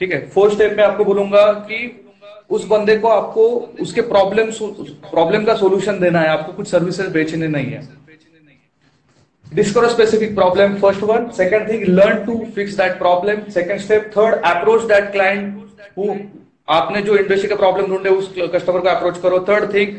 ठीक 0.00 0.12
है 0.12 0.26
फोर्थ 0.30 0.54
स्टेप 0.54 0.76
में 0.76 0.84
आपको 0.84 1.04
बोलूँगा 1.04 1.44
कि 1.70 1.78
उस 2.50 2.66
बंदे 2.66 2.96
को 2.98 3.08
आपको 3.08 3.46
उसके 3.80 4.00
प्रॉब्लम 4.10 4.50
प्रॉब्लम 5.10 5.44
का 5.44 5.54
सोल्यूशन 5.56 5.98
देना 6.00 6.20
है 6.20 6.28
आपको 6.28 6.52
कुछ 6.52 6.68
सर्विसेज़ 6.68 7.08
बेचने 7.12 7.48
नहीं 7.48 7.66
है। 7.66 7.88
Discover 9.52 9.88
specific 9.88 10.34
problem 10.34 10.74
first 10.80 11.02
one 11.04 11.28
second 11.36 11.68
thing 11.68 11.84
learn 11.88 12.24
to 12.24 12.38
fix 12.54 12.74
that 12.76 12.98
problem 12.98 13.42
second 13.50 13.80
step 13.80 14.10
third 14.16 14.34
approach 14.46 14.82
that 14.88 15.10
client 15.12 16.28
आपने 16.68 17.02
जो 17.02 17.16
इंडस्ट्री 17.16 17.48
का 17.48 17.56
प्रॉब्लम 17.56 17.86
ढूंढे 17.86 18.10
उस 18.10 18.32
कस्टमर 18.52 18.80
को 18.80 18.88
अप्रोच 18.88 19.18
करो। 19.20 19.38
थर्ड 19.48 19.72
थिंग 19.74 19.96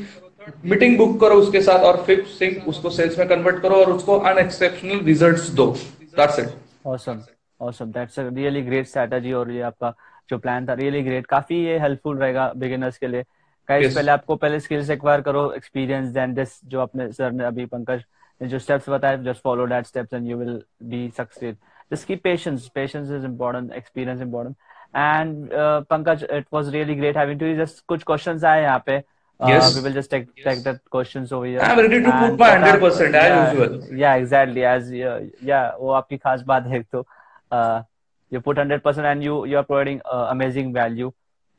मीटिंग 0.66 0.98
बुक 0.98 1.20
करो 1.22 1.36
उसके 1.36 1.62
साथ 1.62 1.84
और 1.86 1.98
फिफ्थ 2.06 2.40
थिंग 2.42 2.68
उसको 2.68 2.90
सेल्स 2.90 3.18
में 3.20 3.28
कन्वर्ट 3.28 3.62
करो 3.62 3.76
और 3.76 3.92
उसको 3.92 4.18
अनएक्सेप्शनल 4.20 5.00
रिजल्ट्स 5.06 5.50
दो। 5.56 5.66
That's 6.18 6.40
it 6.40 6.50
awesome 6.88 7.22
awesome 7.62 7.92
that's 7.92 8.20
a 8.20 8.28
really 8.30 8.62
great 8.62 8.88
strategy 8.88 9.34
और 9.34 9.52
ये 9.52 9.62
आपका 9.62 9.94
जो 10.30 10.38
प्लान 10.38 10.68
था 10.68 10.74
रियली 10.74 11.02
ग्रेट 11.04 11.26
काफ़ी 11.28 11.64
ये 11.66 11.78
हेल्पफुल 11.80 12.18
रहेगा 12.18 12.52
बिगिनर्स 12.56 12.98
के 12.98 13.08
लिए। 13.08 13.22
Guys 13.70 13.86
yes. 13.86 13.96
पहले 13.96 14.12
आपको 14.12 14.36
पहले 14.36 14.60
स्किल्स 14.60 14.90
एक्वायर 14.90 15.22
करो 15.22 15.52
एक्सपीरियंस 15.54 16.08
देन 16.14 16.34
दिस 16.34 16.60
जो 16.66 16.80
आपने 16.82 17.12
सर 17.12 17.32
ने 17.32 17.44
अभी 17.46 17.66
पंकज 17.66 18.04
ने 18.42 18.48
जो 18.48 18.60
स्टेप्स 18.60 18.90
बताए 18.90 19.18
just 19.24 19.42
follow 19.44 19.68
that 19.68 19.86
steps 19.86 20.14
and 20.14 20.28
you 20.28 20.38
will 20.38 20.62
be 20.84 21.10
success 21.18 21.56
just 21.94 22.08
keep 22.08 22.24
patience 22.24 22.68
patience 22.76 23.12
is 23.12 23.26
important 23.26 23.72
experience 23.74 24.22
important 24.22 24.56
and 24.96 25.50
Pankaj 25.90 26.26
it 26.32 26.46
was 26.54 26.70
really 26.74 26.96
great 26.96 27.18
having 27.18 27.40
to 27.40 27.54
just 27.56 27.84
कुछ 27.88 28.04
questions 28.04 28.44
आए 28.44 28.62
यहाँ 28.64 28.84
पे। 28.86 28.98
Yes. 29.41 29.65
Uh, 29.65 29.79
we 29.79 29.85
will 29.85 29.93
just 29.93 30.11
take 30.11 30.29
take 30.45 30.63
that 30.65 30.79
questions 30.89 31.33
over 31.33 31.45
here. 31.47 31.61
I'm 31.61 31.79
ready 31.79 32.01
to 32.01 32.13
and 32.13 32.31
put 32.31 32.39
my 32.39 32.51
hundred 32.57 32.81
percent 32.81 33.15
as 33.15 33.25
yeah, 33.25 33.53
usual. 33.53 33.99
Yeah, 34.05 34.15
exactly. 34.15 34.65
As 34.65 34.89
uh, 34.91 35.21
yeah, 35.43 35.73
वो 35.81 35.91
आपकी 36.01 36.17
खास 36.17 36.43
बात 36.53 36.67
है 36.67 36.83
तो 36.93 37.05
uh, 37.51 37.83
you 38.31 38.41
put 38.41 38.57
100% 38.57 39.05
and 39.13 39.23
you 39.23 39.45
you 39.45 39.59
are 39.59 39.65
providing 39.65 40.01
uh, 40.11 40.27
amazing 40.31 40.73
value 40.73 41.13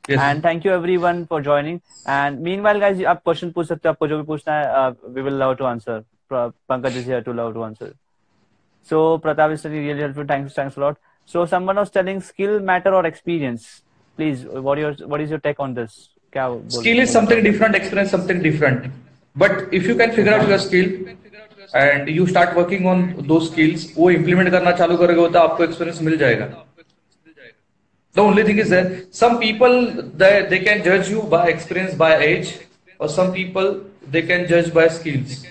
Yes. 0.07 0.20
and 0.22 0.41
thank 0.41 0.63
you 0.63 0.72
everyone 0.72 1.26
for 1.28 1.41
joining 1.41 1.82
and 2.05 2.39
meanwhile 2.39 2.80
guys 2.80 2.99
आप 3.13 3.22
question 3.24 3.49
पूछ 3.51 3.68
सकते 3.68 3.88
हो 3.88 3.91
आपको 3.91 4.07
जो 4.07 4.18
भी 4.18 4.24
पूछना 4.28 4.53
है 4.59 5.13
we 5.15 5.24
will 5.26 5.38
love 5.41 5.57
to 5.61 5.65
answer 5.70 5.97
Pankaj 6.32 6.95
is 7.01 7.05
here 7.05 7.22
to 7.22 7.34
love 7.34 7.53
to 7.55 7.63
answer 7.65 7.89
so 8.91 9.18
Pratap 9.26 9.55
is 9.55 9.65
really 9.65 10.01
helpful 10.01 10.30
thanks 10.30 10.53
thanks 10.53 10.78
a 10.78 10.80
lot 10.80 10.97
so 11.26 11.45
someone 11.45 11.76
was 11.76 11.91
telling 11.97 12.22
skill 12.22 12.59
matter 12.70 12.93
or 12.99 13.05
experience 13.05 13.68
please 14.15 14.45
what 14.70 14.78
your 14.84 14.93
what 15.13 15.26
is 15.26 15.30
your 15.30 15.39
take 15.39 15.59
on 15.59 15.74
this 15.74 15.97
क्या 16.35 16.49
skill 16.74 17.01
is 17.01 17.11
something 17.12 17.43
different 17.43 17.74
experience 17.76 18.11
something 18.11 18.43
different 18.43 18.85
but 19.37 19.74
if 19.74 19.89
you 19.89 19.95
can 19.97 20.11
figure 20.11 20.35
out 20.35 20.53
skill 20.61 20.87
and 21.76 22.09
you 22.09 22.26
start 22.26 22.57
working 22.57 22.87
on 22.87 23.05
दो 23.26 23.39
skills 23.41 23.93
वो 23.97 24.11
implement 24.11 24.51
करना 24.51 24.70
चालू 24.80 24.97
करोगे 24.97 25.28
तो 25.33 25.39
आपको 25.39 25.64
experience 25.64 26.03
मिल 26.03 26.16
जाएगा। 26.18 26.47
The 28.16 28.18
only 28.18 28.45
thing 28.45 28.61
is 28.61 28.74
that 28.74 29.14
some 29.14 29.37
people 29.39 29.78
they 30.24 30.59
can 30.59 30.83
जज 30.83 31.12
you 31.12 31.22
by 31.37 31.51
experience 31.51 31.95
by 32.05 32.18
age 32.26 32.55
और 33.01 33.09
सम 33.11 33.33
पीपल 33.35 33.70
दे 34.12 34.22
कैन 34.22 34.47
जज 34.47 34.70
बाय 34.74 34.89
स्किल्स 34.99 35.45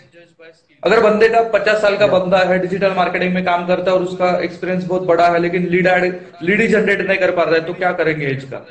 अगर 0.83 0.99
बंदे 1.01 1.27
का 1.29 1.41
पचास 1.49 1.81
साल 1.81 1.97
का 1.97 2.07
बंदा 2.09 2.37
है 2.51 2.59
डिजिटल 2.59 2.93
मार्केटिंग 2.95 3.33
में 3.33 3.43
काम 3.45 3.65
करता 3.67 3.91
है 3.91 3.97
और 3.97 4.03
उसका 4.03 4.37
एक्सपीरियंस 4.43 4.85
बहुत 4.85 5.03
बड़ा 5.07 5.27
है 5.31 5.39
लेकिन 5.41 5.67
लीड 5.69 5.87
लीड 6.43 6.69
जनरेट 6.71 7.07
नहीं 7.07 7.17
कर 7.17 7.31
पा 7.31 7.43
रहा 7.43 7.55
है 7.55 7.65
तो 7.65 7.73
क्या 7.73 7.91
करेंगे 7.99 8.25
एज 8.27 8.43
का. 8.43 8.65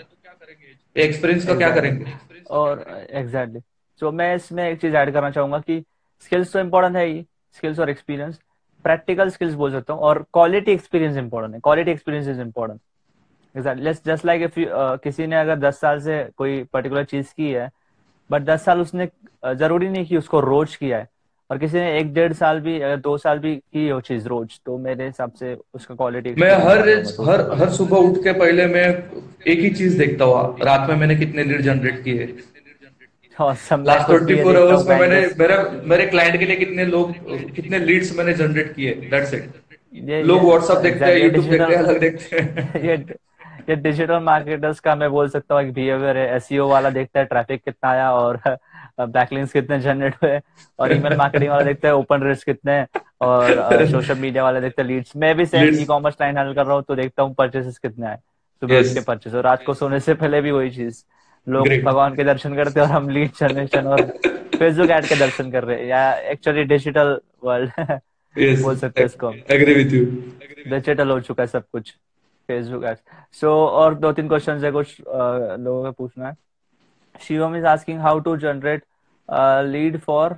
एक्सपीरियंस 1.02 1.46
का 1.46 1.54
क्या 1.54 1.70
करेंगे? 1.74 2.12
और 2.50 2.84
एग्जैक्टली 3.10 3.60
so, 4.00 4.12
मैं 4.12 4.34
इसमें 4.34 4.68
एक 4.68 4.80
चीज़ 4.80 4.96
ऐड 4.96 5.12
करना 5.12 5.30
चाहूँगा 5.30 5.58
कि 5.58 5.82
स्किल्स 6.24 6.52
तो 6.52 6.60
इम्पोर्टेंट 6.60 6.96
है 6.96 7.04
ही 7.06 7.24
स्किल्स 7.56 7.78
और 7.80 7.90
एक्सपीरियंस 7.90 8.38
प्रैक्टिकल 8.84 9.28
स्किल्स 9.30 9.54
बोल 9.54 9.72
सकता 9.72 9.92
हूँ 9.94 10.02
और 10.02 10.22
क्वालिटी 10.32 10.72
एक्सपीरियंस 10.72 11.16
इंपॉर्टेंट 11.16 11.54
है. 11.54 11.60
Quality 11.60 11.90
experience 11.90 12.28
is 12.28 12.40
important 12.40 12.80
important 13.54 14.04
just 14.06 14.24
like 14.26 14.42
if 14.42 14.54
किसी 15.04 15.26
ने 15.26 15.36
अगर 15.36 15.56
दस 15.58 15.80
साल 15.80 16.00
से 16.00 16.22
कोई 16.36 16.62
पर्टिकुलर 16.72 17.04
चीज़ 17.04 17.32
की 17.36 17.50
है 17.52 17.70
बट 18.30 18.42
दस 18.42 18.64
साल 18.64 18.80
उसने 18.80 19.08
ज़रूरी 19.54 19.88
नहीं 19.88 20.04
कि 20.06 20.16
उसको 20.16 20.40
रोज 20.40 20.76
किया 20.76 20.98
है 20.98 21.08
और 21.50 21.58
किसी 21.58 21.78
ने 21.78 21.98
एक 21.98 22.12
डेढ़ 22.14 22.32
साल 22.32 22.60
भी 22.60 22.80
अगर 22.80 22.96
दो 22.96 23.16
साल 23.18 23.38
भी 23.38 23.54
की 23.56 23.90
वो 23.92 24.00
चीज़ 24.00 24.28
रोज 24.28 24.58
तो 24.66 24.76
मेरे 24.78 25.06
हिसाब 25.06 25.32
से 25.32 25.56
उसका 25.74 25.94
क्वालिटी 25.94 26.34
मैं 26.40 26.50
हर 26.58 26.88
हर 27.28 27.40
हर 27.60 27.70
सुबह 27.70 27.96
उठ 28.08 28.22
के 28.24 28.32
पहले 28.32 28.66
मैं 28.66 28.86
एक 29.46 29.58
ही 29.58 29.70
चीज़ 29.70 29.98
देखता 29.98 30.24
हुआ 30.24 30.42
रात 30.62 30.88
में 30.90 30.96
मैंने 30.96 31.16
कितने 31.16 31.44
लीड 31.44 31.62
जनरेट 31.62 32.02
किए। 32.04 32.26
लास्ट 33.38 34.06
ट्वेंटी 34.06 34.34
फोर 34.42 34.56
आवर्स 34.56 34.86
में 34.88 34.98
मैंने 35.00 35.20
मेरा 35.38 35.56
मेरे 35.84 36.06
क्लाइंट 36.06 36.38
के 36.38 36.46
लिए 36.46 36.56
कितने 36.56 36.84
लोग 36.86 37.12
कितने 37.54 37.78
लीड्स 37.78 38.16
मैंने 38.18 38.32
जनरेट 38.34 38.72
किए 38.74 38.94
दैट्स 39.10 39.34
इट 39.34 40.24
लोग 40.26 40.42
व्हाट्सएप 40.42 40.78
देखते 40.78 41.04
हैं 41.04 41.16
यूट्यूब 41.16 41.44
देखते 41.46 41.74
हैं 41.74 41.78
अलग 41.78 42.00
देखते 42.00 42.38
हैं। 42.38 42.84
ये 43.70 43.76
डिजिटल 43.76 44.18
मार्केटर्स 44.22 44.80
का 44.80 44.94
मैं 44.96 45.10
बोल 45.10 45.28
सकता 45.28 45.54
हूँ 45.54 45.70
बिहेवियर 45.72 46.16
है 46.16 46.26
एसईओ 46.36 46.66
e 46.66 46.70
वाला 46.70 46.90
देखता 46.90 47.20
है 47.20 47.24
ट्रैफ़िक 47.26 47.62
कितना 47.64 47.90
आया 47.90 48.10
और 48.14 48.40
बैकलिंक्स 49.08 49.52
कितने 49.52 49.78
जनरेट 49.80 50.14
हुए 50.22 50.40
और 50.78 50.92
ईमेल 50.92 51.16
मार्केटिंग 51.16 51.50
वाला 51.50 51.64
देखते 51.64 51.88
हैं 51.88 51.94
ओपन 51.94 52.22
रिस्क 52.22 52.46
कितने 52.46 52.84
और 53.20 53.86
सोशल 53.90 54.18
मीडिया 54.18 54.44
वाले 54.44 54.60
देखते 54.60 54.82
हैं 54.82 54.88
लीड्स 54.90 55.16
मैं 55.16 55.34
भी 55.36 55.46
same 55.46 55.78
e 55.80 55.84
commerce 55.84 56.16
line 56.20 56.38
handle 56.38 56.54
कर 56.54 56.66
रहा 56.66 56.74
हूँ 56.76 56.82
तो 56.88 56.94
देखता 56.96 57.22
हूँ 57.22 57.34
परचेसेस 57.34 57.78
कितने 57.78 58.06
आए 58.06 58.18
सुबह 58.62 58.82
के 58.94 59.00
परचेस 59.00 59.34
और 59.34 59.42
रात 59.44 59.62
को 59.66 59.74
सोने 59.74 60.00
से 60.00 60.14
पहले 60.14 60.40
भी 60.40 60.50
वही 60.50 60.70
चीज़। 60.70 61.02
लोग 61.46 61.68
भगवान 61.84 62.14
के 62.16 62.24
दर्शन 62.24 62.54
करते 62.56 62.80
हैं 62.80 62.86
और 62.86 62.92
हम 62.92 63.08
लीड 63.10 63.30
जनरेशन 63.38 63.86
और 63.86 64.02
फेसबुक 64.58 64.90
एड 64.90 65.04
के 65.08 65.16
दर्शन 65.16 65.50
कर 65.50 65.64
रहे 65.64 65.76
हैं। 65.76 65.86
या 65.86 66.12
एक्चुअली 66.32 66.64
डिजिटल 66.64 67.18
वर्ल्ड 67.44 67.70
बोल 68.62 68.76
सकते 68.76 69.00
हैं 69.00 69.06
इसको 69.06 69.30
डिजिटल 70.70 71.10
हो 71.10 71.20
चुका 71.20 71.42
है 71.42 71.46
सब 71.46 71.64
कुछ 71.72 71.90
फेसबुक 72.48 72.84
एड्स 72.84 73.00
सो 73.40 73.52
और 73.66 73.94
दो 73.94 74.12
तीन 74.12 74.28
क्वेश्चन 74.28 74.64
है 74.64 74.70
कुछ 74.72 74.96
लोगों 75.00 75.82
का 75.84 75.90
पूछना 75.90 76.28
है। 76.28 76.36
Shivam 77.20 77.56
is 77.56 77.66
asking 77.66 78.00
how 78.00 78.18
to 78.20 78.36
generate 78.36 78.82
lead 79.72 79.98
for 80.00 80.34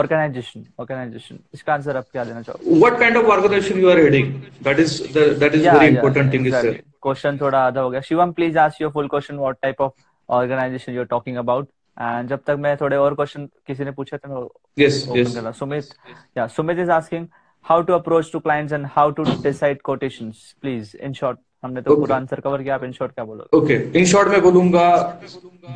organization 0.00 0.64
organization 0.80 1.38
इसका 1.54 1.74
आंसर 1.74 1.96
आप 1.96 2.06
क्या 2.12 2.24
देना 2.24 2.42
चाहोगे? 2.42 2.78
What 2.78 2.98
kind 3.00 3.16
of 3.16 3.26
organization 3.36 3.80
you 3.80 3.90
are 3.90 3.98
heading 3.98 4.32
that 4.64 4.78
is 4.78 5.02
that 5.18 5.54
is 5.54 5.68
very 5.68 5.86
important 5.94 6.32
thing 6.32 6.46
is 6.46 6.66
question 7.02 7.38
थोड़ा 7.40 7.66
आधा 7.66 7.80
हो 7.80 7.90
गया। 7.90 8.00
Shivam 8.08 8.32
please 8.32 8.58
ask 8.58 8.82
your 8.82 8.90
full 8.92 9.08
question 9.08 9.36
what 9.38 9.56
type 9.62 9.80
of 9.80 9.92
organization 10.28 10.92
you 10.92 11.00
are 11.00 11.06
talking 11.06 11.36
about 11.36 11.68
and 12.00 12.28
जब 12.28 12.40
तक 12.46 12.56
मैं 12.58 12.76
थोड़े 12.80 12.96
और 12.96 13.14
question 13.14 13.48
किसी 13.66 13.84
ने 13.84 13.90
पूछे 14.00 14.16
थे 14.16 14.44
yes 14.84 15.06
yes 15.16 15.36
Sumit 15.58 15.94
yeah 16.38 16.46
Sumit 16.58 16.78
is 16.78 16.90
asking 16.90 17.26
how 17.66 17.76
to 17.88 17.92
approach 17.94 18.30
to 18.32 18.38
clients 18.46 18.72
and 18.76 18.88
how 18.94 19.04
to 19.18 19.24
decide 19.44 19.78
quotations. 19.88 20.40
Please 20.64 20.90
in 21.06 21.14
short 21.18 21.38
हमने 21.64 21.82
तो 21.82 21.94
पूरा 21.96 22.16
आंसर 22.16 22.40
कवर 22.40 22.62
किया। 22.62 22.74
आप 22.74 22.82
इन 22.84 22.92
शॉर्ट 22.92 23.12
क्या 23.12 23.24
बोलोगे? 23.24 23.56
ओके 23.56 23.98
इन 23.98 24.04
शॉर्ट 24.10 24.28
में 24.28 24.42
बोलूँगा 24.42 24.88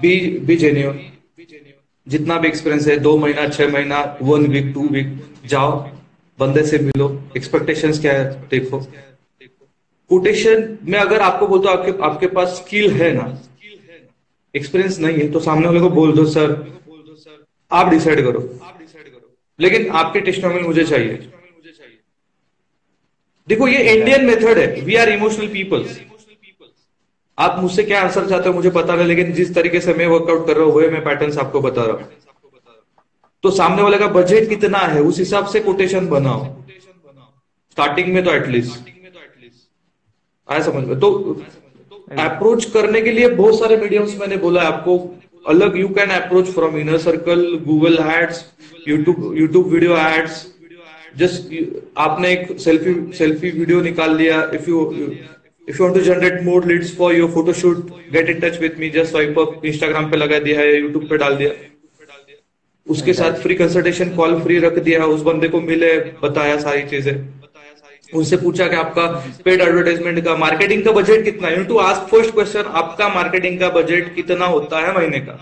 बी 0.03 0.12
बी 0.47 0.57
जेन्यून 0.57 0.99
जितना 2.09 2.39
भी 2.39 2.49
एक्सपीरियंस 2.49 2.87
है, 2.89 2.97
दो 2.99 3.17
महीना, 3.19 3.49
छह 3.49 3.69
महीना 3.69 4.19
वन 4.23 4.47
वीक 4.49 4.73
टू 4.75 4.89
वीक 4.89 5.09
जाओ, 5.47 5.73
बंदे 6.39 6.63
से 6.67 6.79
मिलो। 6.81 7.09
एक्सपेक्टेशन 7.37 7.93
क्या 8.01 8.13
है? 8.13 8.25
देखो। 8.49 8.81
कोटेशन 10.11 10.77
में 10.85 10.99
अगर 10.99 11.21
आपको 11.21 11.47
बोलता 11.47 11.71
आपके 11.71 11.93
आपके 12.05 12.27
पास 12.37 12.49
स्किल 12.57 12.91
है 12.93 13.13
ना 13.15 13.27
एक्सपीरियंस 14.55 14.99
नहीं 14.99 15.17
है 15.17 15.31
तो 15.33 15.41
सामने 15.41 15.67
वाले 15.67 15.81
को 15.81 15.91
बोल 15.91 16.13
दो, 16.13 16.25
सर 16.27 16.53
बोल 16.53 16.99
दो 16.99 17.15
सर 17.17 17.45
आप 17.71 17.91
डिसाइड 17.91 18.23
करो। 18.25 18.41
आप 18.63 18.79
डिसाइड 18.79 19.05
करो 19.05 19.35
लेकिन 19.59 19.89
आपके 19.93 20.21
टेस्टोमेंट 20.21 20.67
मुझे 20.67 20.85
चाहिए। 20.85 21.29
देखो, 23.49 23.69
ये 23.69 23.83
इंडियन 23.91 24.25
मेथड 24.27 24.59
है। 24.59 24.81
वी 24.83 24.95
आर 24.97 25.09
इमोशनल 25.11 25.49
पीपल्स 25.49 26.01
आप 27.39 27.59
मुझसे 27.61 27.82
क्या 27.84 28.01
आंसर 28.03 28.28
चाहते 28.28 28.49
हो? 28.49 28.55
मुझे 28.55 28.70
पता 28.70 28.95
नहीं, 28.95 29.07
लेकिन 29.07 29.32
जिस 29.32 29.55
तरीके 29.55 29.80
से 29.80 29.95
मैं 29.95 30.07
वर्कआउट 30.09 30.47
कर 30.47 30.57
रहा 30.57 30.64
हूँ, 30.64 30.72
वही 30.72 30.89
मैं 30.89 31.03
पैटर्न 31.05 31.39
आपको 31.39 31.61
बता 31.61 31.82
रहा 31.82 31.93
हूँ। 31.93 32.09
तो 33.45 33.51
सामने 33.53 33.82
वाले 33.82 33.99
का 33.99 34.07
बजट 34.14 34.49
कितना 34.49 34.78
है? 34.78 35.03
उस 35.03 35.18
हिसाब 35.18 35.47
से 35.47 35.61
कोटेशन 35.61 36.09
बनाओ। 36.09 36.45
स्टार्टिंग 37.70 38.12
में 38.14 38.22
तो 38.24 38.30
एटलीस्ट 38.32 38.89
आया 40.49 40.61
समझ 40.62 40.84
में? 40.84 40.99
तो 41.01 41.09
अप्रोच 42.20 42.64
करने 42.66 43.01
के 43.03 43.11
लिए 43.12 43.28
बहुत 43.30 43.59
सारे 43.59 43.76
मीडियम्स 43.76 44.18
मैंने 44.20 44.36
बोला 44.39 44.62
है 44.62 44.66
आपको। 44.66 44.99
अलग 45.45 45.76
you 45.78 45.89
can 45.91 46.11
approach 46.11 46.49
from 46.51 46.76
inner 46.78 46.99
circle 46.99 47.43
Google 47.66 47.99
ads 48.12 48.45
YouTube 48.89 49.34
YouTube 49.36 49.66
video 49.68 49.97
ads 49.99 50.47
just 51.16 51.53
आपने 51.99 52.32
एक 52.32 52.59
सेल्फी 52.61 52.95
सेल्फी 53.18 53.51
वीडियो 53.51 53.80
निकाल 53.82 54.16
लिया। 54.16 54.43
If 54.55 54.70
you 54.70 54.84
if 55.69 55.77
you 55.77 55.85
want 55.85 55.97
to 55.97 56.05
generate 56.05 56.43
more 56.45 56.66
leads 56.66 56.97
for 56.99 57.14
your 57.14 57.31
photoshoot 57.33 57.91
get 58.12 58.29
in 58.31 58.41
touch 58.41 58.61
with 58.61 58.79
me 58.81 58.91
just 58.91 59.11
swipe 59.11 59.39
up 59.39 59.64
Instagram 59.66 60.11
पे 60.11 60.16
लगा 60.16 60.39
दिया 60.41 60.61
है 60.61 60.79
YouTube 60.81 61.09
पे 61.09 61.16
डाल 61.19 61.37
दिया। 61.37 61.51
उसके 62.87 63.12
साथ 63.14 63.41
फ्री 63.43 63.55
कंसल्टेशन 63.55 64.14
कॉल 64.16 64.39
फ्री 64.43 64.59
रख 64.59 64.79
दिया 64.81 65.05
उस 65.07 65.23
बंदे 65.23 65.49
को 65.49 65.61
मिले, 65.62 65.99
बताया 66.23 66.59
सारी 66.61 66.83
चीज़ें। 66.89 67.16
उनसे 68.12 68.37
पूछा 68.37 68.66
कि 68.69 68.77
आपका 68.77 69.07
पेड 69.45 69.61
एडवर्टाइजमेंट 69.61 70.25
का 70.25 70.37
मार्केटिंग 70.37 70.85
का 70.85 70.93
बजट 70.93 71.25
कितना 71.25 71.49
है? 71.49 71.64
टू 71.64 71.79
आस्क 71.79 72.07
फ़र्स्ट 72.11 72.33
क्वेश्चन 72.35 72.71
आपका 72.81 73.09
मार्केटिंग 73.14 73.59
का 73.61 73.69
बजट 73.71 74.14
कितना 74.14 74.47
होता 74.47 74.81
है 74.81 74.95
महीने 74.95 75.21
का? 75.21 75.33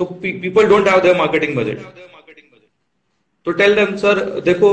तो 0.00 0.04
people 0.04 0.66
don't 0.68 0.88
have 0.88 1.00
their 1.00 1.16
marketing 1.16 1.56
budget 1.56 1.78
तो 3.46 3.52
टेल 3.52 3.74
देम 3.74 3.96
सर 3.96 4.20
देखो 4.42 4.70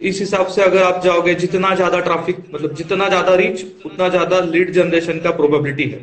इस 0.00 0.18
हिसाब 0.20 0.46
से 0.48 0.62
अगर 0.62 0.82
आप 0.82 1.02
जाओगे, 1.04 1.34
जितना 1.36 1.74
ज़्यादा 1.74 2.00
ट्रैफ़िक 2.00 2.38
मतलब 2.54 2.74
जितना 2.74 3.08
ज़्यादा 3.08 3.34
रीच 3.36 3.64
उतना 3.86 4.08
ज़्यादा 4.08 4.40
लीड 4.42 4.72
जनरेशन 4.72 5.20
का 5.20 5.30
प्रोबेबिलिटी 5.32 5.88
है। 5.90 6.00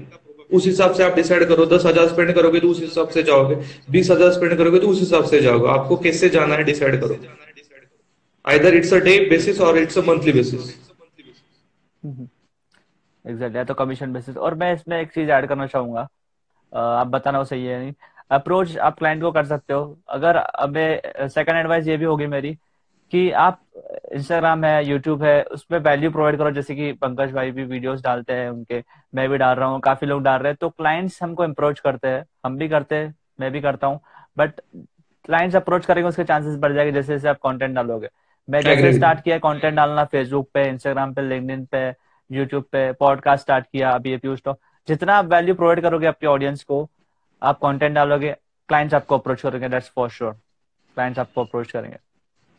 उस 0.52 0.66
हिसाब 0.66 0.94
से 0.94 1.04
आप 1.04 1.16
डिसाइड 1.16 1.44
करो, 1.48 1.66
दस 1.68 1.86
हज़ार 1.86 2.08
स्पेंड 2.08 2.34
करोगे 2.36 2.60
तो 2.60 2.68
उस 2.70 2.80
हिसाब 2.82 3.10
से 3.10 3.24
जाओगे, 3.24 3.56
बीस 3.92 4.10
हज़ार 4.12 4.32
स्पेंड 4.32 4.58
करोगे 4.58 4.80
तो 4.80 4.88
उस 4.88 5.00
हिसाब 5.00 5.26
से 5.26 5.40
जाओगे। 5.42 5.70
आपको 5.72 5.98
कैसे 6.00 6.30
जाना 6.30 6.56
है 6.56 6.64
डिसाइड 6.64 7.00
करो। 7.02 7.18
Either 8.46 8.74
it's 8.76 8.94
a 8.94 8.98
day 9.00 9.18
basis 9.30 9.62
और 9.62 9.78
it's 9.78 9.98
a 9.98 10.02
monthly 10.04 10.32
basis 10.34 10.74
exactly 13.26 13.58
या 13.58 13.64
तो 13.64 13.74
कमीशन 13.74 14.14
बेसिस 14.14 14.38
और 14.38 14.56
मैं 14.56 14.74
इसमें 14.74 15.00
एक 15.02 15.12
चीज़ 15.12 15.30
ऐड 15.32 15.48
करना 15.48 15.68
चाहूँगा। 15.68 16.08
आप 16.74 17.08
बताना 17.08 17.40
वो 17.40 17.46
सही 17.46 17.66
है 17.66 17.80
नहीं। 17.80 17.94
अप्रोच 18.32 18.78
आप 18.80 18.98
क्लाइंट 18.98 19.22
को 19.22 19.32
कर 19.32 19.46
सकते 19.46 19.74
हो। 19.74 19.98
अगर 20.10 20.38
हमें 20.60 21.28
सेकंड 21.30 21.58
एडवाइस 21.58 21.88
ये 21.88 21.98
भी 21.98 22.06
होगी 22.06 22.28
मेरी 22.28 22.54
कि 23.14 23.30
आप 23.32 23.60
इंस्टाग्राम 24.14 24.64
है 24.66 24.86
यूट्यूब 24.86 25.24
है 25.24 25.44
उसमें 25.44 25.80
वैल्यू 25.80 26.12
प्रोवाइड 26.12 26.38
करो 26.38 26.52
जैसे 26.52 26.76
कि 26.76 26.92
पंकज 26.92 27.32
भाई 27.32 27.52
भी 27.52 27.64
वीडियोस 27.64 28.02
डालते 28.02 28.34
हैं 28.34 28.50
उनके 28.50 28.84
मैं 29.16 29.30
भी 29.30 29.38
डाल 29.38 29.56
रहा 29.56 29.68
हूँ 29.68 29.80
काफ़ी 29.80 30.08
लोग 30.08 30.24
डाल 30.24 30.40
रहे 30.40 30.52
हैं 30.52 30.58
तो 30.62 30.70
क्लाइंट्स 30.70 31.24
हमको 31.24 31.44
अप्रोच 31.44 31.80
करते 31.80 32.08
हैं 32.08 32.26
हम 32.46 32.58
भी 32.58 32.70
करते 32.70 32.96
हैं 32.96 33.16
मैं 33.40 33.52
भी 33.52 33.62
करता 33.62 33.88
हूँ 33.88 34.00
बट 34.38 34.52
क्लाइंट्स 35.26 35.56
अप्रोच 35.56 35.86
करेंगे 35.86 36.10
उसके 36.10 36.24
चांसेस 36.24 36.58
बढ़ 36.58 36.74
जाएँगे 36.74 36.92
जैसे 36.92 37.14
जैसे 37.14 37.30
आप 37.30 37.38
कंटेंट 37.38 37.76
डालोगे। 37.76 38.10
मैं 38.50 38.62
जैसे 38.62 38.94
स्टार्ट 38.94 39.22
किया 39.22 39.38
कंटेंट 39.38 39.76
डालना 39.76 40.06
फेसबुक 40.06 40.50
पे 40.54 40.68
इंस्टाग्राम 40.70 41.14
पे 41.14 41.22
लिंक्डइन 41.22 41.66
पे 41.66 41.96
यूट्यूब 42.32 42.64
पे 42.64 42.92
पॉडकास्ट 42.94 43.44
स्टार्ट 43.44 43.66
किया 43.66 43.92
अभी 43.92 44.10
ये 44.10 44.18
पीयूष 44.18 44.40
जितना 44.88 45.16
आप 45.16 45.26
वैल्यू 45.26 45.56
प्रोवाइड 45.56 45.82
करोगे 45.82 46.08
अपनी 46.08 46.28
ऑडियंस 46.28 46.64
को 46.64 46.90
आप 47.42 47.60
कंटेंट 47.60 47.96
डालोगे 47.96 48.32
क्लाइंट्स 48.70 48.96
आपको 48.96 49.18
अप्रोच 49.18 49.42
करेंगे 49.42 49.70
दैट्स 49.70 49.92
फॉर 49.96 50.10
श्योर 50.10 50.32
क्लाइंट्स 50.96 51.20
आपको 51.20 51.44
अप्रोच 51.44 51.72
करेंगे। 51.72 51.98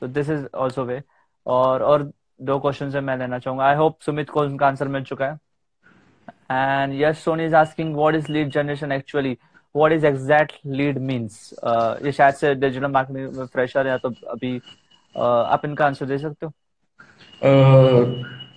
तो 0.01 0.07
दिस 0.07 0.31
इज़ 0.31 0.47
ऑल्सो 0.55 0.85
वे 0.85 1.03
और 1.47 1.83
और 1.83 2.11
दो 2.43 2.59
क्वेश्चन 2.59 2.91
से 2.91 3.01
मैं 3.01 3.17
लेना 3.19 3.39
चाहूँगा। 3.39 3.65
आई 3.65 3.75
होप 3.77 3.99
सुमित 4.01 4.31
को 4.31 4.41
उनका 4.41 4.67
आंसर 4.67 4.89
मिल 4.89 5.03
चुका 5.03 5.27
है। 5.27 5.39
And 6.51 6.93
yes 7.03 7.19
Soni 7.25 7.45
is 7.45 7.55
asking 7.57 7.95
what 7.97 8.15
is 8.15 8.31
lead 8.33 8.51
generation 8.53 8.93
actually 8.93 9.37
what 9.75 9.93
is 9.93 10.07
exact 10.07 10.53
lead 10.67 10.99
means 10.99 11.51
ये 12.05 12.13
शायद 12.13 12.35
से 12.35 12.55
डिजिटल 12.55 12.87
मार्केटिंग 12.87 13.37
में 13.37 13.47
फ्रेशर 13.47 13.87
या 13.87 13.97
तो 13.99 14.09
अभी 14.09 14.59
uh, 14.59 15.23
आप 15.23 15.65
इनका 15.65 15.87
आंसर 15.87 16.07
दे 16.07 16.19
सकते 16.19 16.47
हो? 16.47 16.53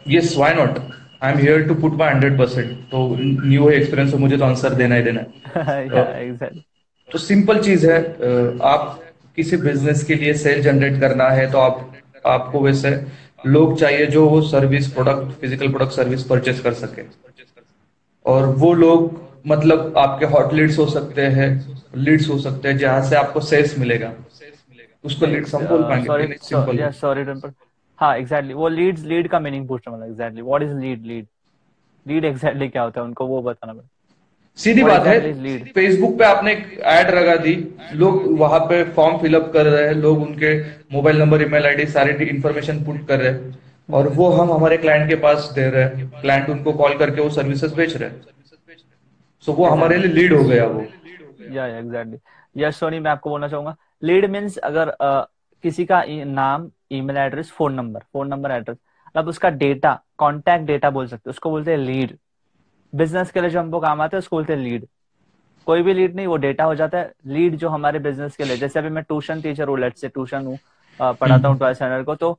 Yes 0.07 0.35
why 0.37 0.53
not 0.53 0.79
I 1.23 1.31
am 1.33 1.37
here 1.37 1.67
to 1.67 1.75
put 1.75 1.93
my 1.93 2.13
100% 2.13 2.73
to 2.91 3.07
new 3.19 3.67
है 3.69 3.75
एक्सपीरियंस 3.75 4.13
है 4.13 4.19
मुझे 4.19 4.37
तो 4.37 4.45
आंसर 4.45 4.73
देना 4.73 4.95
ही 4.95 5.03
देना 5.03 5.21
है। 5.21 5.27
एग्जैक्टली 6.27 6.63
तो 7.11 7.17
सिंपल 7.17 7.61
चीज़ 7.63 7.89
है 7.91 7.97
आप 8.63 8.99
किसी 9.35 9.57
बिज़नेस 9.57 10.03
के 10.03 10.15
लिए 10.15 10.33
सेल 10.33 10.61
जनरेट 10.61 10.99
करना 11.01 11.29
है 11.29 11.51
तो 11.51 11.57
आप 11.57 11.96
आपको 12.27 12.59
वैसे 12.61 12.91
लोग 13.45 13.77
चाहिए 13.79 14.05
जो 14.07 14.27
वो 14.29 14.41
service 14.43 14.91
product 14.93 15.31
physical 15.41 15.69
product 15.69 15.91
service 15.93 16.23
purchase 16.23 16.59
कर 16.61 16.73
सके। 16.75 17.03
और 18.25 18.45
वो 18.55 18.73
लोग 18.73 19.25
मतलब 19.47 19.93
आपके 19.97 20.25
हॉट 20.25 20.53
लीड्स 20.53 20.77
हो 20.79 20.85
सकते 20.89 21.25
हैं 21.35 21.49
लीड्स 21.97 22.29
हो 22.29 22.37
सकते 22.39 22.67
हैं 22.67 22.77
जहाँ 22.77 23.01
से 23.09 23.15
आपको 23.15 23.39
सेल्स 23.41 23.77
मिलेगा। 23.79 24.13
उसको 25.03 25.25
लीड्स 25.25 25.55
हम 25.55 25.65
बोल 25.67 25.83
पाएँगे 25.83 26.37
सिंपल 26.43 26.91
सॉरी 26.93 27.23
हाँ। 27.99 28.15
एग्जैक्टली 28.17 28.53
वो 28.53 28.67
लीड्स 28.69 29.03
लीड 29.03 29.27
का 29.29 29.39
मीनिंग 29.39 29.67
पूछ 29.67 29.81
रहा 29.87 29.95
हूँ 29.95 30.07
exactly 30.07 30.41
what 30.41 30.63
is 30.63 30.73
lead 30.75 31.05
lead 31.05 31.27
lead 32.05 32.25
exactly 32.25 32.67
क्या 32.69 32.83
होता 32.83 33.01
है 33.01 33.05
उनको 33.07 33.27
वो 33.27 33.41
बताना 33.41 33.73
पड़ेगा। 33.73 33.89
सीधी 34.57 34.83
बात 34.83 35.05
है 35.07 35.63
फेसबुक 35.65 36.17
पे 36.19 36.25
आपने 36.25 36.51
एक 36.51 36.79
एड 36.87 37.09
लगा 37.15 37.35
दी। 37.37 37.53
लोग 37.95 38.23
वहाँ 38.39 38.59
पे 38.59 38.83
फॉर्म 38.93 39.17
फिलअप 39.17 39.51
कर 39.53 39.65
रहे 39.65 39.85
हैं 39.87 39.93
लोग 39.95 40.21
उनके 40.21 40.53
मोबाइल 40.93 41.19
नंबर 41.19 41.41
ईमेल 41.41 41.65
आईडी 41.65 41.85
सारी 41.87 42.25
इंफॉर्मेशन 42.25 42.83
पुट 42.85 43.07
कर 43.07 43.19
रहे 43.19 43.31
हैं। 43.31 43.55
और 43.89 44.07
वो 44.13 44.29
हम 44.29 44.51
हमारे 44.51 44.77
क्लाइंट 44.77 45.09
के 45.09 45.15
पास 45.15 45.51
दे 45.55 45.69
रहे 45.69 45.83
हैं। 45.83 46.09
क्लाइंट 46.21 46.49
उनको 46.49 46.73
कॉल 46.73 46.97
करके 46.97 47.21
वो 47.21 47.29
सर्विसेज़ 47.29 47.75
बेच 47.75 47.95
रहे 47.95 48.09
हैं। 48.09 48.21
सो 49.43 49.53
वो 49.53 49.65
हमारे 49.65 49.97
लिए 49.97 50.11
लीड 50.13 50.33
हो 50.33 50.43
गया 50.43 50.65
वो। 50.65 50.85
या 51.51 51.65
एग्जैक्टली 51.77 52.63
यस 52.63 52.79
सोनी 52.79 52.99
मैं 52.99 53.11
आपको 53.11 53.29
बोलना 53.29 53.47
चाहूँगा। 53.47 53.75
लीड 54.03 54.25
मीन्स 54.31 54.57
अगर 54.57 54.95
uh, 55.01 55.23
किसी 55.63 55.85
का 55.85 56.03
नाम 56.07 56.69
email 56.91 57.17
address 57.17 57.51
phone 57.51 57.73
number 57.73 57.99
phone 58.13 58.27
number 58.27 58.51
address 58.51 58.77
अब 59.15 59.27
उसका 59.27 59.49
डेटा 59.61 59.99
कॉन्टैक्ट 60.17 60.65
डेटा 60.65 60.89
बोल 60.89 61.07
सकते 61.07 61.29
उसको 61.29 61.49
बोलते 61.49 61.71
हैं 61.71 61.77
लीड 61.77 62.17
बिज़नेस 62.93 63.31
के 63.31 63.41
लिए 63.41 63.49
जो 63.49 63.59
हमको 63.59 63.79
काम 63.79 64.01
आता 64.01 64.17
है 64.17 64.23
बोलते 64.31 64.53
हैं 64.53 64.59
लीड 64.59 64.85
कोई 65.67 65.81
भी 65.83 65.93
लीड 65.93 66.15
नहीं 66.15 66.27
वो 66.27 66.35
डेटा 66.37 66.63
हो 66.63 66.75
जाता 66.75 66.97
है। 66.97 67.11
लीड 67.27 67.55
जो 67.57 67.69
हमारे 67.69 67.99
बिज़नेस 67.99 68.35
के 68.35 68.43
लिए 68.43 68.57
जैसे 68.57 68.79
अभी 68.79 68.89
मैं 68.89 69.03
ट्यूशन 69.03 69.41
टीचर 69.41 69.67
हूँ 69.67 69.79
लेट 69.79 69.97
से 69.97 70.07
ट्यूशन 70.09 70.45
हूँ 70.45 70.57
पढ़ाता 70.99 71.47
हूँ 71.47 71.57
ट्वेल्थ 71.57 71.75
स्टैंडर्ड 71.75 72.05
को 72.05 72.15
तो 72.15 72.31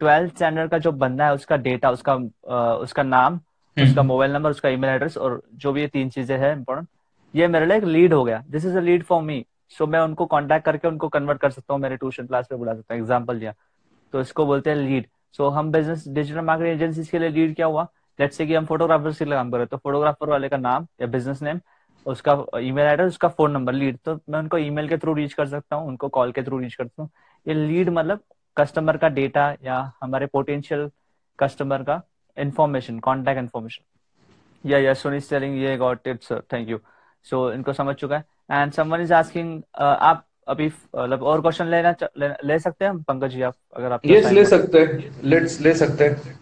ट्वेल्थ 0.00 0.34
स्टैंडर्ड 0.34 0.70
का 0.70 0.78
जो 0.78 0.92
बंदा 0.94 1.26
है 1.26 1.34
उसका 1.34 1.56
डेटा 1.58 1.90
उसका 1.90 2.14
उसका 2.76 3.02
नाम 3.02 3.34
हम्म। 3.34 3.88
उसका 3.88 4.02
मोबाइल 4.02 4.32
नंबर 4.32 4.50
उसका 4.50 4.68
ईमेल 4.68 4.90
एड्रेस 4.90 5.16
और 5.16 5.40
जो 5.54 5.72
भी 5.72 5.80
ये 5.80 5.86
तीन 5.88 6.10
चीज़ें 6.10 6.36
हैं 6.38 6.52
इंपॉर्टेंट 6.52 6.88
ये 7.34 7.46
मेरे 7.48 7.66
लिए 7.66 7.76
एक 7.76 7.84
लीड 7.84 8.12
हो 8.14 8.22
गया। 8.24 8.42
This 8.50 8.64
is 8.64 8.76
a 8.76 8.80
lead 8.80 9.02
for 9.04 9.22
me 9.22 9.44
so 9.72 9.86
मैं 9.86 10.00
उनको 10.00 10.26
कॉन्टेक्ट 10.26 10.64
करके 10.64 10.88
उनको 10.88 11.08
कन्वर्ट 11.08 11.40
कर 11.40 11.50
सकता 11.50 11.74
हूँ 11.74 11.80
मेरे 11.82 11.96
ट्यूशन 11.96 12.26
क्लास 12.26 12.48
में 12.52 12.58
बुला 12.58 12.74
सकता 12.74 12.94
हूँ। 12.94 13.00
एग्ज़ाम्पल 13.00 13.38
दिया। 13.38 13.52
तो 14.14 14.20
इसको 14.20 14.46
बोलते 14.46 14.70
हैं 14.70 14.76
लीड 14.78 15.06
सो 15.34 15.48
हम 15.50 15.70
बिज़नेस 15.72 16.06
डिजिटल 16.08 16.40
मार्केटिंग 16.42 16.82
एजेंसी 16.82 17.10
के 17.10 17.18
लिए 17.18 17.28
लीड 17.30 17.54
क्या 17.56 17.66
हुआ? 17.66 17.86
लेट 18.18 18.32
से 18.32 18.46
कि 18.46 18.54
हम 18.54 18.64
फोटोग्राफर 18.66 19.12
से 19.12 19.24
काम 19.24 19.50
कर 19.50 19.56
रहे 19.56 19.66
तो 19.66 19.76
फोटोग्राफर 19.76 20.28
वाले 20.28 20.48
का 20.48 20.56
नाम 20.56 20.86
या 21.00 21.06
बिज़नेस 21.06 21.42
नेम 21.42 21.60
उसका 22.06 22.32
ईमेल 22.58 22.86
एड्रेस 22.86 23.08
उसका 23.08 23.28
फ़ोन 23.28 23.50
नंबर 23.52 23.72
लीड 23.72 23.98
तो 24.04 24.14
मैं 24.30 24.38
उनको 24.38 24.58
ईमेल 24.58 24.88
के 24.88 24.96
थ्रू 24.98 25.14
रीच 25.14 25.32
कर 25.32 25.46
सकता 25.46 25.76
हूँ 25.76 25.88
उनको 25.88 26.08
कॉल 26.08 26.32
के 26.32 26.42
थ्रू 26.42 26.58
रीच 26.58 26.74
करता 26.74 27.02
हूँ। 27.02 27.10
ये 27.46 27.54
लीड 27.54 27.88
मतलब 27.88 28.20
कस्टमर 28.56 28.96
का 28.96 29.08
डेटा 29.08 29.48
या 29.64 29.78
हमारे 30.02 30.26
पोटेंशियल 30.26 30.88
कस्टमर 31.38 31.82
का 31.82 32.00
इन्फॉर्मेशन 32.36 32.98
कॉन्टैक्ट 33.00 33.38
इन्फॉर्मेशन 33.38 34.70
या 34.70 34.78
या 34.78 34.94
Sunny 34.94 35.20
selling 35.20 35.58
yeah 35.62 35.76
got 35.76 36.06
it 36.08 36.22
sir 36.22 36.42
thank 36.52 36.68
you 36.68 36.78
so 37.26 37.50
इनको 37.52 37.72
समझ 37.72 37.94
चुका 37.96 38.16
है। 38.16 38.24
एंड 38.52 38.72
समवन 38.72 39.00
इज़ 39.00 39.12
आस्किंग 39.14 39.60
आप 39.78 40.24
अभी 40.48 40.66
मतलब 40.66 41.22
और 41.22 41.40
क्वेश्चन 41.40 41.66
लेना 41.66 41.94
ले, 42.18 42.28
ले 42.44 42.58
सकते 42.58 42.84
हैं? 42.84 43.02
पंकज 43.02 43.30
जी 43.30 43.42
आप 43.42 43.54
अगर 43.76 43.92
आप 43.92 44.02
yes, 44.02 44.32
ले 44.32 44.44
सकते 44.46 44.80
हैं। 44.80 45.10
लेट्स 45.24 45.60
ले 45.60 45.74
सकते 45.74 46.04
हैं। 46.04 46.38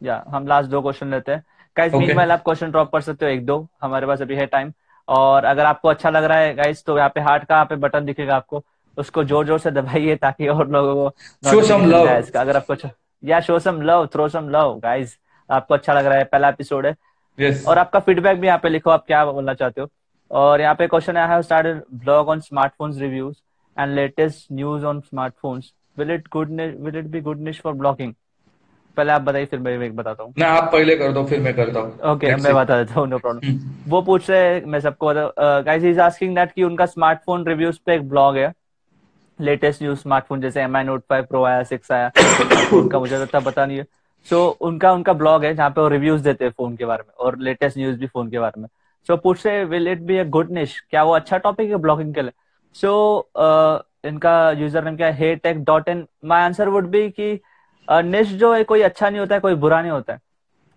या 0.00 0.22
हम 0.28 0.46
लास्ट 0.46 0.70
दो 0.70 0.80
क्वेश्चन 0.82 1.10
लेते 1.10 1.32
हैं। 1.32 1.44
Guys 1.76 1.92
okay. 1.92 2.06
मीनवाइल 2.06 2.30
आप 2.32 2.42
क्वेश्चन 2.44 2.70
ड्रॉप 2.70 2.92
कर 2.92 3.00
सकते 3.00 3.24
हो 3.26 3.30
एक 3.32 3.44
दो। 3.46 3.66
हमारे 3.82 4.06
पास 4.06 4.22
अभी 4.22 4.36
है 4.36 4.46
टाइम 4.46 4.72
और 5.08 5.44
अगर 5.44 5.64
आपको 5.64 5.88
अच्छा 5.88 6.10
लग 6.10 6.24
रहा 6.24 6.38
है 6.38 6.54
गाइस 6.54 6.84
तो 6.84 6.96
यहाँ 6.98 7.08
पे 7.14 7.20
हार्ट 7.20 7.44
का 7.44 7.54
यहाँ 7.54 7.66
पे 7.66 7.76
बटन 7.78 8.04
दिखेगा 8.04 8.36
आपको। 8.36 8.62
उसको 8.96 9.24
ज़ोर 9.24 9.46
ज़ोर 9.46 9.58
से 9.58 9.70
दबाइए 9.70 10.16
ताकि 10.16 10.48
और 10.48 10.68
लोगों 10.68 10.94
को 10.94 11.50
शो 11.50 11.62
सम 11.62 11.84
लव 11.86 12.08
अगर 12.36 12.56
आपको 12.56 12.88
या 13.22 13.40
show 13.40 13.58
some 13.58 13.80
love 13.82 14.06
throw 14.14 14.28
some 14.28 14.48
love 14.50 14.78
guys 14.82 15.18
आपको 15.50 15.74
अच्छा 15.74 15.92
लग 15.92 16.06
रहा 16.06 16.18
है 16.18 16.24
पहला 16.24 16.48
एपिसोड 16.48 16.86
है। 16.86 16.94
Yes. 17.38 17.66
और 17.68 17.78
आपका 17.78 17.98
फीडबैक 18.00 18.40
भी 18.40 18.46
यहाँ 18.46 18.58
पे 18.58 18.68
लिखो 18.68 18.90
आप 18.90 19.04
क्या 19.06 19.24
बोलना 19.24 19.54
चाहते 19.54 19.80
हो। 19.80 19.88
और 20.30 20.60
यहाँ 20.60 20.74
पे 20.74 20.86
क्वेश्चन 20.86 21.16
आया 21.16 21.26
have 21.26 21.42
started 21.42 21.82
blog 21.94 22.28
on 22.28 22.40
smartphones 22.40 22.98
reviews 22.98 23.36
and 23.76 23.94
latest 23.94 24.46
news 24.52 24.84
on 24.86 25.00
smartphones 25.00 25.72
will 25.98 26.10
it 26.10 26.28
good 26.32 26.50
will 26.80 26.96
it 26.96 27.06
be 27.06 27.20
good 27.20 27.40
news 27.40 27.60
for 27.60 27.72
blogging 27.74 28.12
पहले 28.98 29.12
आप 29.12 29.22
बताइए 29.22 29.46
फिर 29.46 29.58
मैं 29.60 29.78
एक 29.78 29.96
बताता 29.96 30.22
हूँ। 30.22 30.32
आप 30.44 30.70
पहले 30.72 30.96
कर 30.96 31.12
दो 31.12 31.24
फिर 31.26 31.40
मैं 31.40 31.54
करता 31.56 31.80
हूँ। 31.80 31.92
ओके 31.92 32.26
okay, 32.26 32.42
मैं 32.44 32.54
बता 32.54 32.76
देता 32.78 33.00
हूँ 33.00 33.06
नो 33.08 33.18
प्रॉब्लम 33.18 33.90
वो 33.90 34.00
पूछ 34.02 34.30
रहे 34.30 34.40
हैं 34.44 34.64
मैं 34.66 34.80
सबको 34.80 35.12
गाइस 35.64 35.84
इज़ 35.84 36.00
आस्किंग 36.00 36.34
दैट 36.36 36.52
कि 36.52 36.62
उनका 36.64 36.86
स्मार्टफ़ोन 36.86 37.46
रिव्यूज़ 37.46 37.78
पे 37.86 37.94
एक 37.94 38.08
ब्लॉग 38.08 38.36
है। 38.36 38.52
लेटेस्ट 39.38 39.82
न्यूज़ 39.82 39.98
स्मार्टफ़ोन 39.98 40.40
जैसे 40.40 40.62
M 40.62 40.76
I 40.76 40.84
note 40.84 41.02
five 41.10 41.24
pro 41.24 41.42
आया 41.44 41.62
सिक्स 41.64 41.92
आया 41.92 42.10
उनका 42.74 42.98
मुझे 42.98 43.24
तो 43.24 43.40
पता 43.40 43.66
नहीं 43.66 43.78
है। 43.78 43.84
सो 44.28 44.36
so, 44.36 44.60
उनका 44.60 44.92
उनका 44.92 45.12
ब्लॉग 45.14 45.44
है 45.44 45.54
जहाँ 45.54 45.70
पे 45.70 45.80
वो 45.80 45.88
रिव्यूज़ 45.88 46.22
देते 46.22 46.44
हैं 46.44 46.52
फ़ोन 46.52 46.76
के 46.76 46.84
बारे 46.84 47.02
में 47.02 47.12
और 47.16 47.38
लेटेस्ट 47.40 47.78
न्यूज़ 47.78 47.98
भी 47.98 48.06
फ़ोन 48.06 48.30
के 48.30 48.38
बारे 48.38 48.60
में। 48.60 48.68
सो 49.08 49.14
so, 49.14 49.22
पूछ 49.22 49.46
रहे 49.46 49.64
will 49.64 49.88
it 49.88 50.00
be 50.02 50.16
a 50.18 50.24
good 50.28 50.50
niche 50.52 50.78
क्या 50.90 51.02
वो 51.04 51.12
अच्छा 51.12 51.38
टॉपिक 51.38 51.70
है 51.70 51.76
ब्लॉगिंग 51.76 52.14
के 52.14 52.22
लिए? 52.22 52.32
सो 52.76 52.88
so, 52.88 53.42
uh, 53.42 53.84
इनका 54.06 54.50
यूज़र 54.52 54.84
नेम 54.84 54.96
क्या 54.96 55.06
है 55.06 55.16
hey 55.18 55.34
tech 55.36 55.64
dot 55.64 55.88
in 55.88 56.06
my 56.24 56.42
answer 56.42 56.68
would 56.68 56.86
be 56.90 57.08
की 57.10 57.34
निश 57.88 58.32
जो 58.34 58.52
है 58.54 58.64
कोई 58.64 58.82
अच्छा 58.82 59.08
नहीं 59.10 59.20
होता 59.20 59.34
है 59.34 59.40
कोई 59.40 59.54
बुरा 59.56 59.80
नहीं 59.82 59.90
होता 59.90 60.12
है। 60.12 60.20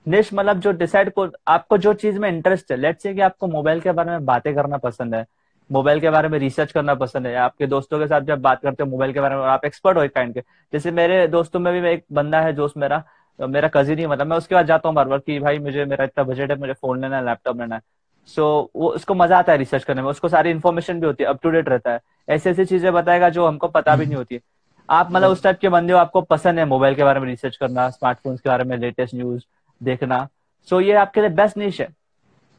निश 0.05 0.30
मतलब 0.34 0.59
जो 0.59 0.72
डिसाइड 0.72 1.12
को 1.14 1.28
आपको 1.47 1.78
जो 1.78 1.93
चीज़ 1.93 2.20
में 2.20 2.28
इंटरेस्ट 2.30 2.72
है 2.72 2.78
लेट 2.78 2.99
से 2.99 3.14
कि 3.14 3.22
आपको 3.22 3.47
मोबाइल 3.47 3.82
के 3.82 3.91
बारे 3.91 4.12
में 4.12 4.26
बातें 4.26 4.53
करना 4.55 4.78
पसंद 4.78 5.16
है 5.16 5.26
मोबाइल 5.70 5.99
के 5.99 6.09
बारे 6.09 6.28
में 6.30 6.38
रिसर्च 6.39 6.72
करना 6.72 6.95
पसंद 6.95 7.28
है 7.28 7.36
आपके 7.36 7.68
दोस्तों 7.68 7.99
के 7.99 8.07
साथ 8.07 8.22
जब 8.22 8.41
बात 8.41 8.62
करते 8.62 8.84
हो 8.84 8.89
मोबाइल 8.89 9.14
के 9.14 9.22
बारे 9.22 9.36
में 9.36 9.43
आप 9.43 9.66
एक्सपर्ट 9.66 9.97
हो 9.97 10.03
एक 10.03 10.14
काइंड 10.16 10.34
के 10.34 10.41
जैसे 10.74 10.91
मेरे 10.91 11.28
दोस्तों 11.28 11.59
में 11.59 11.74
भी 11.74 11.88
एक 11.89 12.03
बंदा 12.12 12.41
है 12.41 12.53
दोस्त 12.53 12.78
मेरा 12.78 13.03
मेरा 13.39 13.68
कजिन 13.74 13.99
ही 13.99 14.07
मतलब 14.07 14.28
मैं 14.28 14.38
उसके 14.38 14.55
बाद 14.55 14.66
जाता 14.66 14.89
हूँ 14.89 14.95
बार 14.95 15.07
बार 15.07 15.20
की 15.20 15.39
भाई 15.39 15.59
मुझे 15.59 15.86
मेरा 15.86 16.05
इतना 16.05 16.24
बजट 16.24 16.51
है 16.51 16.57
मुझे 16.59 16.74
फ़ोन 16.74 17.01
लेना 17.01 17.18
है 17.18 17.26
लैपटॉप 17.26 17.59
लेना 17.62 17.76
है। 17.76 17.82
सो 18.30 18.41
so, 18.64 18.80
वो 18.82 18.89
उसको 18.89 19.14
मज़ा 19.14 19.38
आता 19.39 19.51
है 19.51 19.57
रिसर्च 19.57 19.84
करने 19.84 20.01
में 20.01 20.09
उसको 20.09 20.30
सारी 20.30 20.49
इन्फॉर्मेशन 20.51 20.99
भी 20.99 21.05
होती 21.07 21.24
है 21.24 21.30
अप 21.30 21.39
टू 21.43 21.49
डेट 21.49 21.70
रहता 21.70 21.93
है। 21.93 21.99
ऐसी 22.30 22.49
ऐसी 22.49 22.66
चीज़ें 22.66 22.91
बताएगा 22.93 23.30
जो 23.30 23.45
हमको 23.47 23.68
पता 23.68 23.95
भी 23.95 24.05
नहीं 24.05 24.16
होती 24.16 24.36
है। 24.36 24.41
आप 24.92 25.12
मतलब 25.12 25.30
उस 25.30 25.44
टाइप 25.44 25.60
के 25.60 25.70
बंदे 25.70 25.94
हो 25.94 26.00
आपको 26.00 26.22
पसंद 26.22 26.60
है 26.60 26.66
मोबाइल 26.66 26.96
के 26.96 27.04
बारे 27.04 27.20
में 27.20 27.28
रिसर्च 27.28 27.58
करना 27.58 27.89
स्मार्टफ़ोन 27.89 28.38
के 28.38 28.50
बारे 28.50 28.64
में 28.64 28.78
लेटेस्ट 28.78 29.16
न्यूज़ 29.16 29.44
देखना। 29.84 30.28
सो 30.70 30.82
so, 30.82 30.88
ये 30.88 30.94
आपके 30.94 31.22
लिए 31.22 31.30
बेस्ट 31.30 31.58
निश 31.58 31.82
है। 31.82 31.89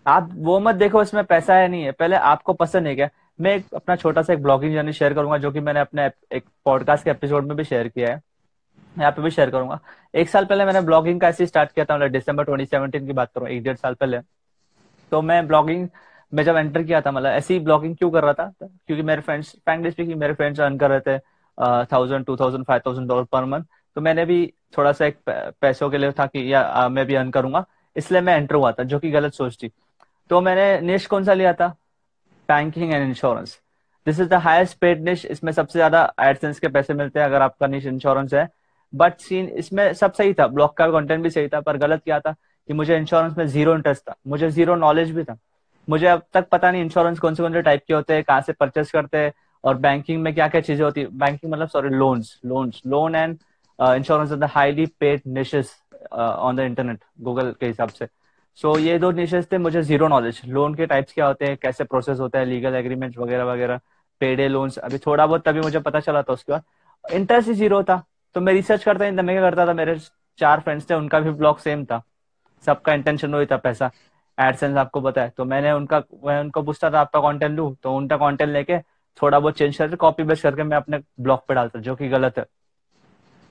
आप 0.06 0.30
वो 0.32 0.60
मत 0.60 0.74
देखो 0.74 1.02
इसमें 1.02 1.24
पैसा 1.24 1.54
है 1.54 1.68
नहीं 1.68 1.82
है। 1.82 1.92
पहले 1.92 2.16
आपको 2.16 2.52
पसंद 2.52 2.86
है 2.86 2.94
क्या? 2.94 3.08
मैं 3.40 3.56
एक 3.56 3.66
अपना 3.74 3.96
छोटा 3.96 4.22
सा 4.22 4.32
एक 4.32 4.42
ब्लॉगिंग 4.42 4.74
जर्नी 4.74 4.92
शेयर 4.92 5.14
करूँगा 5.14 5.38
जो 5.38 5.50
कि 5.50 5.60
मैंने 5.60 5.80
अपने 5.80 6.10
एक 6.32 6.44
पॉडकास्ट 6.64 7.04
के 7.04 7.10
एपिसोड 7.10 7.46
में 7.46 7.56
भी 7.56 7.64
शेयर 7.64 7.88
किया 7.88 8.08
है। 8.08 8.22
यहाँ 8.98 9.12
पे 9.12 9.22
भी 9.22 9.30
शेयर 9.30 9.50
करूँगा। 9.50 9.80
एक 10.14 10.28
साल 10.28 10.44
पहले 10.44 10.64
मैंने 10.64 10.80
ब्लॉगिंग 10.80 11.20
का 11.20 11.28
ऐसे 11.28 11.46
स्टार्ट 11.46 11.72
किया 11.72 11.84
था 11.84 11.96
मतलब 11.96 12.10
दिसंबर 12.10 12.44
2017 12.44 13.06
की 13.06 13.12
बात 13.12 13.30
करूँ 13.34 13.48
एक 13.48 13.62
डेढ़ 13.62 13.76
साल 13.76 13.94
पहले। 13.94 14.18
तो 15.10 15.22
मैं 15.22 15.46
ब्लॉगिंग 15.46 15.88
में 16.34 16.44
जब 16.44 16.56
एंटर 16.56 16.82
किया 16.82 17.00
था 17.00 17.10
मतलब 17.10 17.30
ऐसी 17.30 17.58
ब्लॉगिंग 17.58 17.96
क्यों 17.96 18.10
कर 18.10 18.22
रहा 18.22 18.32
था? 18.32 18.52
क्योंकि 18.62 19.02
मेरे 19.02 19.22
फ्रेंड्स 19.22 19.52
फ्रेंकली 19.52 19.90
स्पीकिंग 19.90 20.20
मेरे 20.20 20.34
फ्रेंड्स 20.34 20.60
अर्न 20.60 20.78
कर 20.78 20.90
रहे 20.90 21.00
थे। 21.00 21.31
Thousand 21.58 22.24
two 22.26 22.36
thousand 22.36 22.64
five 22.64 22.80
thousand 22.86 23.08
dollar 23.08 23.24
per 23.32 23.44
month 23.44 23.64
तो 23.96 24.00
मैंने 24.00 24.24
भी 24.24 24.52
थोड़ा 24.78 24.92
सा 24.92 25.06
एक 25.06 25.18
पैसों 25.28 25.90
के 25.90 25.98
लिए 25.98 26.12
था 26.12 26.26
कि 26.26 26.52
या 26.52 26.60
आ, 26.60 26.88
मैं 26.88 27.06
भी 27.06 27.14
अर्न 27.14 27.30
करूँगा। 27.30 27.64
इसलिए 27.96 28.20
मैं 28.20 28.36
एंटर 28.36 28.54
हुआ 28.54 28.70
था 28.72 28.82
जो 28.84 28.98
कि 28.98 29.10
गलत 29.10 29.32
सोच 29.32 29.56
थी। 29.62 29.70
तो 30.30 30.40
मैंने 30.40 30.80
निश 30.82 31.06
कौन 31.06 31.24
सा 31.24 31.34
लिया 31.34 31.52
था? 31.52 31.68
Banking 32.48 32.92
and 32.92 33.08
insurance 33.08 33.58
this 34.06 34.20
is 34.20 34.28
the 34.28 34.34
highest 34.44 34.78
paid 34.78 35.02
niche 35.04 35.24
इसमें 35.26 35.52
सबसे 35.52 35.78
ज़्यादा 35.78 36.12
एडसेंस 36.20 36.58
के 36.60 36.68
पैसे 36.68 36.94
मिलते 36.94 37.20
हैं 37.20 37.26
अगर 37.26 37.42
आपका 37.42 37.66
निश 37.66 37.86
इंश्योरेंस 37.86 38.34
है। 38.34 38.48
बट 38.92 39.18
सीन 39.20 39.48
इसमें 39.48 39.92
सब 39.94 40.12
सही 40.12 40.34
था। 40.34 40.46
ब्लॉक 40.48 40.76
का 40.76 40.86
कंटेंट 40.90 41.22
भी 41.22 41.30
सही 41.30 41.48
था 41.48 41.60
पर 41.60 41.76
गलत 41.76 42.02
क्या 42.04 42.18
था? 42.20 42.34
कि 42.68 42.72
मुझे 42.72 42.96
इंश्योरेंस 42.96 43.36
में 43.38 43.46
ज़ीरो 43.46 43.74
इंटरेस्ट 43.74 44.02
था। 44.08 44.14
मुझे 44.28 44.50
ज़ीरो 44.50 44.74
नॉलेज 44.76 45.10
भी 45.10 45.24
था। 45.24 45.36
मुझे 45.88 46.06
अब 46.06 46.22
तक 46.32 46.48
पता 46.48 46.70
नहीं 46.70 46.82
इंश्योरेंस 46.82 47.18
कौन 47.18 47.34
से 47.34 47.42
कौन 47.42 47.52
से 47.52 47.62
टाइप 47.62 47.82
के 47.88 47.94
होते 47.94 48.14
हैं 48.14 48.24
कहाँ 48.24 48.40
से 48.40 48.52
परचेस 48.52 48.90
करते 48.90 49.18
हैं। 49.18 49.32
और 49.64 49.76
बैंकिंग 49.78 50.22
में 50.22 50.34
क्या 50.34 50.48
क्या 50.48 50.60
चीज़ें 50.60 50.84
होती 50.84 51.00
है? 51.00 51.06
बैंकिंग 51.08 51.52
मतलब 51.52 51.68
sorry 51.68 51.88
loans 51.88 52.38
loans 52.46 52.82
loan 52.86 53.14
and 53.14 53.38
insurance 53.78 54.32
the 54.32 54.44
highly 54.44 54.86
paid 55.00 55.20
niches 55.26 55.74
on 56.12 56.56
the 56.56 56.60
internet 56.60 57.04
Google 57.20 57.54
के 57.60 57.66
हिसाब 57.66 57.88
से। 57.88 58.06
सो 58.58 58.72
so, 58.72 58.80
ये 58.80 58.98
दो 58.98 59.10
निशेस 59.10 59.46
थे 59.52 59.58
मुझे 59.58 59.82
ज़ीरो 59.82 60.08
नॉलेज 60.08 60.40
लोन 60.46 60.74
के 60.74 60.86
टाइप्स 60.86 61.12
क्या 61.14 61.26
होते 61.26 61.44
हैं? 61.46 61.56
कैसे 61.56 61.84
प्रोसेस 61.84 62.18
होता 62.20 62.38
है? 62.38 62.44
लीगल 62.44 62.74
एग्रीमेंट 62.74 63.18
वगैरह 63.18 63.44
वगैरह 63.44 63.80
पेडे 64.20 64.48
लोन्स 64.48 64.78
अभी 64.78 64.98
थोड़ा 64.98 65.26
बहुत 65.26 65.44
तभी 65.44 65.60
मुझे 65.60 65.78
पता 65.80 66.00
चला 66.00 66.22
था 66.22 66.32
उसके 66.32 66.52
बाद। 66.52 66.62
इंटरेस्ट 67.04 67.48
ही 67.48 67.54
ज़ीरो 67.54 67.82
था। 67.82 68.02
तो 68.34 68.40
मैं 68.40 68.52
रिसर्च 68.52 68.84
करता 68.84 69.04
था 69.06 69.22
मैं 69.22 69.34
क्या 69.34 69.42
करता 69.42 69.66
था 69.66 69.72
मेरे 69.74 69.98
चार 70.38 70.60
फ्रेंड्स 70.60 70.88
थे 70.90 70.94
उनका 70.94 71.20
भी 71.20 71.30
ब्लॉग 71.30 71.58
सेम 71.58 71.84
था। 71.84 72.02
सबका 72.64 72.92
इंटेंशन 72.94 73.34
वही 73.34 73.46
था 73.46 73.56
पैसा। 73.56 73.90
एडसेंस 74.38 74.76
आपको 74.76 75.00
पता 75.00 75.22
है। 75.22 75.32
तो 75.36 75.44
मैंने 75.44 75.72
उनका 75.72 76.02
मैं 76.24 76.38
उनको 76.40 76.62
पूछता 76.62 76.90
था 76.90 77.00
आपका 77.00 77.20
कंटेंट 77.20 77.56
लू? 77.56 77.76
तो 77.82 77.94
उनका 77.96 78.16
कंटेंट 78.16 78.50
लेके 78.50 78.78
थोड़ा 79.18 79.38
बहुत 79.38 79.58
चेंज 79.58 79.76
करके 79.76 79.96
कॉपी 79.96 80.22
बेस्ट 80.22 80.42
करके 80.42 80.62
मैं 80.62 80.76
अपने 80.76 80.98
ब्लॉग 81.20 81.46
पे 81.48 81.54
डालता 81.54 81.78
जो 81.80 81.94
कि 81.96 82.08
गलत 82.08 82.38
है। 82.38 82.44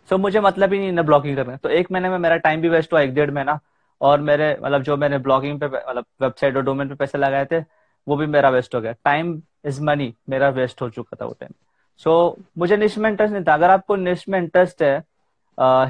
सो 0.09 0.16
so, 0.16 0.22
मुझे 0.22 0.39
मतलब 0.39 0.74
ही 0.74 0.80
नहीं 0.80 0.91
ना 0.91 1.01
ब्लॉगिंग 1.01 1.36
करना। 1.38 1.55
तो 1.55 1.70
एक 1.70 1.91
महीने 1.91 2.09
में 2.09 2.18
मेरा 2.20 2.38
टाइम 2.38 2.62
भी 2.62 2.70
वेस्ट 2.70 2.93
हुआ 2.93 3.01
एक 3.01 3.14
डेढ़ 3.14 3.32
महीना। 3.32 3.59
और 4.01 4.20
मेरे 4.22 4.45
मतलब 4.62 4.84
जो 4.84 4.95
मैंने 4.97 5.18
ब्लॉगिंग 5.20 5.59
पे 5.59 5.66
मतलब 5.68 6.05
वेबसाइट 6.22 6.55
और 6.57 6.64
डोमेन 6.64 6.89
पे 6.89 6.95
पैसे 6.95 7.18
लगाए 7.18 7.45
थे 7.45 7.59
वो 8.07 8.16
भी 8.18 8.26
मेरा 8.28 8.49
वेस्ट 8.49 8.76
हो 8.76 8.82
गया। 8.82 8.91
टाइम 9.05 9.41
इज़ 9.66 9.82
मनी 9.84 10.14
मेरा 10.30 10.49
वेस्ट 10.49 10.82
हो 10.82 10.89
चुका 10.89 11.18
था 11.22 11.26
वो 11.26 11.36
टाइम 11.39 11.53
सो 12.01 12.38
मुझे 12.57 12.78
निश 12.78 12.97
में 12.97 13.09
इंटरेस्ट 13.09 13.34
नहीं 13.34 13.43
था। 13.47 13.53
अगर 13.53 13.70
आपको 13.70 13.95
निश 13.95 14.28
में 14.30 14.39
इंटरेस्ट 14.39 14.82
है 14.84 14.97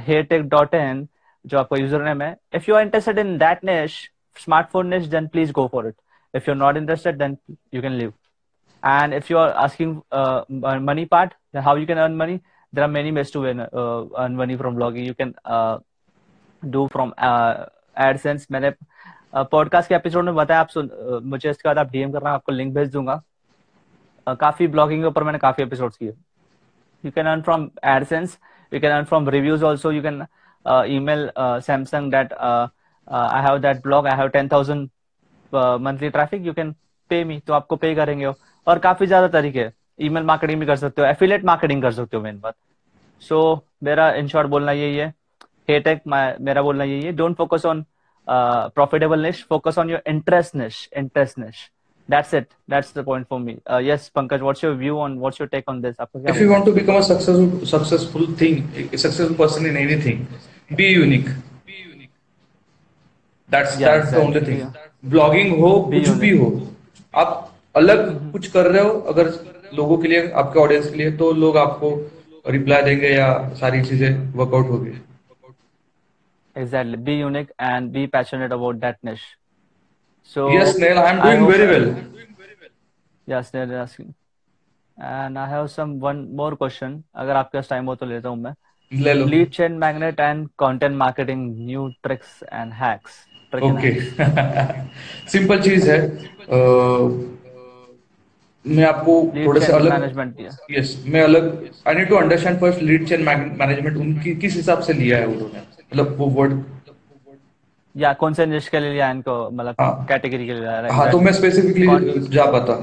हेटेक 0.08 0.48
डॉट 0.50 0.74
इन 0.76 1.08
जो 1.46 1.58
आपका 1.60 1.78
यूज़र 1.78 2.04
नेम 2.04 2.22
है 2.22 2.36
if 2.56 2.66
you 2.70 2.76
are 2.76 2.82
interested 2.82 3.20
in 3.20 3.38
that 3.38 3.64
niche 3.66 4.00
smartphone 4.38 4.88
niche 4.88 5.06
then 5.06 5.28
please 5.28 5.52
go 5.52 5.68
for 5.68 5.88
it 5.88 5.96
if 6.34 6.50
you 6.50 6.54
are 6.54 6.60
not 6.60 6.78
interested 6.78 7.18
then 7.18 7.38
you 7.74 7.82
can 7.82 7.92
leave 7.92 8.14
and 8.84 9.14
if 9.14 9.30
you 9.30 9.38
are 9.38 9.54
asking 9.54 10.02
uh, 10.12 10.44
money 10.80 11.06
part 11.06 11.34
how 11.54 11.76
you 11.76 11.86
can 11.86 11.98
earn 11.98 12.16
money? 12.16 12.42
There 12.74 12.84
are 12.86 12.88
many 12.88 13.12
ways 13.12 13.32
to 13.32 13.46
earn, 13.46 13.60
uh, 13.60 14.06
earn 14.18 14.36
money 14.36 14.56
from 14.56 14.76
blogging. 14.76 15.06
You 15.06 15.14
can 15.14 15.36
uh, 15.44 15.80
do 16.64 16.88
from 16.92 17.14
uh, 17.18 17.66
AdSense. 17.98 18.46
मैंने 18.52 18.72
podcast 19.52 19.90
के 19.90 19.96
episode 19.96 20.26
में 20.26 20.36
बताया 20.36 20.60
आप 20.60 20.70
सुन 20.70 20.90
मुझे 21.24 21.50
इसके 21.50 21.68
बाद 21.70 21.78
आप 21.78 21.92
DM 21.92 22.12
करना 22.12 22.32
आपको 22.32 22.52
लिंक 22.52 22.74
भेज 22.76 22.92
दूँगा। 22.92 23.22
काफ़ी 24.28 24.68
ब्लॉगिंग 24.68 25.02
के 25.02 25.08
ऊपर 25.08 25.24
मैंने 25.24 25.40
काफ़ी 25.40 25.64
एपिसोड्स 25.64 25.98
किए। 25.98 26.14
You 27.06 27.12
can 27.12 27.26
earn 27.28 27.42
from 27.42 27.70
AdSense 27.96 28.38
you 28.74 28.80
can 28.80 28.92
earn 28.92 29.06
from 29.06 29.30
reviews 29.30 29.66
also 29.66 29.92
you 29.92 30.02
can 30.04 30.26
email 30.96 31.30
Samsung 31.38 32.12
that 32.12 32.34
I 32.34 33.42
have 33.48 33.58
that 33.62 33.82
blog 33.84 34.08
I 34.08 34.18
have 34.18 34.28
ten 34.38 34.50
thousand 34.52 34.90
monthly 35.54 36.10
traffic 36.10 36.46
you 36.46 36.54
can 36.54 36.74
pay 37.10 37.24
me 37.24 37.40
तो 37.48 37.54
आपको 37.54 37.76
पे 37.76 37.94
करेंगे 37.96 38.32
और 38.68 38.80
काफ़ी 38.80 39.08
ज़्यादा 39.08 39.28
तरीके 39.28 39.66
email 40.06 40.24
marketing 40.24 40.60
भी 40.60 40.66
कर 40.66 40.76
सकते 40.76 41.02
हो 41.02 41.08
एफिलेट 41.08 41.44
मार्केटिंग 41.46 41.82
कर 41.82 41.92
सकते 41.92 42.18
हो 42.18 42.24
मेन 42.24 42.40
बात 42.40 42.56
सो 43.22 43.42
मेरा 43.84 44.12
इन 44.14 44.28
शॉर्ट 44.28 44.48
बोलना 44.50 44.72
यही 44.72 44.96
है 44.98 45.14
हेटेक 45.70 46.02
मेरा 46.08 46.62
बोलना 46.62 46.84
यही 46.84 47.04
है 47.04 47.12
don't 47.12 47.38
focus 47.38 47.66
on 47.66 47.86
profitable 48.28 49.22
niche 49.22 49.46
focus 49.50 49.78
on 49.80 49.90
your 49.90 50.02
interest 50.08 50.56
niche 50.56 50.90
interest 50.98 51.40
niche 51.40 51.70
that's 52.10 52.34
it 52.34 52.48
that's 52.68 52.92
the 52.92 53.04
point 53.04 53.28
for 53.28 53.40
me 53.40 53.54
uh, 53.74 53.78
yes 53.78 54.10
pankaj 54.18 54.42
what's 54.46 54.64
your 54.66 54.72
view 54.76 54.96
on 55.00 55.20
what's 55.20 55.40
your 55.40 55.48
take 55.48 55.68
on 55.68 55.78
this 55.82 56.00
if 56.32 56.40
you 56.42 56.50
want 56.50 56.66
to 56.66 56.74
become 56.78 56.96
a 56.96 57.04
successful 57.04 57.66
successful 57.66 58.26
thing 58.42 58.58
a 58.80 58.98
successful 58.98 59.36
person 59.36 59.66
in 59.66 59.78
anything 59.78 60.26
be 60.72 60.88
unique 60.88 61.30
Be 61.66 61.78
unique. 61.78 62.12
that's 63.50 63.80
yeah, 63.80 63.92
that's 63.92 64.10
exactly, 64.10 64.18
the 64.18 64.26
only 64.26 64.42
thing 64.50 64.60
yeah. 64.60 64.74
blogging 65.14 65.56
हो 65.62 65.72
कुछ 65.94 66.10
भी 66.24 66.36
हो 66.38 66.50
आप 67.16 67.51
अलग 67.76 68.32
कुछ 68.32 68.48
कर 68.52 68.72
रहे 68.72 68.82
हो 68.84 69.00
अगर 69.14 69.30
लोगों 69.74 69.98
के 69.98 70.08
लिए 70.08 70.30
आपके 70.42 70.60
ऑडियंस 70.60 70.90
के 70.90 70.98
लिए 70.98 71.12
तो 71.18 71.32
लोग 71.44 71.58
आपको 71.58 71.90
रिप्लाई 72.48 72.82
देंगे 72.84 73.10
या 73.10 73.28
सारी 73.60 73.82
चीज़ें 73.86 74.10
वर्कआउट 74.38 74.70
होगी 74.70 74.98
Exactly. 76.56 76.98
Be 76.98 77.14
unique 77.18 77.52
and 77.60 77.94
be 77.94 78.08
passionate 78.08 78.52
about 78.52 78.80
that 78.80 78.98
niche. 79.04 79.22
So 80.24 80.50
yes, 80.52 80.78
Neil, 80.78 81.00
I'm 81.00 81.22
doing 81.22 81.46
very 81.48 81.68
well. 81.68 81.86
Yes, 83.28 83.54
Neil 83.54 83.72
is 83.72 83.78
asking. 83.84 84.14
And 84.98 85.40
I 85.40 85.48
have 85.48 85.70
some 85.72 85.94
one 86.00 86.20
more 86.36 86.50
question. 86.64 86.98
अगर 87.16 87.36
आपके 87.36 87.58
पास 87.58 87.70
टाइम 87.70 87.86
हो 87.86 87.96
तो 87.96 88.06
लेता 88.06 88.30
हूँ 88.30 88.38
मैं. 88.42 88.54
ले 88.92 89.14
लो. 89.14 89.26
Lead 89.26 89.54
chain 89.58 89.80
magnet 89.80 90.20
and 90.20 90.50
content 90.64 91.00
marketing 91.04 91.46
new 91.70 91.86
tricks 92.08 92.34
and 92.62 92.74
hacks. 92.82 93.22
Okay. 93.54 93.94
Simple 95.32 95.62
चीज़ 95.62 95.90
है. 95.92 96.00
मैं 98.66 98.84
आपको 98.86 99.14
थोड़े 99.36 99.62
से 99.62 99.72
अलग 99.74 99.92
मैनेजमेंट 99.92 100.40
यस 100.72 101.04
मैं 101.08 101.22
अलग 101.24 101.46
I 101.88 101.96
need 101.96 102.10
to 102.10 102.16
understand 102.16 102.60
first 102.60 102.82
lead 102.82 103.08
chain 103.08 103.22
management 103.24 103.98
उनकी 103.98 104.36
किस 104.44 104.56
हिसाब 104.56 104.82
से 104.82 104.94
लिया 104.94 105.18
है 105.18 105.26
उन्होंने? 105.28 105.60
मतलब 105.60 106.16
वो 106.18 106.28
वर्ड 106.40 106.64
या 107.96 108.12
कौन 108.14 108.34
से 108.34 108.46
निश 108.46 108.68
के 108.70 108.80
लिए 108.80 108.92
लिया 108.92 109.10
इनको? 109.12 109.50
मतलब 109.52 109.76
कैटेगरी 110.10 110.46
के 110.46 110.54
लिए 110.54 110.62
लिया 110.62 110.94
हाँ 110.94 111.12
तो 111.12 111.20
मैं 111.20 111.32
स्पेसिफिकली 111.34 112.28
जा 112.36 112.46
पाता। 112.52 112.74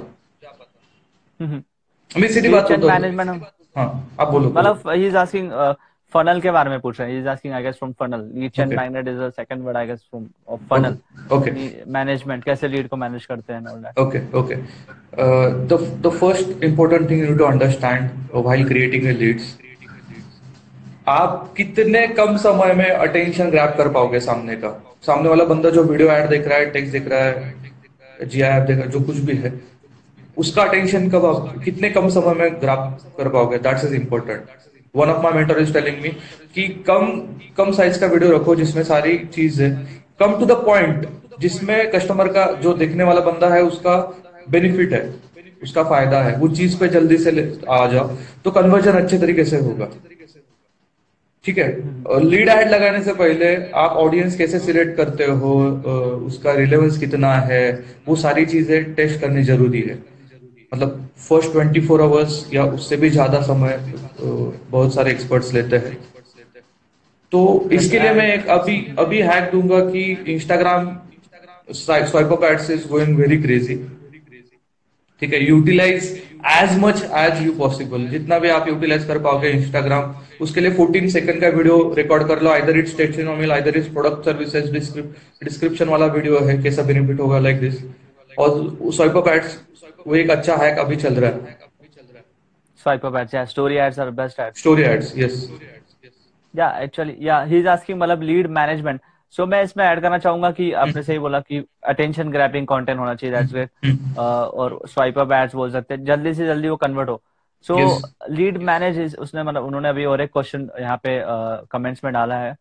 मैं 2.11 2.29
सीधी 2.33 2.49
बात 2.49 2.69
करता 2.69 2.87
मैनेजमेंट 2.89 3.43
हाँ। 3.77 3.89
आप 4.21 4.29
बोलो 4.29 4.51
मतलब 4.51 4.89
ही 4.91 5.07
इज़ 5.07 5.17
आस्किंग 5.17 5.51
फनल 6.13 6.41
के 6.41 6.51
बारे 6.51 6.71
में 6.71 6.81
पूछ 6.81 7.01
रहे 7.01 7.11
हैं। 7.11 7.21
Is 7.21 7.29
asking 7.29 7.55
I 7.55 7.63
guess 7.63 7.75
from 7.79 7.93
funnel 8.01 8.21
lead 8.35 8.51
chain 8.53 8.75
magnet 8.77 9.09
is 9.09 9.19
the 9.19 9.31
second 9.37 9.63
word 9.65 9.77
I 9.77 9.87
guess 9.87 9.99
from 10.11 10.27
of 10.49 10.61
funnel 10.71 10.97
okay 11.37 11.51
management 11.93 12.45
कैसे 12.45 12.69
लीड 12.69 12.89
को 12.89 12.97
मैनेज 12.97 13.27
करते 13.27 13.53
हैं 13.53 13.67
all 13.67 13.79
that 13.83 13.99
okay 13.99 14.21
okay 14.39 14.55
the 14.55 15.79
the 16.07 16.11
first 16.11 16.63
important 16.65 17.09
thing 17.11 17.29
you 17.29 17.37
to 17.39 17.45
understand 17.45 18.11
while 18.35 18.69
creating 18.69 19.07
leads 19.19 19.57
आप 21.09 21.53
कितने 21.57 22.07
कम 22.17 22.37
समय 22.37 22.73
में 22.75 22.91
attention 22.91 23.51
grab 23.51 23.75
कर 23.77 23.89
पाओगे 23.93 24.21
सामने 24.21 24.57
का? 24.57 24.71
सामने 25.03 25.29
वाला 25.29 25.45
बंदा 25.45 25.71
जो 25.71 25.83
वीडियो 25.85 26.09
ऐड 26.09 26.29
देख 26.31 26.49
रहा 26.49 26.59
है 26.59 26.71
टेक्स्ट 26.71 26.93
देख 26.93 27.09
रहा 27.09 27.21
है 27.21 28.29
जी 28.29 28.41
ऐप 28.43 28.67
देख 28.67 28.77
रहा 28.77 28.85
है 28.85 28.91
जो 28.91 29.01
कुछ 29.01 29.17
भी 29.29 29.37
है 29.37 29.53
उसका 30.37 30.63
अटेंशन 30.63 31.09
कब 31.11 31.25
आप 31.27 31.55
कितने 31.65 31.91
कम 31.91 32.09
समय 32.09 32.35
में 32.35 32.61
ग्रैप 32.61 32.99
कर 33.19 33.29
पाओगे? 33.29 33.59
That's 33.59 33.85
is 33.85 33.95
important 33.95 34.41
one 34.95 35.09
of 35.09 35.23
my 35.23 35.33
mentor 35.33 35.59
is 35.59 35.73
telling 35.73 36.03
me 36.03 36.09
कि 36.55 36.67
कम 36.89 37.07
कम 37.57 37.73
साइज़ 37.73 38.01
का 38.01 38.07
वीडियो 38.07 38.31
रखो 38.33 38.55
जिसमें 38.57 38.83
सारी 38.85 39.17
चीज़। 39.35 39.63
है 39.63 39.71
कम 40.21 40.39
टू 40.39 40.47
द 40.47 40.53
पॉइंट 40.65 41.07
जिसमें 41.41 41.91
कस्टमर 41.91 42.29
का, 42.29 42.45
जो 42.53 42.73
देखने 42.75 43.05
वाला 43.05 43.21
बंदा 43.23 43.49
है, 43.49 43.63
उसका 43.63 43.97
बेनिफिट 44.51 44.93
है, 44.93 45.03
उसका 45.63 45.83
फ़ायदा 45.85 46.23
है। 46.23 46.37
वो 46.39 46.49
चीज़ 46.51 46.79
पे 46.79 46.89
जल्दी 46.89 47.17
से 47.19 47.31
आ 47.71 47.87
जाओ। 47.87 48.17
तो 48.45 48.51
कन्वर्जन 48.51 48.93
अच्छे 48.93 49.19
तरीके 49.19 49.45
से 49.45 49.57
होगा। 49.59 49.89
ठीक 51.45 51.59
है? 51.59 51.69
लीड 52.23 52.49
एड 52.49 52.69
लगाने 52.71 53.03
से 53.03 53.13
पहले 53.15 53.55
आप 53.77 53.91
ऑडियंस 53.97 54.37
कैसे 54.37 54.59
सिलेक्ट 54.59 54.97
करते 54.97 55.25
हो 55.25 55.55
उसका 56.27 56.53
रिलेवेंस 56.53 56.99
कितना 56.99 57.33
है, 57.43 57.63
वो 58.09 58.17
सारी 58.17 58.47
चीज़ें 58.47 58.95
टेस्ट 58.95 59.21
करनी 59.21 59.43
ज़रूरी 59.45 59.81
है। 59.81 59.99
मतलब 60.75 61.08
फ़र्स्ट 61.21 61.53
ट्वेंटी 61.53 61.81
फोर 61.87 62.03
आवर्स 62.03 62.45
या 62.53 62.65
उससे 62.75 62.97
भी 62.97 63.11
ज़्यादा 63.11 63.41
समय 63.43 63.79
बहुत 64.21 64.95
सारे 64.95 65.11
एक्सपर्ट्स 65.11 65.53
लेते 65.55 65.77
हैं। 65.77 65.97
तो 67.33 67.69
इसके 67.73 67.99
लिए 67.99 68.13
मैं 68.15 68.33
एक 68.35 68.47
अभी 68.51 68.77
अभी 68.99 69.21
हैक 69.23 69.51
दूँगा 69.53 69.81
कि 69.91 70.03
Instagram 70.35 70.97
swipe 71.71 72.43
is 72.71 72.87
going 72.89 73.17
very 73.17 73.37
crazy 73.39 73.75
ठीक 75.23 75.33
है 75.33 75.43
utilise 75.45 76.05
as 76.49 76.79
much 76.79 77.03
as 77.19 77.43
you 77.45 77.53
possible 77.55 78.07
जितना 78.09 78.39
भी 78.39 78.49
आप 78.49 78.69
यूटिलाइज 78.69 79.05
कर 79.07 79.19
पाओगे 79.19 79.51
इंस्टाग्राम 79.51 80.15
उसके 80.41 80.61
लिए 80.61 80.71
14 80.75 81.09
सेकंड 81.13 81.41
का 81.41 81.49
वीडियो 81.57 81.79
रिकॉर्ड 81.97 82.27
कर 82.29 82.43
लो। 82.43 82.51
Either 82.51 82.77
it's 82.79 82.97
testimonial 82.97 83.53
either 83.53 83.77
it's 83.79 83.89
product 83.95 84.25
services 84.25 84.71
description 85.45 85.89
वाला 85.89 86.07
वीडियो 86.15 86.39
है 86.47 86.57
कैसा 86.63 86.83
बेनिफिट 86.83 87.21
होगा 87.21 87.39
लाइक 87.39 87.61
दिस 87.61 87.83
और 88.31 88.51
स्वाइप 88.97 89.13
वो 90.07 90.15
एक 90.15 90.31
अच्छा 90.31 90.57
हैक 90.57 90.79
अभी 90.79 90.97
चल 90.97 91.15
रहा 91.15 91.31
है। 91.31 91.57
स्वाइप 92.81 93.07
अप 93.07 93.17
एड्स 93.17 93.35
या 93.35 93.45
story 93.45 93.77
ads 93.77 93.99
are 93.99 94.11
best 94.19 94.41
ads 94.41 94.61
story 94.61 94.83
ads 94.83 95.13
yes 95.17 95.49
yeah 96.55 96.71
actually 96.81 97.17
yeah 97.21 97.41
he 97.43 97.59
is 97.59 97.69
asking 97.69 97.99
मतलब 98.01 98.23
लीड 98.23 98.47
मैनेजमेंट 98.59 99.01
सो 99.35 99.47
मैं 99.47 99.63
इसमें 99.63 99.85
ऐड 99.85 100.01
करना 100.03 100.19
चाहूँगा 100.19 100.51
कि 100.51 100.71
आपने 100.83 101.03
सही 101.03 101.19
बोला 101.19 101.41
कि 101.41 101.65
अटेंशन 101.87 102.31
ग्रैपिंग 102.33 102.67
कंटेंट 102.67 102.99
होना 102.99 103.15
चाहिए 103.15 103.37
दैट्स 103.37 103.53
ग्रेट 103.53 104.19
और 104.19 104.81
स्वाइप 104.89 105.19
अप 105.19 105.33
एड्स 105.33 105.55
बोल 105.55 105.71
सकते 105.73 105.95
हैं। 105.95 106.05
जल्दी 106.05 106.33
से 106.35 106.47
जल्दी 106.47 106.69
वो 106.69 106.77
कन्वर्ट 106.77 107.09
हो। 107.09 107.21
सो 107.67 107.77
लीड 108.31 108.57
मैनेज 108.63 109.17
उसने 109.17 109.43
मतलब 109.43 109.65
उन्होंने 109.65 109.89
अभी 109.89 110.05
और 110.05 110.21
एक 110.21 110.31
क्वेश्चन 110.33 110.69
यहाँ 110.81 110.97
पे 110.97 111.21
कमेंट्स 111.73 111.99
uh, 111.99 112.05
में 112.05 112.13
डाला 112.13 112.39
है। 112.39 112.57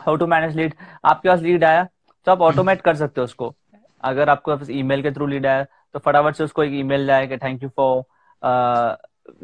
हाउ 0.00 0.16
टू 0.16 0.26
मैनेज 0.26 0.56
लीड 0.56 0.74
आपके 1.04 1.28
पास 1.28 1.40
लीड 1.40 1.64
आया 1.64 1.86
तो 2.26 2.32
आप 2.32 2.40
ऑटोमेट 2.42 2.80
कर 2.80 2.96
सकते 2.96 3.20
हो 3.20 3.24
उसको। 3.24 3.54
अगर 4.04 4.28
आपको 4.28 4.58
ईमेल 4.70 5.02
के 5.02 5.10
थ्रू 5.10 5.26
लीड 5.26 5.46
आया 5.46 5.64
तो 5.94 5.98
फटाफट 5.98 6.36
से 6.36 6.44
उसको 6.44 6.64
एक 6.64 6.72
ईमेल 6.74 7.06
जाए 7.06 7.26
कि 7.26 7.36
thank 7.36 7.62
you 7.62 7.68
for 7.76 8.02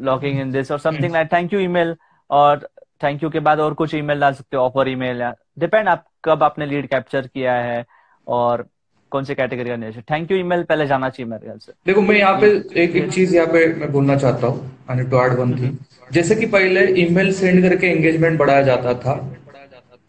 logging 0.01 0.39
in 0.39 0.51
this 0.51 0.71
और 0.71 0.79
something 0.79 1.13
like 1.13 1.31
thank 1.33 1.53
you 1.53 1.59
email 1.59 1.95
और 2.29 2.67
थैंक 3.03 3.23
यू 3.23 3.29
के 3.29 3.39
बाद 3.39 3.59
और 3.59 3.73
कुछ 3.73 3.95
ईमेल 3.95 4.19
डाल 4.19 4.33
सकते 4.33 4.57
हो 4.57 4.63
ऑफ़र 4.63 4.89
ईमेल 4.89 5.23
डिपेंड 5.59 5.89
आप 5.89 6.05
कब 6.23 6.43
आपने 6.43 6.65
लीड 6.65 6.87
कैप्चर 6.89 7.27
किया 7.27 7.53
है 7.53 7.85
और 8.27 8.65
कौन 9.11 9.23
सी 9.23 9.35
कैटेगरी 9.35 9.69
का 9.69 9.75
नेचर 9.75 10.01
थैंक 10.11 10.31
यू 10.31 10.37
ईमेल 10.37 10.63
पहले 10.63 10.85
जाना 10.87 11.09
चाहिए 11.09 11.29
मेरे 11.31 11.45
ख्याल 11.45 11.57
से। 11.57 11.71
देखो 11.85 12.01
मैं 12.01 12.15
यहाँ 12.15 12.39
पे 12.41 12.47
एक 12.83 12.95
एक 12.95 13.11
चीज़ 13.11 13.35
यहाँ 13.35 13.47
पे 13.47 13.65
मैं 13.73 13.91
बोलना 13.91 14.15
चाहता 14.17 14.47
हूँ 14.47 15.03
टू 15.09 15.21
ऐड 15.21 15.33
वन 15.39 15.53
थिंग 15.57 15.77
जैसे 16.11 16.35
कि 16.35 16.45
पहले 16.55 16.85
ईमेल 17.01 17.31
सेंड 17.33 17.61
करके 17.69 17.87
एंगेजमेंट 17.87 18.37
बढ़ाया 18.39 18.61
जाता 18.61 18.93
था 18.99 19.15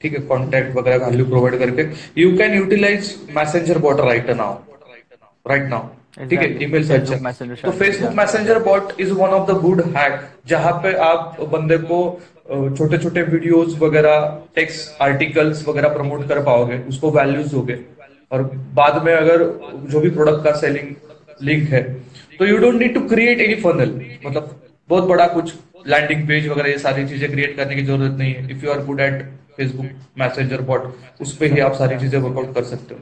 ठीक 0.03 0.13
है 0.13 0.21
कॉन्टेक्ट 0.27 0.77
वगैरह 0.77 1.07
वैल्यू 1.07 1.27
प्रोवाइड 1.27 1.59
करके 1.59 1.89
you 2.21 2.37
can 2.39 2.55
utilise 2.55 3.15
messenger 3.31 3.79
bot 3.79 4.01
right 4.01 4.31
now 4.33 4.59
right 5.47 5.69
now 5.71 5.89
ठीक 6.17 6.39
है 6.39 6.63
ईमेल 6.65 6.87
से 6.89 6.95
अच्छा 6.95 7.17
तो 7.65 7.71
Facebook 7.73 8.13
Messenger 8.15 8.59
bot 8.63 9.01
is 9.01 9.13
one 9.15 9.31
of 9.31 9.51
the 9.51 9.57
good 9.61 9.81
hack 9.97 10.21
जहाँ 10.49 10.73
पे 10.83 10.93
आप 11.05 11.37
बंदे 11.53 11.79
को 11.81 11.99
छोटे 12.49 12.99
छोटे 12.99 13.23
वीडियोस 13.25 13.77
वगैरह 13.79 14.17
टेक्स्ट 14.55 15.03
आर्टिकल्स 15.03 15.67
वगैरह 15.69 15.89
प्रमोट 15.95 16.27
कर 16.29 16.43
पाओगे 16.45 16.79
उसको 16.89 17.11
वैल्यूज़ 17.11 17.51
दोगे। 17.51 17.79
और 18.33 18.43
बाद 18.75 19.03
में 19.05 19.13
अगर 19.15 19.43
जो 19.91 20.01
भी 20.01 20.11
प्रोडक्ट 20.11 20.45
का 20.45 20.53
सेलिंग 20.61 20.95
लिंक 21.43 21.69
है 21.71 21.83
तो 22.39 22.47
you 22.47 22.57
don't 22.59 22.75
need 22.75 22.95
to 22.95 23.01
create 23.09 23.41
any 23.41 23.55
funnel 23.63 24.01
मतलब 24.27 24.61
बहुत 24.91 25.05
बड़ा 25.09 25.27
कुछ 25.29 25.55
लैंडिंग 25.87 26.27
पेज 26.29 26.49
वगैरह 26.49 26.69
ये 26.69 26.79
सारी 26.79 27.07
चीज़ें 27.09 27.31
क्रिएट 27.31 27.57
करने 27.57 27.75
की 27.75 27.83
ज़रूरत 27.83 28.17
नहीं 28.19 28.33
है। 28.35 28.51
If 28.51 28.65
you 28.65 28.71
are 28.73 28.85
good 28.85 29.01
at 29.01 29.23
Facebook 29.57 29.87
Messenger 30.19 30.61
bot 30.63 30.93
उस 31.21 31.37
पर 31.37 31.53
ही 31.53 31.61
आप 31.61 31.75
सारी 31.75 31.99
चीज़ें 31.99 32.19
वर्कआउट 32.19 32.55
कर 32.55 32.65
सकते 32.65 32.95
हो। 32.95 33.01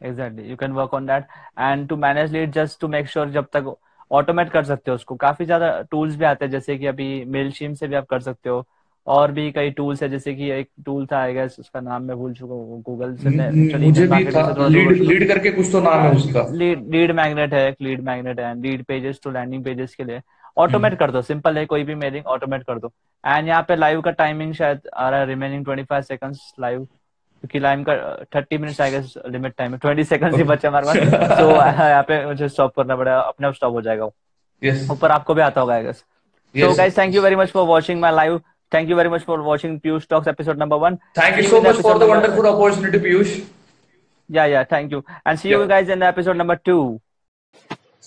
Exactly 0.00 0.48
you 0.48 0.56
can 0.56 0.72
work 0.72 0.94
on 0.94 1.06
that 1.06 1.24
and 1.58 1.88
to 1.88 1.96
manage 1.98 2.32
lead 2.32 2.52
just 2.52 2.80
to 2.80 2.88
make 2.88 3.08
sure 3.08 3.30
जब 3.30 3.46
तक 3.52 3.74
ऑटोमेट 4.10 4.50
कर 4.50 4.64
सकते 4.64 4.90
हो 4.90 4.94
उसको। 4.94 5.14
काफ़ी 5.16 5.44
ज़्यादा 5.44 5.70
टूल्स 5.90 6.16
भी 6.16 6.24
आते 6.24 6.44
हैं 6.44 6.52
जैसे 6.52 6.76
कि 6.78 6.86
अभी 6.86 7.24
मेल 7.26 7.50
शीम 7.52 7.74
से 7.74 7.88
भी 7.88 7.94
आप 7.94 8.06
कर 8.10 8.20
सकते 8.20 8.50
हो। 8.50 8.64
और 9.06 9.32
भी 9.32 9.50
कई 9.52 9.70
टूल्स 9.70 10.02
है 10.02 10.08
जैसे 10.08 10.34
कि 10.34 10.50
एक 10.52 10.68
टूल 10.84 11.06
था 11.12 11.18
आई 11.18 11.34
गेस 11.34 11.56
उसका 11.60 11.80
नाम 11.80 12.02
मैं 12.02 12.16
भूल 12.16 12.32
चुका 12.34 12.54
हूँ 12.54 12.80
गूगल 12.82 13.14
से 13.16 13.30
मुझे 13.78 14.06
भी 14.06 14.24
था। 14.26 14.66
लीड 14.68 14.90
लीड 14.92 15.26
करके 15.28 15.50
कुछ 15.50 15.70
तो 15.72 15.80
नाम 15.80 16.00
है 16.00 16.10
उसका। 16.16 16.46
लीड 16.52 16.90
लीड 16.92 17.12
मैग्नेट 17.16 17.54
है 17.54 17.70
लीड 17.82 18.00
मैग्नेट 18.04 18.40
है 18.40 18.54
lead 18.60 18.84
pages 18.84 19.20
to 19.24 19.30
landing 19.30 19.64
pages 19.64 19.94
के 19.94 20.04
लिए। 20.04 20.20
Automate 20.56 20.92
hmm. 20.92 20.98
कर 20.98 21.10
दो 21.10 21.22
सिंपल 21.22 21.58
है 21.58 21.64
कोई 21.66 21.84
भी 21.84 21.94
मेलिंग 21.96 22.26
ऑटोमेट 22.26 22.62
कर 22.62 22.78
दो। 22.78 22.92
एंड 23.24 23.48
यहाँ 23.48 23.62
पे 23.68 23.76
लाइव 23.76 24.00
का 24.00 24.10
टाइमिंग 24.12 24.52
शायद 24.54 24.80
आ 24.94 25.08
रहा 25.10 25.20
है 25.20 25.26
remaining 25.26 25.64
twenty 25.64 25.84
five 25.84 26.02
seconds 26.02 26.52
live 26.60 26.86
क्योंकि 27.40 27.58
लाइम 27.58 27.82
का 27.82 27.94
थर्टी 28.34 28.58
मिनट 28.58 28.80
आएगा 28.80 28.98
लिमिट 29.28 29.54
टाइम 29.58 29.76
ट्वेंटी 29.76 30.04
सेकंड 30.04 30.36
ही। 30.36 30.42
बचा 30.42 30.68
हमारे 30.68 30.86
पास। 30.86 30.96
तो 31.38 31.50
यहाँ 31.50 32.02
पे 32.02 32.24
मुझे 32.26 32.48
स्टॉप 32.48 32.74
करना 32.76 32.96
पड़ेगा 32.96 33.18
अपने 33.20 33.46
आप 33.46 33.54
स्टॉप 33.54 33.72
हो 33.72 33.82
जाएगा 33.82 34.04
ऊपर 34.92 35.10
आपको 35.10 35.34
भी 35.34 35.42
आता 35.42 35.60
होगा 35.60 35.92
so 35.92 36.74
guys 36.74 36.98
thank 36.98 37.14
you 37.14 37.22
very 37.22 37.36
much 37.36 37.50
for 37.50 37.66
watching 37.66 38.00
my 38.00 38.12
live 38.12 38.40
thank 38.74 38.90
you 38.90 38.96
very 38.96 39.08
much 39.08 39.22
for 39.22 39.40
watching 39.40 39.78
Piyush 39.80 40.06
Talks 40.10 40.28
episode 40.28 40.58
number 40.58 40.76
one 40.76 40.96
thank 41.18 41.36
you 41.38 41.48
so 41.50 41.60
much 41.60 41.80
for 41.82 41.98
the 41.98 42.02
wonderful 42.02 42.46
opportunity 42.46 42.98
Piyush 42.98 43.36
yeah 44.30 44.46
yeah 44.46 44.64
thank 44.64 44.92
you 44.92 45.02
and 45.26 45.38
see 45.38 45.50
you 45.50 45.66
guys 45.66 45.88
in 45.88 46.02
episode 46.02 46.36
number 46.36 46.54
two 46.64 46.78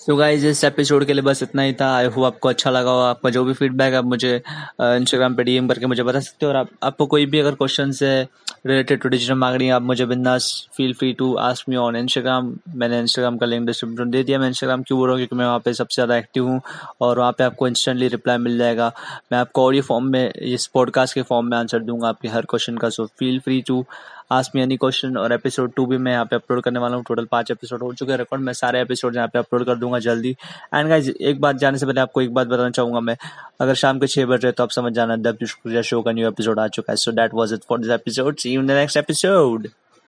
so 0.02 0.14
guys 0.16 0.46
इस 0.46 0.62
episode 0.64 1.04
के 1.06 1.12
लिए 1.12 1.22
बस 1.22 1.42
इतना 1.42 1.62
ही 1.62 1.72
था। 1.80 1.90
I 1.96 2.06
hope 2.06 2.24
आपको 2.24 2.48
अच्छा 2.48 2.70
लगा 2.70 2.90
हो 2.90 3.00
आपका 3.00 3.30
जो 3.30 3.42
भी 3.44 3.52
फीडबैक 3.54 3.94
आप 3.94 4.04
मुझे 4.04 4.34
इंस्टाग्राम 4.36 5.34
पे 5.34 5.42
डीएम 5.44 5.68
करके 5.68 5.86
मुझे 5.86 6.02
बता 6.02 6.20
सकते 6.20 6.46
हो। 6.46 6.50
और 6.52 6.56
आप, 6.56 6.68
आपको 6.82 7.06
कोई 7.06 7.26
भी 7.26 7.38
अगर 7.38 7.54
क्वेश्चन 7.54 7.92
है 8.02 8.22
रिलेटेड 8.66 9.00
टू 9.02 9.08
डिजिटल 9.08 9.34
मार्केटिंग 9.34 9.70
आप 9.72 9.82
मुझे 9.82 10.06
बिंदास 10.06 10.48
feel 10.76 10.92
free 10.94 11.12
to 11.12 11.32
ask 11.34 11.68
me 11.68 11.76
on 11.76 11.96
Instagram 11.96 12.52
मैंने 12.76 12.98
इंस्टाग्राम 13.00 13.36
का 13.38 13.46
लिंक 13.46 13.66
डिस्क्रिप्शन 13.66 14.10
दे 14.10 14.22
दिया। 14.22 14.38
मैं 14.38 14.48
इंस्टाग्राम 14.48 14.82
क्यों 14.82 14.98
बोल 14.98 15.08
रहा 15.08 15.14
हूँ? 15.14 15.20
क्योंकि 15.20 15.36
मैं 15.36 15.46
वहाँ 15.46 15.58
पे 15.64 15.74
सबसे 15.74 15.94
ज़्यादा 15.94 16.16
एक्टिव 16.16 16.46
हूँ 16.46 16.60
और 17.00 17.18
वहाँ 17.18 17.32
पे 17.32 17.44
आपको 17.44 17.68
इंस्टेंटली 17.68 18.08
रिप्लाई 18.08 18.38
मिल 18.38 18.58
जाएगा। 18.58 18.92
मैं 19.32 19.38
आपको 19.38 19.66
ऑडियो 19.66 19.82
फॉर्म 19.82 20.10
में 20.12 20.32
इस 20.32 20.66
पॉडकास्ट 20.74 21.14
के 21.14 21.22
फॉर्म 21.22 21.46
में 21.46 21.56
आंसर 21.58 21.82
दूँगा 21.82 22.08
आपके 22.08 22.28
हर 22.28 22.46
क्वेश्चन 22.50 22.76
का। 22.76 22.88
So 22.88 23.06
feel 23.18 23.38
free 23.40 23.60
to 23.68 23.84
ask 24.32 24.52
me 24.54 24.62
any 24.62 24.76
question 24.76 25.16
और 25.16 25.32
एपिसोड 25.32 25.72
टू 25.76 25.84
भी 25.86 25.96
मैं 25.98 26.12
यहाँ 26.12 26.24
पे 26.24 26.36
अपलोड 26.36 26.60
करने 26.62 26.78
वाला 26.80 26.96
हूँ। 26.96 27.04
टोटल 27.08 27.24
पाँच 27.30 27.50
एपिसोड 27.50 27.82
हो 27.82 27.92
चुके 27.92 28.12
हैं 28.12 28.18
रिकॉर्ड 28.18 28.42
मैं। 28.42 28.52
सारे 28.52 28.80
एपिसोड 28.80 29.16
यहाँ 29.16 29.28
पे 29.28 29.38
अपलोड 29.38 29.64
कर 29.66 29.76
दूँगा 29.78 29.98
जल्दी। 29.98 30.30
एंड 30.74 30.88
गाइज़ 30.88 31.10
एक 31.10 31.40
बात 31.40 31.56
जाने 31.56 31.78
से 31.78 31.86
पहले 31.86 32.00
आपको 32.00 32.22
एक 32.22 32.32
बात 32.34 32.46
बताना 32.46 32.70
चाहूँगा 32.70 33.00
मैं। 33.00 33.16
अगर 33.60 33.74
शाम 33.74 33.98
के 33.98 34.06
छह 34.06 34.26
बज 34.26 34.44
रहे 34.44 34.52
तो 34.52 34.62
आप 34.62 34.70
समझ 34.70 34.92
जाना 34.92 35.16
द 35.18 35.82
शो 35.84 36.02
का 36.02 36.12
न्यू 36.12 36.28
एपिसोड 36.28 36.58
आ 36.58 36.66
चुका 36.68 36.92
है। 36.92 36.96
So 36.96 37.12
that 37.12 37.34
was 37.34 37.54
it 37.54 37.64
for 37.68 37.80
this 37.80 37.90
episode 37.90 38.36
see 38.36 38.52
you 38.52 38.60
in 38.60 38.66
the 38.66 38.70
next 38.70 38.96
episode 38.96 39.68